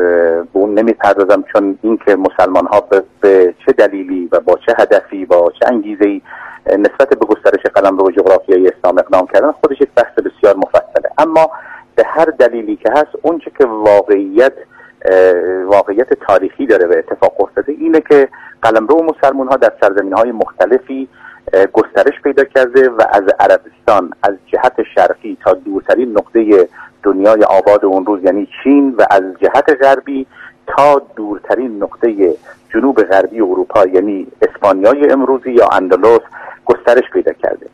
به 0.02 0.46
اون 0.52 0.78
نمی‌پردازم 0.78 1.44
چون 1.52 1.78
اینکه 1.82 2.16
مسلمان 2.16 2.66
ها 2.66 2.84
به 3.20 3.54
چه 3.66 3.72
دلیلی 3.72 4.28
و 4.32 4.40
با 4.40 4.58
چه 4.66 4.74
هدفی 4.78 5.24
با 5.24 5.52
چه 5.60 5.66
انگیزه 5.68 6.04
ای 6.04 6.22
نسبت 6.66 7.08
به 7.08 7.26
گسترش 7.26 7.62
قلم 7.74 7.98
و 7.98 8.10
جغرافیایی 8.10 8.68
اسلام 8.68 8.98
اقدام 8.98 9.26
کردن 9.26 9.52
خودش 9.52 9.80
یک 9.80 9.88
بحث 9.96 10.14
بسیار 10.14 10.56
مفصله. 10.56 11.10
اما 11.18 11.50
به 11.94 12.04
هر 12.06 12.24
دلیلی 12.24 12.76
که 12.76 12.90
هست 12.92 13.10
اونچه 13.22 13.50
که 13.58 13.66
واقعیت 13.66 14.52
واقعیت 15.66 16.14
تاریخی 16.26 16.66
داره 16.66 16.86
و 16.86 16.92
اتفاق 16.98 17.40
افتاده 17.40 17.72
اینه 17.72 18.00
که 18.00 18.28
قلمرو 18.62 19.02
مسلمان 19.02 19.48
ها 19.48 19.56
در 19.56 19.72
سرزمین 19.80 20.12
های 20.12 20.32
مختلفی 20.32 21.08
گسترش 21.72 22.20
پیدا 22.24 22.44
کرده 22.44 22.88
و 22.88 23.02
از 23.12 23.22
عربستان 23.40 24.10
از 24.22 24.34
جهت 24.46 24.82
شرقی 24.94 25.38
تا 25.44 25.54
دورترین 25.54 26.10
نقطه 26.10 26.68
دنیای 27.02 27.44
آباد 27.44 27.84
اون 27.84 28.06
روز 28.06 28.24
یعنی 28.24 28.48
چین 28.62 28.94
و 28.98 29.06
از 29.10 29.22
جهت 29.40 29.82
غربی 29.82 30.26
تا 30.66 31.02
دورترین 31.16 31.82
نقطه 31.82 32.34
جنوب 32.74 33.02
غربی 33.02 33.40
اروپا 33.40 33.86
یعنی 33.86 34.26
اسپانیای 34.42 35.10
امروزی 35.10 35.52
یا 35.52 35.68
اندلس 35.72 36.20
گسترش 36.64 37.10
پیدا 37.12 37.32
کرده. 37.32 37.66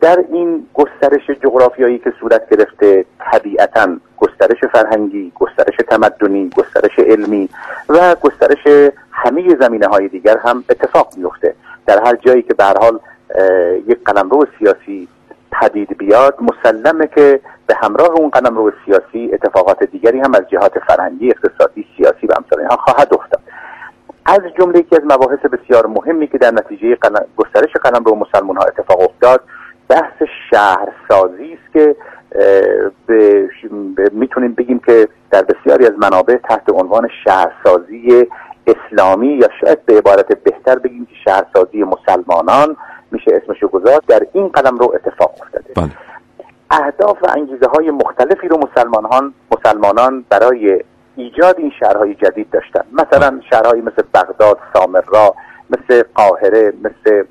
در 0.00 0.24
این 0.32 0.66
گسترش 0.74 1.30
جغرافیایی 1.42 1.98
که 1.98 2.12
صورت 2.20 2.50
گرفته 2.50 3.04
طبیعتا 3.18 3.96
گسترش 4.16 4.58
فرهنگی 4.72 5.32
گسترش 5.34 5.76
تمدنی 5.88 6.50
گسترش 6.56 6.98
علمی 6.98 7.48
و 7.88 8.16
گسترش 8.20 8.92
همه 9.12 9.56
زمینه 9.60 9.86
های 9.86 10.08
دیگر 10.08 10.38
هم 10.38 10.64
اتفاق 10.70 11.12
میفته 11.16 11.54
در 11.86 12.02
هر 12.06 12.16
جایی 12.16 12.42
که 12.42 12.54
به 12.54 12.64
حال 12.64 12.98
یک 13.86 13.98
قلمرو 14.04 14.46
سیاسی 14.58 15.08
پدید 15.52 15.98
بیاد 15.98 16.38
مسلمه 16.40 17.06
که 17.06 17.40
به 17.66 17.74
همراه 17.82 18.10
اون 18.10 18.30
قلمرو 18.30 18.72
سیاسی 18.86 19.30
اتفاقات 19.32 19.84
دیگری 19.84 20.20
هم 20.20 20.34
از 20.34 20.42
جهات 20.50 20.78
فرهنگی 20.78 21.30
اقتصادی 21.30 21.86
سیاسی 21.96 22.26
و 22.26 22.32
امثال 22.36 22.60
اینها 22.60 22.76
خواهد 22.76 23.14
افتاد. 23.14 23.40
از 24.26 24.40
جمله 24.58 24.78
یکی 24.78 24.96
از 24.96 25.02
مباحث 25.04 25.38
بسیار 25.38 25.86
مهمی 25.86 26.26
که 26.26 26.38
در 26.38 26.50
نتیجه 26.50 26.94
قلم، 26.94 27.24
گسترش 27.36 27.72
قلمرو 27.72 28.14
مسلمان 28.14 28.56
ها 28.56 28.64
اتفاق 28.64 29.00
افتاد 29.00 29.40
بحث 29.88 30.22
شهرسازی 30.50 31.58
است 31.62 31.72
که 31.72 31.96
می‌تونیم 34.12 34.52
بگیم 34.52 34.78
که 34.78 35.08
در 35.30 35.42
بسیاری 35.42 35.86
از 35.86 35.92
منابع 35.98 36.36
تحت 36.36 36.70
عنوان 36.72 37.08
شهرسازی 37.24 38.26
اسلامی 38.70 39.28
یا 39.28 39.48
شاید 39.60 39.86
به 39.86 39.98
عبارت 39.98 40.42
بهتر 40.42 40.78
بگیم 40.78 41.06
که 41.06 41.14
شهرسازی 41.24 41.84
مسلمانان 41.84 42.76
میشه 43.10 43.40
اسمشو 43.42 43.68
گذاشت 43.68 44.06
در 44.06 44.26
این 44.32 44.48
قلم 44.48 44.78
رو 44.78 44.92
اتفاق 44.94 45.34
افتاده 45.42 45.72
بله. 45.76 45.90
اهداف 46.70 47.22
و 47.22 47.26
انگیزه 47.36 47.66
های 47.74 47.90
مختلفی 47.90 48.48
رو 48.48 48.58
مسلمانان 48.58 49.34
مسلمانان 49.50 50.24
برای 50.28 50.80
ایجاد 51.16 51.58
این 51.58 51.72
شهرهای 51.80 52.14
جدید 52.14 52.50
داشتن 52.50 52.84
مثلا 52.92 53.40
شهرهایی 53.50 53.82
مثل 53.82 54.02
بغداد 54.14 54.58
سامرا 54.74 55.34
مثل 55.70 56.02
قاهره 56.14 56.72
مثل 56.82 57.24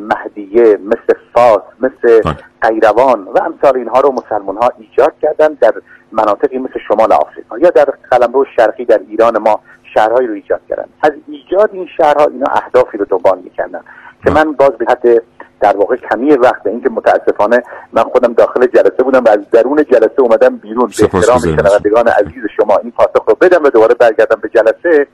مهدیه 0.00 0.78
مثل 0.84 1.18
فاس 1.34 1.62
مثل 1.80 2.20
بله. 2.20 2.36
قیروان 2.62 3.24
و 3.24 3.42
امثال 3.42 3.76
اینها 3.76 4.00
رو 4.00 4.12
مسلمان 4.12 4.56
ها 4.56 4.72
ایجاد 4.78 5.12
کردن 5.22 5.48
در 5.60 5.72
مناطقی 6.12 6.58
مثل 6.58 6.78
شمال 6.88 7.12
آفریقا 7.12 7.58
یا 7.58 7.70
در 7.70 7.84
قلمرو 8.10 8.44
شرقی 8.56 8.84
در 8.84 9.00
ایران 9.08 9.38
ما 9.38 9.60
شهرهایی 9.96 10.28
رو 10.28 10.34
ایجاد 10.34 10.60
کردن. 10.68 10.84
از 11.02 11.12
ایجاد 11.28 11.70
این 11.72 11.88
شهرها 11.96 12.24
اینا 12.24 12.46
اهدافی 12.52 12.98
رو 12.98 13.04
دنبال 13.04 13.38
می‌کردن 13.38 13.80
که 14.24 14.30
من 14.30 14.52
باز 14.52 14.70
به 14.70 14.86
حد 14.88 15.22
در 15.60 15.76
واقع 15.76 15.96
کمی 15.96 16.32
وقت 16.32 16.62
به 16.62 16.70
اینکه 16.70 16.90
متاسفانه 16.90 17.62
من 17.92 18.02
خودم 18.02 18.32
داخل 18.32 18.66
جلسه 18.66 19.02
بودم 19.02 19.24
و 19.24 19.28
از 19.28 19.50
درون 19.50 19.84
جلسه 19.84 20.20
اومدم 20.20 20.56
بیرون. 20.56 20.90
به 20.98 21.04
احترام 21.04 21.38
شنوندگان 21.38 22.08
عزیز 22.08 22.44
شما 22.56 22.76
این 22.76 22.92
پاسخ 22.92 23.24
رو 23.28 23.34
بدم 23.40 23.64
و 23.64 23.70
دوباره 23.70 23.94
برگردم 23.94 24.40
به 24.42 24.48
جلسه. 24.48 25.06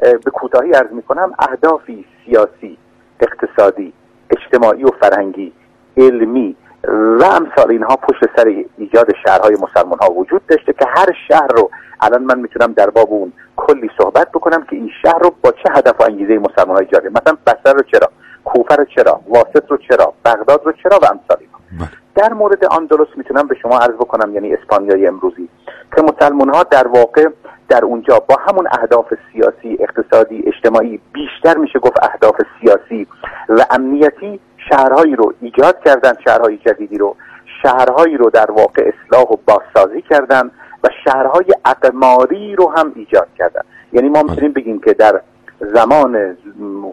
به 0.00 0.30
کوتاهی 0.30 0.72
عرض 0.72 0.92
می‌کنم 0.92 1.32
اهدافی 1.38 2.04
سیاسی 2.24 2.78
اقتصادی 3.20 3.92
اجتماعی 4.30 4.84
و 4.84 4.90
فرهنگی 5.00 5.52
علمی 5.96 6.56
و 6.88 7.24
امثال 7.24 7.70
اینها 7.70 7.96
پشت 7.96 8.20
سر 8.36 8.64
ایجاد 8.78 9.06
شهرهای 9.26 9.56
مسلمان 9.62 9.98
ها 9.98 10.12
وجود 10.12 10.46
داشته 10.46 10.72
که 10.72 10.86
هر 10.96 11.06
شهر 11.28 11.48
رو 11.48 11.70
الان 12.00 12.22
من 12.22 12.38
می‌تونم 12.38 12.72
در 12.72 12.90
باب 12.90 13.08
اون 13.10 13.32
کلی 13.56 13.90
صحبت 13.98 14.28
بکنم 14.32 14.62
که 14.62 14.76
این 14.76 14.90
شهر 15.02 15.18
رو 15.18 15.34
با 15.42 15.50
چه 15.50 15.72
هدف 15.72 16.00
و 16.00 16.04
انگیزه 16.04 16.38
مسلمان 16.38 16.76
های 16.76 16.86
جاری 16.86 17.08
مثلا 17.08 17.36
بصره 17.46 17.72
رو 17.72 17.82
چرا؟ 17.82 18.10
کوفه 18.44 18.74
رو 18.74 18.84
چرا؟ 18.84 19.20
واسط 19.28 19.64
رو 19.68 19.76
چرا؟ 19.76 20.14
بغداد 20.24 20.62
رو 20.64 20.72
چرا؟ 20.72 20.98
و 21.02 21.04
امثال 21.04 21.36
اینها. 21.40 21.58
بله. 21.78 21.88
در 22.14 22.32
مورد 22.32 22.64
آندلس 22.64 23.08
می‌تونم 23.16 23.46
به 23.48 23.54
شما 23.54 23.78
عرض 23.78 23.94
بکنم 23.94 24.34
یعنی 24.34 24.54
اسپانیای 24.54 25.06
امروزی 25.06 25.48
که 25.96 26.02
مسلمان 26.02 26.54
ها 26.54 26.62
در 26.62 26.88
واقع 26.88 27.28
در 27.68 27.84
اونجا 27.84 28.18
با 28.18 28.36
همون 28.48 28.66
اهداف 28.70 29.14
سیاسی 29.32 29.78
اقتصادی 29.80 30.44
اجتماعی 30.46 31.00
بیشتر 31.12 31.56
میشه 31.56 31.78
گفت 31.78 32.04
اهداف 32.04 32.36
سیاسی 32.60 33.06
و 33.48 33.64
امنیتی 33.70 34.40
شهرهایی 34.68 35.16
رو 35.16 35.32
ایجاد 35.40 35.80
کردن 35.84 36.12
شهرهای 36.24 36.56
جدیدی 36.56 36.98
رو 36.98 37.16
شهرهایی 37.62 38.16
رو 38.16 38.30
در 38.30 38.50
واقع 38.50 38.92
اصلاح 38.92 39.24
و 39.30 39.36
بازسازی 39.46 40.02
کردن 40.02 40.50
و 40.84 40.88
شهرهای 41.04 41.46
اقماری 41.64 42.56
رو 42.56 42.72
هم 42.76 42.92
ایجاد 42.94 43.28
کردن. 43.38 43.62
یعنی 43.92 44.08
ما 44.08 44.22
می‌تونیم 44.22 44.52
بگیم 44.52 44.80
که 44.80 44.92
در 44.92 45.20
زمان 45.60 46.36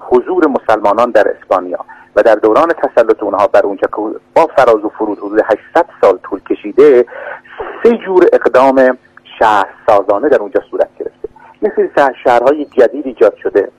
حضور 0.02 0.48
مسلمانان 0.48 1.12
در 1.12 1.28
اسپانیا 1.28 1.86
و 2.16 2.24
در 2.24 2.36
دوران 2.36 2.68
تسلط 2.68 3.24
اونها 3.24 3.48
بر 3.48 3.62
اونجا 3.62 3.88
که 3.88 4.20
با 4.36 4.48
فراز 4.56 4.86
و 4.86 4.90
فرود 4.90 5.18
حدود 5.18 5.40
800 5.40 5.86
سال 6.02 6.18
طول 6.24 6.40
کشیده 6.40 7.06
سه 7.84 7.98
جور 7.98 8.28
اقدام 8.34 8.98
شهرسازانه 9.40 10.30
در 10.30 10.38
اونجا 10.38 10.62
صورت 10.72 10.90
گرفته. 11.00 11.30
سری 11.96 12.14
شهرهای 12.24 12.66
جدید 12.66 13.06
ایجاد 13.08 13.36
شده. 13.36 13.70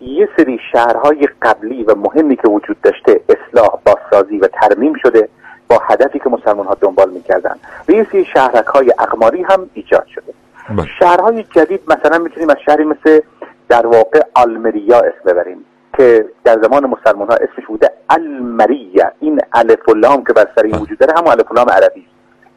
یه 0.00 0.28
سری 0.36 0.60
شهرهای 0.72 1.28
قبلی 1.42 1.84
و 1.84 1.94
مهمی 1.94 2.36
که 2.36 2.48
وجود 2.48 2.80
داشته 2.80 3.20
اصلاح 3.28 3.78
بازسازی 3.84 4.38
و 4.38 4.48
ترمیم 4.48 4.94
شده 4.94 5.28
با 5.68 5.78
هدفی 5.78 6.18
که 6.18 6.28
مسلمان 6.30 6.66
ها 6.66 6.76
دنبال 6.80 7.10
می‌کردن. 7.10 7.56
و 7.88 7.92
یه 7.92 8.06
سری 8.12 8.24
شهرک 8.24 8.66
های 8.66 8.92
اقماری 8.98 9.42
هم 9.42 9.70
ایجاد 9.74 10.06
شده. 10.06 10.34
بله. 10.68 10.86
شهرهای 10.98 11.42
جدید 11.42 11.80
مثلا 11.88 12.18
می‌تونیم 12.18 12.50
از 12.50 12.56
شهری 12.66 12.84
مثل 12.84 13.20
در 13.68 13.86
واقع 13.86 14.20
آلمریا 14.34 14.98
اسم 14.98 15.32
ببریم 15.32 15.64
که 15.96 16.26
در 16.44 16.58
زمان 16.62 16.86
مسلمان 16.86 17.28
ها 17.28 17.34
اسمش 17.34 17.66
بوده 17.66 17.90
المریه. 18.10 19.12
این 19.20 19.40
الف 19.52 19.88
و 19.88 19.94
لام 19.94 20.24
که 20.24 20.32
بر 20.32 20.46
سر 20.56 20.62
این 20.62 20.72
بله. 20.72 20.82
وجود 20.82 20.98
داره 20.98 21.12
همون 21.16 21.30
الف 21.30 21.50
و 21.50 21.54
لام 21.54 21.70
عربی. 21.70 22.06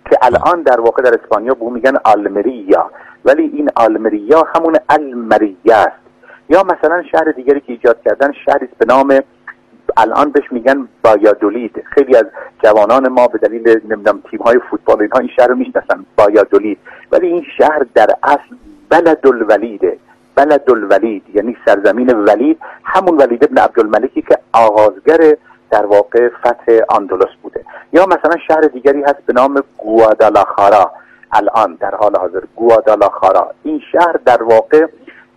که 0.09 0.17
الان 0.21 0.61
در 0.61 0.81
واقع 0.81 1.01
در 1.01 1.19
اسپانیا 1.23 1.53
به 1.53 1.61
اون 1.61 1.73
میگن 1.73 1.97
آلمریا. 2.03 2.91
ولی 3.25 3.43
این 3.43 3.69
آلمریا 3.75 4.47
همون 4.55 4.77
المریه 4.89 5.75
است. 5.75 6.00
یا 6.51 6.63
مثلا 6.63 7.03
شهر 7.11 7.31
دیگری 7.31 7.59
که 7.59 7.71
ایجاد 7.73 8.01
کردن 8.05 8.31
شهری 8.45 8.67
به 8.77 8.85
نام 8.85 9.19
الان 9.97 10.31
بهش 10.31 10.51
میگن 10.51 10.87
بایادولید. 11.03 11.83
خیلی 11.85 12.15
از 12.15 12.25
جوانان 12.63 13.07
ما 13.07 13.27
به 13.27 13.37
دلیل 13.37 13.79
نمی‌دونم 13.89 14.21
تیم 14.31 14.39
های 14.39 14.59
فوتبال 14.69 15.01
اینها 15.01 15.19
این 15.19 15.29
شهر 15.35 15.47
رو 15.47 15.55
می‌شناسن 15.55 16.05
بایادولید. 16.17 16.77
ولی 17.11 17.27
این 17.27 17.45
شهر 17.57 17.85
در 17.95 18.07
اصل 18.23 18.55
بلد 18.89 19.27
الولیده 19.27 19.97
بلد 20.35 20.71
الولید 20.71 21.23
یعنی 21.33 21.57
سرزمین 21.65 22.09
ولید. 22.09 22.59
همون 22.83 23.17
ولید 23.17 23.43
ابن 23.43 23.57
عبدالملکی 23.57 24.21
که 24.21 24.37
آغازگر 24.53 25.35
در 25.71 25.85
واقع 25.85 26.29
فتح 26.29 26.79
آندلس 26.89 27.35
بوده. 27.41 27.65
یا 27.93 28.05
مثلا 28.05 28.37
شهر 28.47 28.61
دیگری 28.61 29.03
هست 29.03 29.25
به 29.25 29.33
نام 29.33 29.63
گوادالاخارا. 29.77 30.91
الان 31.33 31.77
در 31.79 31.95
حال 31.95 32.15
حاضر 32.15 32.41
گوادالاخارا. 32.55 33.51
این 33.63 33.81
شهر 33.91 34.19
در 34.25 34.43
واقع 34.43 34.87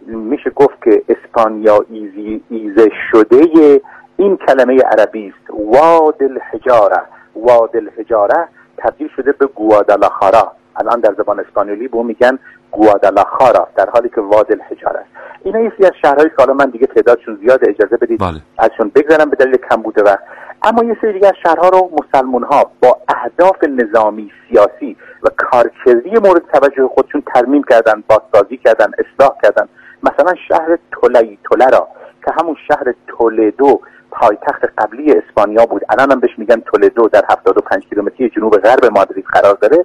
میشه 0.06 0.50
گفت 0.50 0.82
که 0.84 1.02
اسپانیا 1.08 1.84
ایزی 1.90 2.42
ایزه 2.50 2.88
شده 3.10 3.80
این 4.16 4.36
کلمه 4.36 4.82
عربی 4.82 5.28
است. 5.28 5.50
واد 5.50 6.22
الحجاره. 6.22 7.02
واد 7.36 7.76
الحجاره 7.76 8.48
تبدیل 8.78 9.08
شده 9.16 9.32
به 9.32 9.46
گوادالاخارا. 9.46 10.52
الان 10.76 11.00
در 11.00 11.14
زبان 11.18 11.40
اسپانیولی 11.40 11.88
به 11.88 12.02
میگن 12.02 12.38
گوادالاخارا 12.70 13.68
در 13.76 13.90
حالی 13.90 14.08
که 14.08 14.20
واد 14.20 14.52
الحجاره 14.52 15.00
است. 15.00 15.10
اینا 15.44 15.60
یه 15.60 15.72
از 15.78 15.92
شهرهای 16.02 16.28
که 16.28 16.34
حالا 16.38 16.54
من 16.54 16.70
دیگه 16.70 16.86
تعدادشون 16.86 17.38
زیاد 17.42 17.68
اجازه 17.68 17.96
بدید 17.96 18.20
بله. 18.20 18.40
ازشون 18.58 18.90
بگذرم 18.94 19.30
به 19.30 19.36
دلیل 19.36 19.56
کم 19.70 19.82
بوده 19.82 20.02
وقت. 20.02 20.22
اما 20.62 20.84
یه 20.84 20.96
سری 21.00 21.12
دیگه 21.12 21.26
از 21.26 21.34
شهرها 21.42 21.68
رو 21.68 21.90
مسلمون 22.02 22.42
ها 22.42 22.70
با 22.82 22.98
اهداف 23.08 23.64
نظامی 23.64 24.30
سیاسی 24.48 24.96
و 25.22 25.28
کارکردی 25.36 26.10
مورد 26.10 26.42
توجه 26.52 26.88
خودشون 26.94 27.22
ترمیم 27.34 27.62
کردن 27.70 28.04
بازسازی 28.08 28.56
کردن 28.56 28.90
اصلاح 28.98 29.36
کردن. 29.42 29.68
مثلا 30.04 30.34
شهر 30.48 30.78
تولی 30.92 31.38
تولرا 31.44 31.88
که 32.24 32.32
همون 32.40 32.56
شهر 32.68 32.94
تولدو 33.06 33.80
پایتخت 34.10 34.64
قبلی 34.78 35.12
اسپانیا 35.12 35.66
بود. 35.66 35.82
الان 35.88 36.12
هم 36.12 36.20
بهش 36.20 36.38
میگن 36.38 36.60
تولدو 36.60 37.08
در 37.08 37.24
75 37.30 37.86
کیلومتری 37.88 38.28
جنوب 38.28 38.56
غرب 38.56 38.84
مادرید 38.84 39.24
قرار 39.24 39.54
داره. 39.54 39.84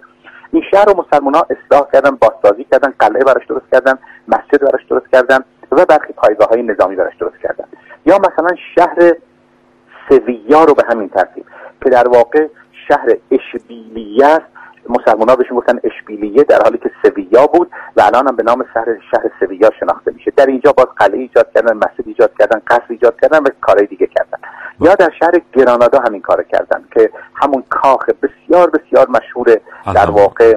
این 0.52 0.64
شهر 0.72 0.86
رو 0.86 1.06
مسلمان 1.06 1.36
ها 1.36 1.48
اصلاح 1.50 1.88
کردن 1.94 2.10
بازسازی 2.10 2.64
کردن 2.72 2.94
قلعه 3.00 3.24
براش 3.24 3.46
درست 3.48 3.66
کردن 3.72 4.00
مسجد 4.28 4.62
براش 4.62 4.86
درست 4.90 5.08
کردن 5.12 5.40
و 5.72 5.86
برخی 5.86 6.14
پایگاه 6.14 6.48
های 6.50 6.64
نظامی 6.64 6.96
براش 6.96 7.16
درست 7.20 7.38
کردن. 7.44 7.66
یا 8.06 8.18
مثلا 8.18 8.56
شهر 8.76 9.14
سویا 10.10 10.64
رو 10.64 10.74
به 10.74 10.84
همین 10.90 11.10
ترتیب. 11.10 11.46
که 11.84 11.90
در 11.90 12.08
واقع 12.08 12.48
شهر 12.88 13.18
اشبیلیه 13.32 14.26
است 14.26 14.59
مسلمان 14.90 15.30
ها 15.30 15.36
بهشون 15.36 15.58
گفتن 15.58 15.80
اشبیلیه 15.84 16.44
در 16.44 16.62
حالی 16.64 16.78
که 16.78 16.92
سویا 17.04 17.48
بود 17.48 17.72
و 17.98 18.02
الان 18.02 18.28
هم 18.28 18.36
به 18.36 18.44
نام 18.44 18.66
شهر 18.74 18.86
شهر 19.12 19.32
سویا 19.40 19.72
شناخته 19.80 20.12
میشه. 20.12 20.32
در 20.32 20.46
اینجا 20.46 20.72
باز 20.72 20.88
قلعه 20.98 21.20
ایجاد 21.20 21.54
کردن 21.54 21.78
مسجد 21.78 22.04
ایجاد 22.06 22.32
کردن 22.40 22.62
قصر 22.68 22.86
ایجاد 22.90 23.20
کردن 23.22 23.38
و 23.38 23.50
کارهای 23.62 23.88
دیگه 23.88 24.08
کردن. 24.08 24.38
یا 24.82 24.96
در 24.96 25.12
شهر 25.20 25.42
گرانادا 25.54 26.00
همین 26.00 26.22
کار 26.22 26.44
کردن 26.44 26.84
که 26.94 27.12
همون 27.36 27.64
کاخ 27.70 28.06
بسیار 28.06 28.70
بسیار 28.70 29.08
مشهور 29.10 29.60
در 29.96 30.10
واقع 30.10 30.56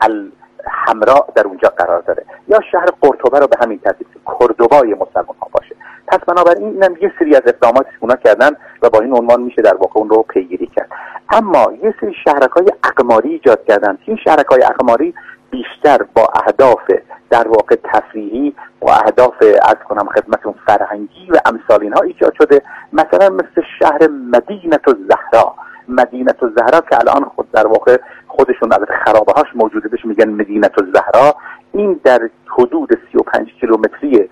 الحمراء 0.00 1.26
در 1.34 1.46
اونجا 1.46 1.68
قرار 1.68 2.00
داره. 2.00 2.24
یا 2.48 2.60
شهر 2.72 2.88
قرطبه 3.00 3.38
رو 3.38 3.46
به 3.46 3.56
همین 3.62 3.78
ترتیب 3.78 4.06
که 4.14 4.20
کردوبای 4.40 4.94
مسلمان 4.94 5.36
ها 5.40 5.48
باشه. 5.52 5.76
پس 6.10 6.18
بنابراین 6.18 6.64
اینم 6.64 6.96
یه 7.00 7.12
سری 7.18 7.36
از 7.36 7.42
اقداماتی 7.46 7.90
اونا 8.00 8.16
کردن 8.16 8.50
و 8.82 8.90
با 8.90 9.00
این 9.00 9.16
عنوان 9.16 9.42
میشه 9.42 9.62
در 9.62 9.74
واقع 9.74 10.00
اون 10.00 10.08
رو 10.08 10.22
پیگیری 10.22 10.66
کرد. 10.66 10.88
اما 11.30 11.72
یه 11.82 11.94
سری 12.00 12.14
شهرک 12.24 12.50
های 12.50 12.66
اقماری 12.84 13.28
ایجاد 13.28 13.64
کردن. 13.64 13.98
این 14.06 14.16
شهرک 14.24 14.46
های 14.46 14.62
اقماری 14.62 15.14
بیشتر 15.50 15.98
با 16.14 16.28
اهداف 16.34 16.90
در 17.30 17.48
واقع 17.48 17.76
تفریحی 17.84 18.54
با 18.80 18.92
اهداف 18.92 19.34
از 19.62 19.76
کنم 19.88 20.08
خدمتون 20.08 20.54
فرهنگی 20.66 21.30
و 21.30 21.40
امثال 21.44 21.82
اینها 21.82 22.00
ایجاد 22.00 22.34
شده. 22.38 22.62
مثلا 22.92 23.28
مثل 23.28 23.62
شهر 23.78 24.08
مدینت 24.08 24.88
و 24.88 24.94
زهرا 25.08 25.54
مدینت 25.88 26.42
و 26.42 26.50
زهرا 26.56 26.80
که 26.80 26.98
الان 27.00 27.24
خود 27.24 27.50
در 27.52 27.66
واقع 27.66 27.98
خودشون 28.28 28.72
البته 28.72 28.94
خرابه 29.04 29.32
هاش 29.32 29.46
موجوده. 29.54 29.88
بهش 29.88 30.04
میگن 30.04 30.28
مدینت 30.28 30.78
و 30.78 30.82
زهرا 30.94 31.34
این 31.72 32.00
در 32.04 32.30
حدود 32.58 32.98
35 33.12 33.48
کیلومتری 33.60 34.30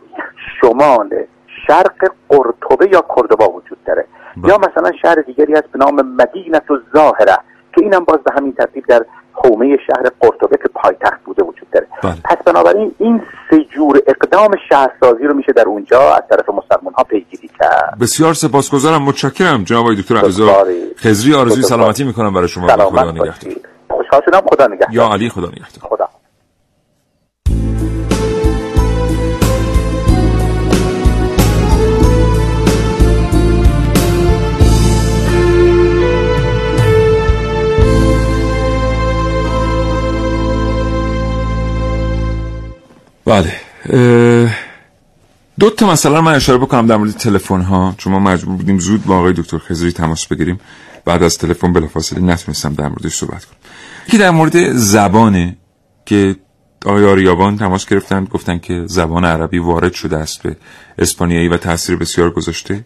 شمال 0.60 1.26
شرق 1.66 2.12
قرطبه 2.28 2.88
یا 2.92 3.04
کردوبا 3.16 3.48
وجود 3.48 3.78
داره. 3.86 4.04
بله. 4.36 4.48
یا 4.48 4.59
مثلا 4.59 4.92
شهر 5.02 5.14
دیگری 5.14 5.52
هست 5.52 5.72
به 5.72 5.78
نام 5.78 5.94
مدینت 5.94 6.70
و 6.70 6.78
ظاهره 6.96 7.38
که 7.74 7.82
اینم 7.82 8.04
باز 8.04 8.18
به 8.18 8.32
همین 8.36 8.52
ترتیب 8.52 8.84
در 8.88 9.04
حومه 9.32 9.76
شهر 9.86 10.11
قرطبه 10.20 10.56
که 10.56 10.68
پایتخت 10.74 11.24
بوده 11.24 11.42
وجود 11.42 11.70
داره. 11.72 11.86
بله. 12.02 12.14
پس 12.24 12.36
بنابراین 12.46 12.94
این 12.98 13.22
سه 13.50 13.64
جور 13.64 14.00
اقدام 14.06 14.50
شهرسازی 14.68 15.24
رو 15.24 15.34
میشه 15.34 15.52
در 15.52 15.64
اونجا 15.66 16.14
از 16.14 16.22
طرف 16.30 16.48
مسلمان 16.48 16.94
ها 16.94 17.04
پیگیری 17.04 17.50
کرد. 17.61 17.98
بسیار 18.00 18.34
سپاسگزارم. 18.34 19.02
متشکرم. 19.02 19.64
جناب 19.64 19.82
آقای 19.82 19.96
دکتر 19.96 20.14
بسیاری. 20.14 20.82
خزری 20.96 21.34
آرزوی. 21.34 21.62
سلامتی 21.62 22.04
می‌کنم. 22.04 22.34
برای 22.34 22.48
شما 22.48 22.68
خدا 22.68 23.11
نگهدار. 23.11 23.34
خوشحال 23.90 24.22
شدم. 24.26 24.40
خدا 24.40 24.66
نگهدار. 24.66 24.88
یا 24.92 25.09
علی 25.09 25.28
خدا 25.28 25.46
نگهدار. 25.48 25.90
خدا 25.90 26.07
بله. 43.28 43.52
دو 45.60 45.70
تا 45.70 45.92
مثلا 45.92 46.20
من 46.20 46.34
اشاره 46.34 46.58
بکنم 46.58 46.86
در 46.86 46.96
مورد 46.96 47.10
تلفن 47.10 47.60
ها 47.60 47.94
چون 47.98 48.12
ما 48.12 48.18
مجبور 48.18 48.56
بودیم 48.56 48.78
زود 48.78 49.04
با 49.04 49.18
آقای 49.18 49.32
دکتر 49.32 49.58
خزری 49.58 49.92
تماس 49.92 50.26
بگیریم. 50.26 50.60
بعد 51.04 51.22
از 51.22 51.38
تلفن 51.38 51.72
بلافاصله 51.72 52.20
نتونستم 52.20 52.74
در 52.74 52.88
موردش 52.88 53.14
صحبت 53.14 53.44
کنم. 53.44 53.56
یکی 54.08 54.18
در 54.18 54.30
مورد 54.30 54.72
زبانه 54.72 55.56
که 56.06 56.36
آقای 56.86 57.04
آریابان 57.04 57.56
تماس 57.56 57.86
گرفتن 57.86 58.24
گفتن 58.24 58.58
که 58.58 58.84
زبان 58.86 59.24
عربی 59.24 59.58
وارد 59.58 59.92
شده 59.92 60.16
است 60.16 60.42
به 60.42 60.56
اسپانیایی 60.98 61.48
و 61.48 61.56
تاثیر 61.56 61.96
بسیار 61.96 62.30
گذاشته. 62.30 62.84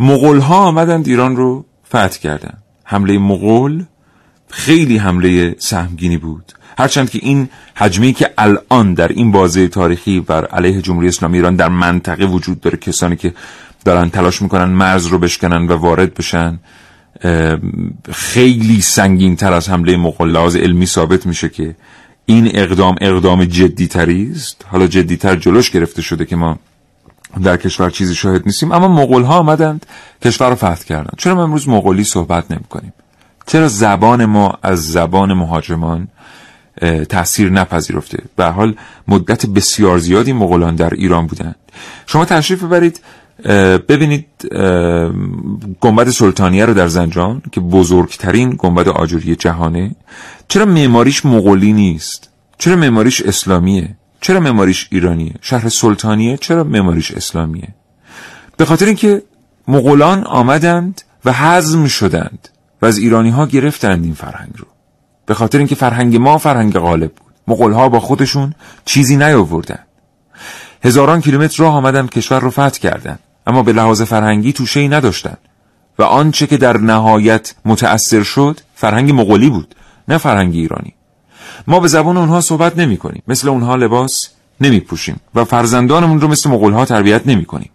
مغول 0.00 0.38
ها 0.38 0.56
آمدند 0.56 1.08
ایران 1.08 1.36
رو 1.36 1.64
فتح 1.88 2.18
کردن. 2.18 2.58
حمله 2.84 3.18
مغول 3.18 3.84
خیلی 4.50 4.96
حمله 4.96 5.56
سهمگینی 5.58 6.16
بود. 6.16 6.52
هرچند 6.80 7.10
که 7.10 7.18
این 7.22 7.48
حجمی 7.74 8.12
که 8.12 8.30
الان 8.38 8.94
در 8.94 9.08
این 9.08 9.32
بازه 9.32 9.68
تاریخی 9.68 10.20
بر 10.20 10.44
علیه 10.46 10.82
جمهوری 10.82 11.08
اسلامی 11.08 11.36
ایران 11.36 11.56
در 11.56 11.68
منطقه 11.68 12.24
وجود 12.24 12.60
داره 12.60 12.76
کسانی 12.76 13.16
که 13.16 13.34
دارن 13.84 14.10
تلاش 14.10 14.42
می‌کنن 14.42 14.64
مرز 14.64 15.06
رو 15.06 15.18
بشکنن 15.18 15.66
و 15.66 15.72
وارد 15.72 16.14
بشن 16.14 16.58
خیلی 18.12 18.80
سنگین 18.80 19.36
تر 19.36 19.52
از 19.52 19.68
حمله 19.68 19.96
مغول 19.96 20.36
علمی 20.36 20.86
ثابت 20.86 21.26
میشه 21.26 21.48
که 21.48 21.76
این 22.26 22.50
اقدام 22.54 22.94
اقدام 23.00 23.44
جدی 23.44 23.86
تری 23.86 24.32
است. 24.34 24.64
حالا 24.68 24.86
جدی 24.86 25.16
تر 25.16 25.36
جلوش 25.36 25.70
گرفته 25.70 26.02
شده 26.02 26.24
که 26.24 26.36
ما 26.36 26.58
در 27.42 27.56
کشور 27.56 27.90
چیزی 27.90 28.14
شاهد 28.14 28.42
نیستیم 28.46 28.72
اما 28.72 28.88
مغول 28.88 29.22
ها 29.22 29.38
آمدند 29.38 29.86
کشور 30.22 30.48
رو 30.48 30.54
فتح 30.54 30.84
کردن. 30.84 31.10
چرا 31.18 31.34
ما 31.34 31.42
امروز 31.42 31.68
مغولی 31.68 32.04
صحبت 32.04 32.50
نمی 32.50 32.64
کنیم 32.64 32.92
چرا 33.46 33.68
زبان 33.68 34.24
ما 34.24 34.58
از 34.62 34.92
زبان 34.92 35.32
مهاجمان 35.32 36.08
اه، 36.80 37.04
تأثیر 37.04 37.50
نپذیرفته. 37.50 38.22
به 38.36 38.44
حال 38.44 38.74
مدت 39.08 39.46
بسیار 39.46 39.98
زیادی 39.98 40.32
مغولان 40.32 40.74
در 40.74 40.94
ایران 40.94 41.26
بودند. 41.26 41.56
شما 42.06 42.24
تشریف 42.24 42.64
ببرید 42.64 43.00
ببینید 43.88 44.26
گنبد 45.80 46.08
سلطانیه 46.08 46.64
رو 46.64 46.74
در 46.74 46.88
زنجان 46.88 47.42
که 47.52 47.60
بزرگترین 47.60 48.54
گنبد 48.58 48.88
آجوری 48.88 49.36
جهانه. 49.36 49.96
چرا 50.48 50.64
معماریش 50.64 51.26
مغولی 51.26 51.72
نیست؟ 51.72 52.28
چرا 52.58 52.76
معماریش 52.76 53.22
اسلامیه؟ 53.22 53.96
چرا 54.20 54.40
معماریش 54.40 54.88
ایرانیه؟ 54.90 55.34
شهر 55.40 55.68
سلطانیه 55.68 56.36
چرا 56.36 56.64
معماریش 56.64 57.10
اسلامیه؟ 57.10 57.68
به 58.56 58.64
خاطر 58.64 58.86
اینکه 58.86 59.22
مغولان 59.68 60.24
آمدند 60.24 61.02
و 61.24 61.32
حزم 61.32 61.86
شدند 61.86 62.48
و 62.82 62.86
از 62.86 62.98
ایرانی 62.98 63.30
ها 63.30 63.46
گرفتند 63.46 64.04
این 64.04 64.14
فرهنگ 64.14 64.52
رو. 64.56 64.66
به 65.30 65.34
خاطر 65.34 65.58
اینکه 65.58 65.74
فرهنگ 65.74 66.16
ما 66.16 66.38
فرهنگ 66.38 66.72
غالب 66.72 67.12
بود. 67.12 67.34
مغول 67.48 67.88
با 67.88 68.00
خودشون 68.00 68.54
چیزی 68.84 69.16
نیاوردند. 69.16 69.86
هزاران 70.84 71.20
کیلومتر 71.20 71.62
راه 71.62 71.74
آمدند 71.74 72.10
کشور 72.10 72.40
رو 72.40 72.50
فتح 72.50 72.68
کردند. 72.68 73.18
اما 73.46 73.62
به 73.62 73.72
لحاظ 73.72 74.02
فرهنگی 74.02 74.52
توشه 74.52 74.80
ای 74.80 74.88
نداشتند. 74.88 75.38
و 75.98 76.02
آنچه 76.02 76.46
که 76.46 76.56
در 76.56 76.76
نهایت 76.76 77.54
متأثر 77.64 78.22
شد 78.22 78.60
فرهنگ 78.74 79.12
مغولی 79.12 79.50
بود 79.50 79.74
نه 80.08 80.18
فرهنگ 80.18 80.54
ایرانی. 80.54 80.94
ما 81.66 81.80
به 81.80 81.88
زبان 81.88 82.16
اونها 82.16 82.40
صحبت 82.40 82.78
نمی 82.78 82.96
کنیم. 82.96 83.22
مثل 83.28 83.48
اونها 83.48 83.76
لباس 83.76 84.12
نمی 84.60 84.80
پوشیم 84.80 85.20
و 85.34 85.44
فرزندانمون 85.44 86.20
رو 86.20 86.28
مثل 86.28 86.50
مغول 86.50 86.72
ها 86.72 86.84
تربیت 86.84 87.26
نمی 87.26 87.44
کنیم. 87.44 87.70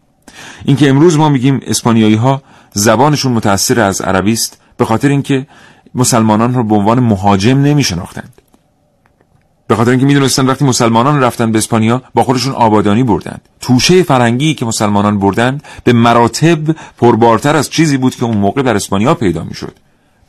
اینکه 0.65 0.89
امروز 0.89 1.17
ما 1.17 1.29
میگیم 1.29 1.59
اسپانیایی 1.65 2.15
ها 2.15 2.41
زبانشون 2.73 3.31
متأثر 3.31 3.79
از 3.79 4.01
عربی 4.01 4.33
است 4.33 4.57
به 4.77 4.85
خاطر 4.85 5.09
اینکه 5.09 5.47
مسلمانان 5.95 6.53
رو 6.53 6.63
به 6.63 6.75
عنوان 6.75 6.99
مهاجم 6.99 7.61
نمی 7.61 7.83
شناختند 7.83 8.33
به 9.67 9.75
خاطر 9.75 9.91
اینکه 9.91 10.05
می‌دونستن 10.05 10.45
وقتی 10.45 10.65
مسلمانان 10.65 11.21
رفتن 11.21 11.51
به 11.51 11.57
اسپانیا 11.57 12.01
با 12.13 12.23
خودشون 12.23 12.53
آبادانی 12.53 13.03
بردند. 13.03 13.41
توشه 13.61 14.03
فرهنگی 14.03 14.53
که 14.53 14.65
مسلمانان 14.65 15.19
بردند 15.19 15.63
به 15.83 15.93
مراتب 15.93 16.59
پربارتر 16.97 17.55
از 17.55 17.69
چیزی 17.69 17.97
بود 17.97 18.15
که 18.15 18.25
اون 18.25 18.37
موقع 18.37 18.61
در 18.61 18.75
اسپانیا 18.75 19.15
پیدا 19.15 19.43
می‌شد. 19.43 19.75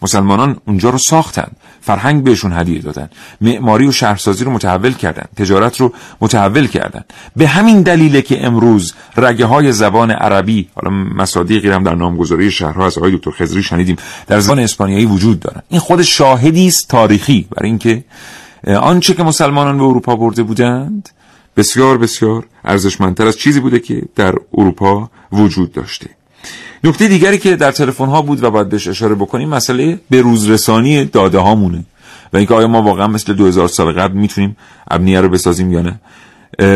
مسلمانان 0.03 0.57
اونجا 0.67 0.91
رو 0.91 0.99
ساختند 0.99 1.57
فرهنگ 1.81 2.25
بهشون 2.25 2.53
هدیه 2.53 2.83
دادن. 2.83 3.11
معماری 3.41 3.87
و 3.87 3.93
شهرسازی 3.93 4.45
رو 4.45 4.51
متحول 4.51 4.93
کردند 4.93 5.29
تجارت 5.37 5.81
رو 5.81 5.93
متحول 6.21 6.67
کردند 6.67 7.05
به 7.37 7.47
همین 7.47 7.83
دلیله 7.83 8.23
که 8.23 8.47
امروز 8.47 8.95
رگه 9.17 9.47
های 9.47 9.73
زبان 9.73 10.11
عربی 10.11 10.69
حالا 10.75 10.91
مصادیقی 10.91 11.71
هم 11.71 11.85
در 11.85 11.95
نامگذاری 11.95 12.51
شهرها 12.51 12.87
از 12.87 12.99
آقای 12.99 13.17
دکتر 13.17 13.31
خضری 13.31 13.63
شنیدیم 13.63 13.97
در 14.27 14.41
زبان 14.41 14.59
اسپانیایی 14.59 15.07
وجود 15.07 15.41
دارن. 15.41 15.63
این 15.69 15.81
خود 15.81 16.03
شاهدی 16.03 16.67
است 16.67 16.89
تاریخی. 16.89 17.49
برای 17.51 17.69
اینکه 17.69 18.05
آنچه 18.67 19.15
که 19.15 19.23
مسلمانان 19.23 19.79
به 19.79 19.85
اروپا 19.85 20.17
برده 20.17 20.43
بودند 20.43 21.09
بسیار 21.57 21.99
بسیار 21.99 22.47
ارزشمندتر 22.65 23.27
از 23.27 23.37
چیزی 23.37 23.61
بوده 23.61 23.79
که 23.79 24.03
در 24.17 24.35
اروپا 24.55 25.11
وجود 25.33 25.73
داشته. 25.73 26.16
نکته 26.85 27.09
دیگری 27.09 27.39
که 27.39 27.57
در 27.57 27.73
تلفن 27.73 28.07
ها 28.07 28.23
بود 28.23 28.43
و 28.43 28.51
باید 28.51 28.69
بهش 28.69 28.89
اشاره 28.89 29.15
بکنیم 29.15 29.49
مسئله 29.49 30.01
به 30.11 30.21
روزرسانی 30.21 31.05
داده 31.05 31.39
هامونه 31.39 31.85
و 32.33 32.37
اینکه 32.37 32.55
آیا 32.55 32.69
ما 32.69 32.83
واقعا 32.83 33.07
مثل 33.07 33.33
2000 33.33 33.69
سال 33.69 33.93
قبل 33.93 34.17
می‌تونیم 34.17 34.57
ابنیه 34.91 35.21
رو 35.21 35.29
بسازیم 35.29 35.73
یا 35.73 35.83
نه. 35.83 36.01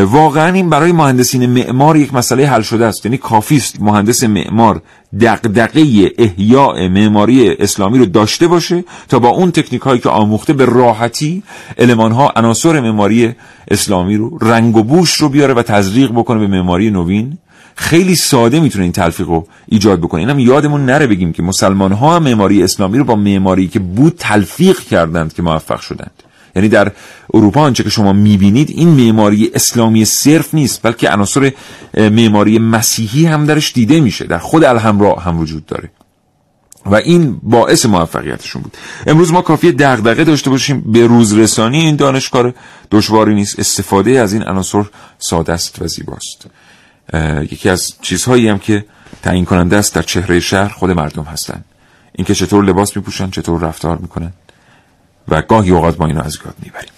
واقعا 0.05 0.53
این 0.53 0.71
برای 0.71 0.93
مهندسین 0.93 1.47
معمار 1.47 1.97
یک 1.97 2.15
مسئله 2.15 2.47
حل 2.47 2.63
شده 2.63 2.87
است. 2.87 3.07
یعنی 3.07 3.19
کافی 3.19 3.57
است 3.57 3.83
مهندس 3.83 4.25
معمار 4.25 4.83
دغدغه 5.21 6.13
احیاء 6.19 6.89
معماری 6.89 7.51
اسلامی 7.51 7.99
رو 7.99 8.07
داشته 8.07 8.49
باشه 8.49 8.85
تا 9.09 9.19
با 9.19 9.29
اون 9.29 9.51
تکنیک 9.51 9.83
هایی 9.83 10.01
که 10.01 10.09
آموخته 10.09 10.53
به 10.53 10.65
راحتی 10.65 11.43
المان 11.79 12.13
ها 12.13 12.33
عناصر 12.37 12.81
معماری 12.81 13.35
اسلامی 13.71 14.17
رو 14.17 14.39
رنگ 14.41 14.77
و 14.77 14.83
بوش 14.83 15.15
رو 15.15 15.29
بیاره 15.29 15.55
و 15.55 15.63
تزریق 15.63 16.11
بکنه 16.13 16.39
به 16.39 16.47
معماری 16.47 16.91
نوین. 16.91 17.39
خیلی 17.81 18.17
ساده 18.17 18.61
می‌تونه 18.61 18.83
این 18.83 18.93
تلفیق 18.93 19.29
رو 19.29 19.47
ایجاد 19.67 20.01
بکنه. 20.01 20.21
اینم 20.21 20.39
یادمون 20.39 20.85
نره 20.85 21.07
بگیم 21.07 21.33
که 21.33 21.43
مسلمان 21.43 21.93
ها 21.93 22.17
هم 22.17 22.23
معماری 22.23 22.63
اسلامی 22.63 22.99
رو 22.99 23.05
با 23.05 23.17
معماری 23.17 23.69
که 23.69 23.79
بود 23.79 24.17
تلفیق 24.19 24.81
کردند 24.81 25.33
که 25.33 25.43
موفق 25.43 25.81
شدند. 25.81 26.11
یعنی 26.57 26.69
در 26.69 26.93
اروپا 27.35 27.61
آنچه 27.61 27.83
که 27.83 27.91
شما 27.91 28.13
می‌بینید 28.13 28.71
این 28.71 28.89
معماری 28.89 29.51
اسلامی 29.55 30.05
صرف 30.05 30.55
نیست 30.55 30.83
بلکه 30.83 31.11
عناصر 31.11 31.53
معماری 31.95 32.59
مسیحی 32.59 33.27
هم 33.27 33.47
درش 33.47 33.73
دیده 33.73 34.01
میشه 34.01 34.25
در 34.25 34.39
خود 34.39 34.65
الهمرا 34.65 35.15
هم 35.15 35.39
وجود 35.39 35.67
داره. 35.67 35.91
و 36.87 36.95
این 36.95 37.41
باعث 37.43 37.87
موفقیتشون 37.87 38.63
بود. 38.63 38.77
امروز 39.07 39.33
ما 39.33 39.43
کافی 39.43 39.73
دغدغه 39.73 40.25
داشته 40.25 40.51
باشیم 40.51 40.81
به 40.81 41.07
روزرسانی 41.07 41.81
این 41.81 41.97
دانشکار 41.97 42.55
دشواری 42.91 43.35
نیست 43.35 43.59
استفاده 43.59 44.11
از 44.11 44.33
این 44.33 44.43
عناصر 44.43 44.85
ساده 45.19 45.53
است 45.53 45.83
و 45.83 45.87
زیباست. 45.87 46.47
یکی 47.51 47.69
از 47.69 47.95
چیزهایی 48.03 48.49
هم 48.49 48.59
که 48.59 48.85
تعیین 49.23 49.45
کننده 49.45 49.77
است 49.77 49.95
در 49.95 50.03
چهره 50.03 50.41
شهر 50.41 50.69
خود 50.69 50.91
مردم 50.91 51.23
هستند. 51.23 51.65
اینکه 52.13 52.35
چطور 52.35 52.65
لباس 52.65 52.97
میپوشن 52.97 53.31
چطور 53.31 53.61
رفتار 53.61 53.97
می‌کنن 53.99 54.33
و 55.29 55.43
گاهی 55.43 55.71
اوقات 55.71 56.01
ما 56.01 56.07
اینو 56.07 56.23
از 56.23 56.39
یاد 56.45 56.55
می‌بریم. 56.63 56.91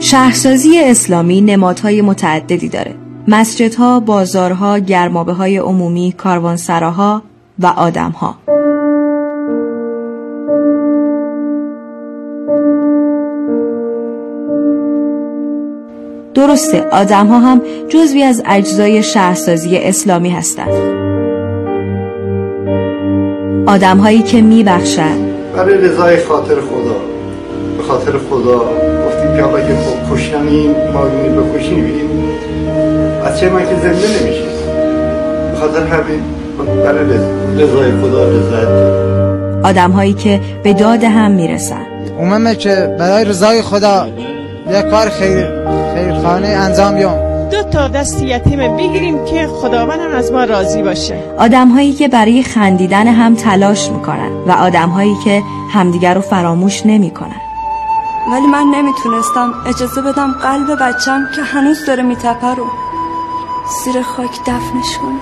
شهرسازی 0.00 0.80
اسلامی 0.80 1.40
نمادهای 1.40 2.02
متعددی 2.02 2.68
داره. 2.68 2.94
مسجدها، 3.28 4.00
بازارها، 4.00 4.78
گرمابه 4.78 5.32
های 5.32 5.56
عمومی، 5.56 6.14
کاروانسراها 6.18 7.22
و 7.58 7.66
آدمها. 7.66 8.38
درسته 16.36 16.84
آدم 16.92 17.26
ها 17.26 17.38
هم 17.38 17.62
جزوی 17.88 18.22
از 18.22 18.42
اجزای 18.46 19.02
شهرسازی 19.02 19.76
اسلامی 19.76 20.30
هستند. 20.30 20.72
آدم 23.66 23.98
هایی 23.98 24.22
که 24.22 24.42
میبخشند. 24.42 25.34
برای 25.56 25.74
رضای 25.74 26.16
خاطر 26.16 26.54
خدا. 26.54 26.96
به 27.76 27.82
خاطر 27.82 28.12
خدا 28.30 28.58
گفتیم 29.06 29.36
که 29.36 29.42
حالا 29.42 29.60
که 29.60 29.74
خب 29.74 30.14
کشتنی 30.14 30.68
ما 30.92 31.04
بکشیم 31.42 31.84
بگیم 31.84 32.06
بچه 33.24 33.50
من 33.50 33.60
که 33.60 33.74
زنده 33.74 34.22
نمیشه 34.22 34.44
به 35.52 35.56
خاطر 35.60 35.86
همین 35.86 36.22
برای 36.84 37.04
رضای 37.56 37.92
خدا 38.00 38.28
رضایت 38.28 38.68
آدم 39.64 39.90
هایی 39.90 40.12
که 40.12 40.40
به 40.62 40.72
داد 40.72 41.04
هم 41.04 41.30
می‌رسن 41.30 41.86
اوممه 42.18 42.54
که 42.54 42.96
برای 42.98 43.24
رضای 43.24 43.62
خدا. 43.62 44.06
یک 44.68 44.90
کار 44.90 45.08
خیر 45.08 45.46
خیرخانه 45.94 46.48
انجام 46.48 46.94
بیام. 46.94 47.48
دو 47.50 47.62
تا 47.62 47.88
دست 47.88 48.22
یتیم 48.22 48.76
بگیریم 48.76 49.24
که 49.24 49.46
خداوند 49.46 50.00
هم 50.00 50.10
از 50.10 50.32
ما 50.32 50.44
راضی 50.44 50.82
باشه. 50.82 51.18
آدم 51.38 51.68
هایی 51.68 51.92
که 51.92 52.08
برای 52.08 52.42
خندیدن 52.42 53.06
هم 53.06 53.34
تلاش 53.34 53.90
می‌کنن 53.90 54.30
و 54.46 54.52
آدم 54.52 54.88
هایی 54.88 55.16
که 55.24 55.42
همدیگر 55.72 56.14
رو 56.14 56.20
فراموش 56.20 56.86
نمی‌کنن. 56.86 57.40
ولی 58.32 58.46
من 58.46 58.66
نمی‌تونستم 58.74 59.54
اجازه 59.66 60.02
بدم 60.02 60.32
قلب 60.32 60.78
بچم 60.80 61.28
که 61.36 61.42
هنوز 61.42 61.86
داره 61.86 62.02
میتپه 62.02 62.54
رو 62.54 62.66
زیر 63.84 64.02
خاک 64.02 64.40
دفنش 64.42 64.98
کنم 65.02 65.20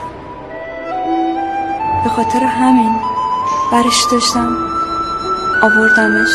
به 2.04 2.10
خاطر 2.10 2.44
همین 2.44 2.92
برش 3.72 4.04
داشتم. 4.12 4.56
آوردمش 5.62 6.30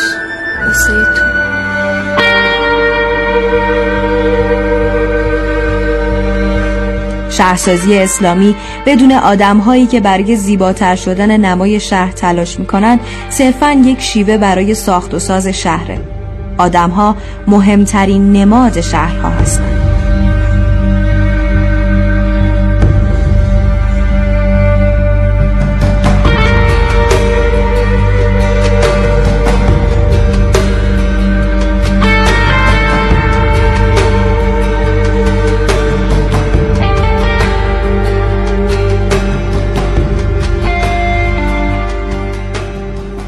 واسه 0.66 0.92
تو. 0.92 1.39
شهرسازی 7.30 7.98
اسلامی 7.98 8.56
بدون 8.86 9.12
آدمهایی 9.12 9.86
که 9.86 10.00
برای 10.00 10.36
زیباتر 10.36 10.96
شدن 10.96 11.36
نمای 11.36 11.80
شهر 11.80 12.12
تلاش 12.12 12.58
می‌کنن 12.58 13.00
صرفا 13.30 13.72
یک 13.72 14.00
شیوه 14.00 14.36
برای 14.36 14.74
ساخت 14.74 15.14
و 15.14 15.18
ساز 15.18 15.46
شهره. 15.48 15.98
آدمها 16.58 17.16
مهمترین 17.46 18.32
نماد 18.32 18.80
شهرها 18.80 19.28
هستند. 19.28 19.89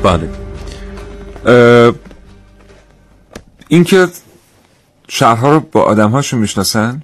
بله. 0.03 0.29
اینکه 3.69 4.09
شهرها 5.09 5.53
رو 5.53 5.61
با 5.61 5.83
آدمهاشون 5.83 6.41
می‌شناسن 6.41 7.03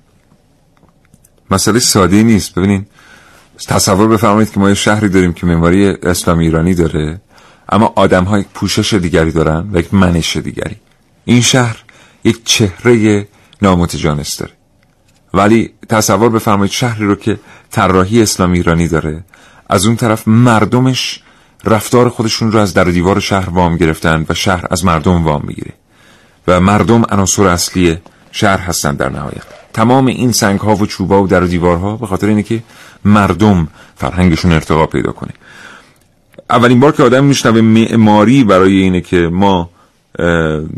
مسئله 1.51 1.79
ساده 1.79 2.23
نیست. 2.23 2.55
ببینین 2.55 2.87
تصور 3.69 4.09
بفرمایید 4.09 4.53
که 4.53 4.61
ما 4.61 4.69
یه 4.69 4.75
شهری 4.75 5.09
داریم 5.09 5.33
که 5.33 5.47
معماری 5.47 5.89
اسلامی 5.89 6.45
ایرانی 6.45 6.75
داره 6.75 7.21
اما 7.69 7.93
آدم 7.97 8.25
ها 8.25 8.39
یک 8.39 8.47
پوشش 8.55 8.95
دیگری 8.95 9.33
دارن 9.33 9.71
و 9.73 9.79
یک 9.79 9.95
منش 9.95 10.37
دیگری. 10.37 10.77
این 11.25 11.41
شهر 11.41 11.77
یک 12.25 12.45
چهره 12.45 13.29
نامتجانس 13.63 14.37
داره. 14.37 14.53
ولی 15.35 15.75
تصور 15.89 16.29
بفرمایید 16.29 16.73
شهری 16.73 17.07
رو 17.07 17.15
که 17.15 17.39
طراحی 17.71 18.23
اسلامی 18.23 18.59
ایرانی 18.59 18.89
داره 18.89 19.25
از 19.71 19.87
اون 19.87 19.97
طرف 19.97 20.29
مردمش 20.29 21.23
رفتار 21.65 22.09
خودشون 22.09 22.53
رو 22.53 22.59
از 22.59 22.75
در 22.75 22.85
دیوار 22.85 23.21
شهر 23.21 23.51
وام 23.51 23.77
گرفتن 23.77 24.27
و 24.29 24.35
شهر 24.35 24.65
از 24.71 24.85
مردم 24.85 25.25
وام 25.25 25.43
می‌گیره. 25.47 25.73
و 26.49 26.61
مردم 26.61 27.03
عناصر 27.09 27.47
اصلی 27.47 27.99
شهر 28.33 28.59
هستن 28.59 28.95
در 28.95 29.09
نهایت. 29.09 29.43
تمام 29.73 30.07
این 30.07 30.33
سنگ 30.33 30.61
ها 30.61 30.75
و 30.75 30.87
چوبا 30.87 31.23
و 31.23 31.27
در 31.27 31.41
دیوارها 31.41 31.97
به 31.97 32.07
خاطر 32.07 32.27
اینه 32.27 32.43
که 32.43 32.63
مردم 33.05 33.69
فرهنگشون 33.97 34.53
ارتقا 34.53 34.87
پیدا 34.87 35.13
کنه. 35.13 35.33
اولین 36.51 36.81
بار 36.81 36.93
که 36.93 37.03
آدم 37.03 37.25
میشنوه 37.25 37.61
معماری 37.61 38.45
برای 38.45 38.73
اینه 38.73 39.01
که 39.01 39.17
ما 39.17 39.71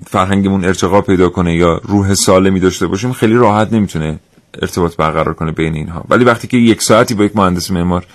فرهنگمون 0.06 0.64
ارتقا 0.64 1.00
پیدا 1.00 1.28
کنه 1.28 1.56
یا 1.56 1.80
روح 1.84 2.14
سالمی 2.14 2.60
داشته 2.60 2.86
باشیم 2.86 3.12
خیلی 3.12 3.34
راحت 3.34 3.72
نمی‌تونه 3.72 4.18
ارتباط 4.62 4.96
برقرار 4.96 5.34
کنه 5.34 5.52
بین 5.52 5.74
اینها. 5.74 6.04
ولی 6.08 6.24
وقتی 6.24 6.48
که 6.48 6.56
یک 6.56 6.82
ساعتی 6.82 7.14
با 7.14 7.24
یک 7.24 7.36
مهندس 7.36 7.70
معمار 7.70 8.06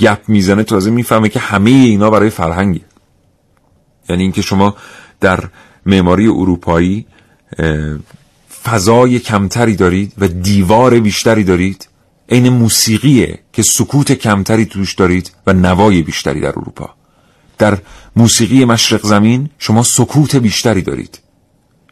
گپ 0.00 0.20
می‌زنه 0.28 0.62
تازه 0.62 0.90
می‌فهمه 0.90 1.28
که 1.28 1.40
همه 1.40 1.70
اینا 1.70 2.10
برای 2.10 2.30
فرهنگه. 2.30 2.80
یعنی 4.08 4.22
اینکه 4.22 4.42
شما 4.42 4.76
در 5.20 5.44
معماری 5.86 6.26
اروپایی 6.26 7.06
فضای 8.64 9.18
کمتری 9.18 9.76
دارید 9.76 10.12
و 10.18 10.28
دیوار 10.28 11.00
بیشتری 11.00 11.44
دارید. 11.44 11.88
عین 12.28 12.48
موسیقیه 12.48 13.38
که 13.52 13.62
سکوت 13.62 14.12
کمتری 14.12 14.66
توش 14.66 14.94
دارید 14.94 15.32
و 15.46 15.52
نوای 15.52 16.02
بیشتری 16.02 16.40
در 16.40 16.48
اروپا. 16.48 16.90
در 17.58 17.78
موسیقی 18.16 18.64
مشرق 18.64 19.06
زمین 19.06 19.50
شما 19.58 19.82
سکوت 19.82 20.36
بیشتری 20.36 20.82
دارید. 20.82 21.18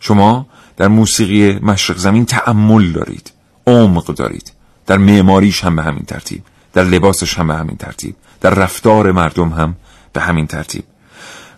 شما 0.00 0.46
در 0.76 0.88
موسیقی 0.88 1.58
مشرق 1.58 1.96
زمین 1.98 2.24
تعمل 2.24 2.92
دارید. 2.92 3.32
عمق 3.66 4.14
دارید. 4.14 4.52
در 4.86 4.98
معماریش 4.98 5.64
هم 5.64 5.76
به 5.76 5.82
همین 5.82 6.04
ترتیب. 6.06 6.42
در 6.74 6.84
لباسش 6.84 7.38
هم 7.38 7.48
به 7.48 7.54
همین 7.54 7.76
ترتیب 7.76 8.14
در 8.40 8.50
رفتار 8.50 9.12
مردم 9.12 9.48
هم 9.48 9.76
به 10.12 10.20
همین 10.20 10.46
ترتیب. 10.46 10.84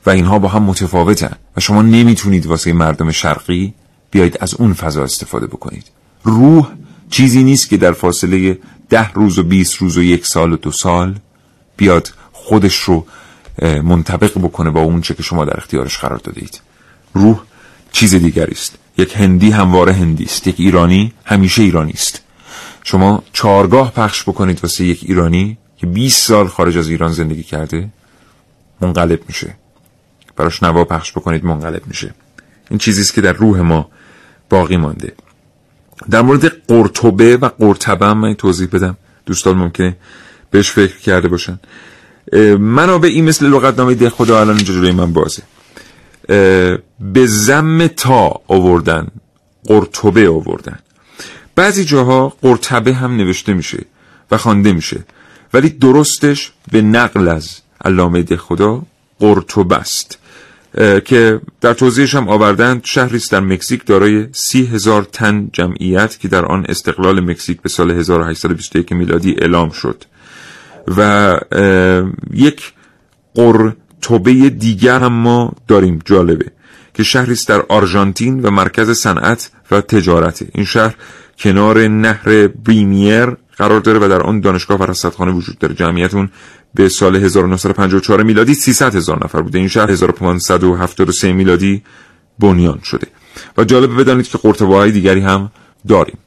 و 0.06 0.10
اینها 0.10 0.38
با 0.38 0.48
هم 0.48 0.62
متفاوتن 0.62 1.36
و 1.56 1.60
شما 1.60 1.82
نمی‌تونید 1.82 2.46
واسه 2.46 2.72
مردم 2.72 3.10
شرقی 3.10 3.74
بیایید 4.10 4.38
از 4.40 4.54
اون 4.54 4.72
فضا 4.72 5.02
استفاده 5.02 5.46
بکنید. 5.46 5.84
روح 6.24 6.68
چیزی 7.10 7.44
نیست 7.44 7.68
که 7.68 7.76
در 7.76 7.92
فاصله 7.92 8.58
ده 8.88 9.12
روز 9.12 9.38
و 9.38 9.42
بیست 9.42 9.74
روز 9.74 9.96
و 9.96 10.02
یک 10.02 10.26
سال 10.26 10.52
و 10.52 10.56
دو 10.56 10.72
سال 10.72 11.14
بیاد 11.76 12.12
خودش 12.32 12.76
رو 12.76 13.06
منطبق 13.62 14.38
بکنه 14.38 14.70
با 14.70 14.80
اون 14.80 15.00
چه 15.00 15.14
که 15.14 15.22
شما 15.22 15.44
در 15.44 15.56
اختیارش 15.56 15.98
قرار 15.98 16.18
دادید 16.18 16.60
روح 17.14 17.40
چیز 17.92 18.14
دیگری 18.14 18.52
است. 18.52 18.78
یک 18.98 19.16
هندی 19.16 19.50
همواره 19.50 19.92
هندی 19.92 20.24
است. 20.24 20.46
یک 20.46 20.54
ایرانی 20.58 21.12
همیشه 21.24 21.62
ایرانی 21.62 21.92
است. 21.92 22.22
شما 22.86 23.22
چارگاه 23.32 23.92
پخش 23.92 24.22
بکنید 24.22 24.60
واسه 24.62 24.84
یک 24.84 25.00
ایرانی 25.02 25.58
که 25.76 25.86
20 25.86 26.22
سال 26.22 26.48
خارج 26.48 26.78
از 26.78 26.88
ایران 26.88 27.12
زندگی 27.12 27.42
کرده 27.42 27.88
منقلب 28.80 29.20
میشه. 29.28 29.54
براش 30.36 30.62
نوا 30.62 30.84
پخش 30.84 31.12
بکنید 31.12 31.44
منقلب 31.44 31.82
میشه. 31.86 32.14
این 32.70 32.78
چیزی 32.78 33.00
است 33.00 33.14
که 33.14 33.20
در 33.20 33.32
روح 33.32 33.60
ما 33.60 33.88
باقی 34.50 34.76
مانده. 34.76 35.12
در 36.10 36.22
مورد 36.22 36.46
قرطبه 36.46 37.36
و 37.36 37.48
قرطبه 37.48 38.14
من 38.14 38.34
توضیح 38.34 38.68
بدم. 38.72 38.96
دوستان 39.26 39.56
ممکنه 39.56 39.96
بهش 40.50 40.70
فکر 40.70 40.98
کرده 40.98 41.28
باشن. 41.28 41.58
منابع 42.58 43.08
این 43.08 43.24
مثل 43.24 43.46
لغتنامه 43.46 43.94
ده 43.94 44.10
خدا 44.10 44.40
الان 44.40 44.56
اینجا 44.56 44.74
جلوی 44.74 44.92
من 44.92 45.12
بازه. 45.12 45.42
به 47.00 47.26
زم 47.26 47.86
تا 47.86 48.40
آوردن 48.48 49.08
قرطبه 49.64 50.28
آوردن. 50.28 50.78
بعضی 51.56 51.84
جاها 51.84 52.36
قرطبه 52.42 52.94
هم 52.94 53.16
نوشته 53.16 53.54
میشه 53.54 53.78
و 54.30 54.36
خوانده 54.36 54.72
میشه 54.72 55.04
ولی 55.54 55.68
درستش 55.68 56.52
به 56.72 56.82
نقل 56.82 57.28
از 57.28 57.60
علامه 57.84 58.22
ده 58.22 58.36
خدا 58.36 58.82
قرطبه 59.18 59.76
است 59.76 60.18
که 61.04 61.40
در 61.60 61.74
توضیحش 61.74 62.14
هم 62.14 62.28
آوردن 62.28 62.80
شهری 62.84 63.20
در 63.30 63.40
مکزیک 63.40 63.86
دارای 63.86 64.26
سی 64.32 64.66
هزار 64.66 65.02
تن 65.02 65.50
جمعیت 65.52 66.18
که 66.20 66.28
در 66.28 66.44
آن 66.44 66.66
استقلال 66.68 67.20
مکزیک 67.20 67.62
به 67.62 67.68
سال 67.68 67.90
1821 67.90 68.92
میلادی 68.92 69.34
اعلام 69.38 69.70
شد 69.70 70.04
و 70.96 71.40
یک 72.32 72.72
قرطبه 73.34 74.50
دیگر 74.50 74.98
هم 74.98 75.12
ما 75.12 75.52
داریم 75.68 75.98
جالبه 76.04 76.46
که 76.94 77.02
شهری 77.02 77.36
در 77.48 77.62
آرژانتین 77.68 78.42
و 78.42 78.50
مرکز 78.50 78.90
صنعت 78.90 79.50
و 79.70 79.80
تجارته. 79.80 80.48
این 80.54 80.64
شهر 80.64 80.94
کنار 81.38 81.88
نهر 81.88 82.46
بریمیر 82.46 83.36
قرار 83.56 83.80
داره 83.80 83.98
و 83.98 84.08
در 84.08 84.22
آن 84.22 84.40
دانشگاه 84.40 84.78
و 84.78 84.82
رصدخانه 84.82 85.32
وجود 85.32 85.58
داره. 85.58 85.74
جمعیت 85.74 86.14
اون 86.14 86.30
به 86.74 86.88
سال 86.88 87.16
1954 87.16 88.22
میلادی 88.22 88.54
300 88.54 88.94
هزار 88.94 89.24
نفر 89.24 89.42
بوده. 89.42 89.58
این 89.58 89.68
شهر 89.68 89.90
1573 89.90 91.32
میلادی 91.32 91.82
بنیان 92.38 92.80
شده. 92.84 93.06
و 93.56 93.64
جالب 93.64 94.00
بدانید 94.00 94.28
که 94.28 94.38
قرطبه 94.38 94.90
دیگری 94.90 95.20
هم 95.20 95.50
داریم. 95.88 96.18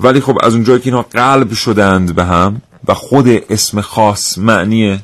ولی 0.00 0.20
خب 0.20 0.38
از 0.42 0.54
اونجایی 0.54 0.80
که 0.80 0.86
اینا 0.86 1.02
قلب 1.02 1.52
شدند 1.52 2.14
به 2.14 2.24
هم 2.24 2.62
و 2.88 2.94
خود 2.94 3.28
اسم 3.28 3.80
خاص 3.80 4.38
معنی 4.38 5.00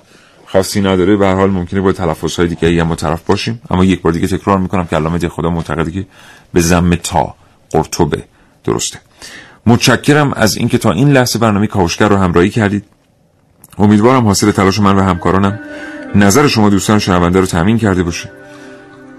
خاصی 0.47 0.81
نداره 0.81 1.17
به 1.17 1.27
هر 1.27 1.35
حال 1.35 1.51
ممکنه 1.51 1.81
با 1.81 1.93
تلفظ 1.93 2.37
های 2.37 2.49
دیگه 2.49 2.85
هم 2.85 2.95
طرف 2.95 3.23
باشیم. 3.27 3.61
اما 3.71 3.85
یک 3.85 4.03
بار 4.03 4.13
دیگه 4.13 4.27
تکرار 4.27 4.59
می‌کنم 4.59 4.85
که 4.87 4.97
علامه 4.97 5.29
خدا 5.29 5.51
معتقده 5.51 5.91
که 5.91 6.07
به 6.53 6.61
زم 6.61 6.95
تا 6.95 7.35
قرطبه 7.71 8.25
درسته. 8.65 9.01
متشکرم 9.67 10.33
از 10.33 10.57
اینکه 10.57 10.79
تا 10.79 10.91
این 10.91 11.13
لحظه 11.13 11.39
برنامه 11.39 11.67
کاوشگر 11.67 12.09
رو 12.09 12.17
همراهی 12.17 12.51
کردید. 12.51 12.85
امیدوارم 13.79 14.27
حاصل 14.27 14.51
تلاش 14.51 14.81
من 14.81 14.97
و 14.97 15.03
همکارانم 15.03 15.59
نظر 16.15 16.47
شما 16.47 16.71
دوستان 16.71 16.99
شنونده 16.99 17.41
رو 17.41 17.47
تامین 17.47 17.79
کرده 17.79 18.03
باشه. 18.03 18.31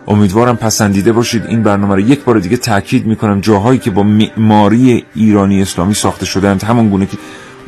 امیدوارم 0.07 0.57
پسندیده 0.57 1.11
باشید. 1.11 1.45
این 1.45 1.63
برنامه 1.63 1.95
رو 1.95 1.99
یک 1.99 2.23
بار 2.23 2.39
دیگه 2.39 2.57
تاکید 2.57 3.05
می‌کنم. 3.05 3.41
جاهایی 3.41 3.79
که 3.79 3.91
با 3.91 4.03
معماری 4.03 5.05
ایرانی 5.15 5.61
اسلامی 5.61 5.93
ساخته 5.93 6.25
شدند 6.25 6.63
همون 6.63 6.89
گونه 6.89 7.05
که 7.05 7.17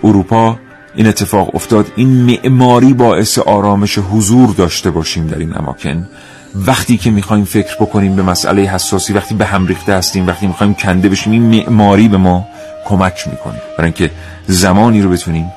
اروپا 0.04 0.60
این 0.96 1.08
اتفاق 1.08 1.56
افتاد 1.56 1.92
این 1.96 2.08
معماری 2.10 2.94
باعث 2.94 3.40
آرامش 3.40 3.98
حضور 3.98 4.54
داشته 4.54 4.92
باشیم 4.92 5.28
در 5.28 5.38
این 5.38 5.58
اماکن. 5.58 6.08
وقتی 6.56 6.98
که 6.98 7.12
می‌خوایم 7.12 7.46
فکر 7.46 7.76
بکنیم 7.76 8.16
به 8.16 8.24
مسئله 8.24 8.62
حساسی 8.62 9.14
وقتی 9.14 9.36
به 9.36 9.46
هم 9.46 9.68
ریخته 9.68 9.94
هستیم 9.94 10.28
وقتی 10.28 10.48
می‌خوایم 10.48 10.74
کنده 10.74 11.10
بشیم 11.10 11.34
این 11.34 11.44
معماری 11.44 12.08
به 12.08 12.18
ما 12.18 12.48
کمک 12.86 13.28
می‌کنه. 13.28 13.62
برای 13.78 13.86
اینکه 13.86 14.12
زمانی 14.48 15.02
رو 15.02 15.10
بتونیم 15.10 15.52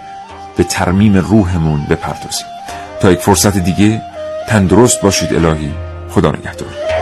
به 0.57 0.64
ترمیم 0.64 1.16
روحمون 1.16 1.86
بپردازیم. 1.91 2.47
تا 3.01 3.12
یک 3.12 3.18
فرصت 3.18 3.59
دیگه 3.59 4.03
تندرست 4.49 5.01
باشید 5.01 5.34
الهی. 5.34 5.72
خدا 6.11 6.30
نگهدار. 6.30 6.99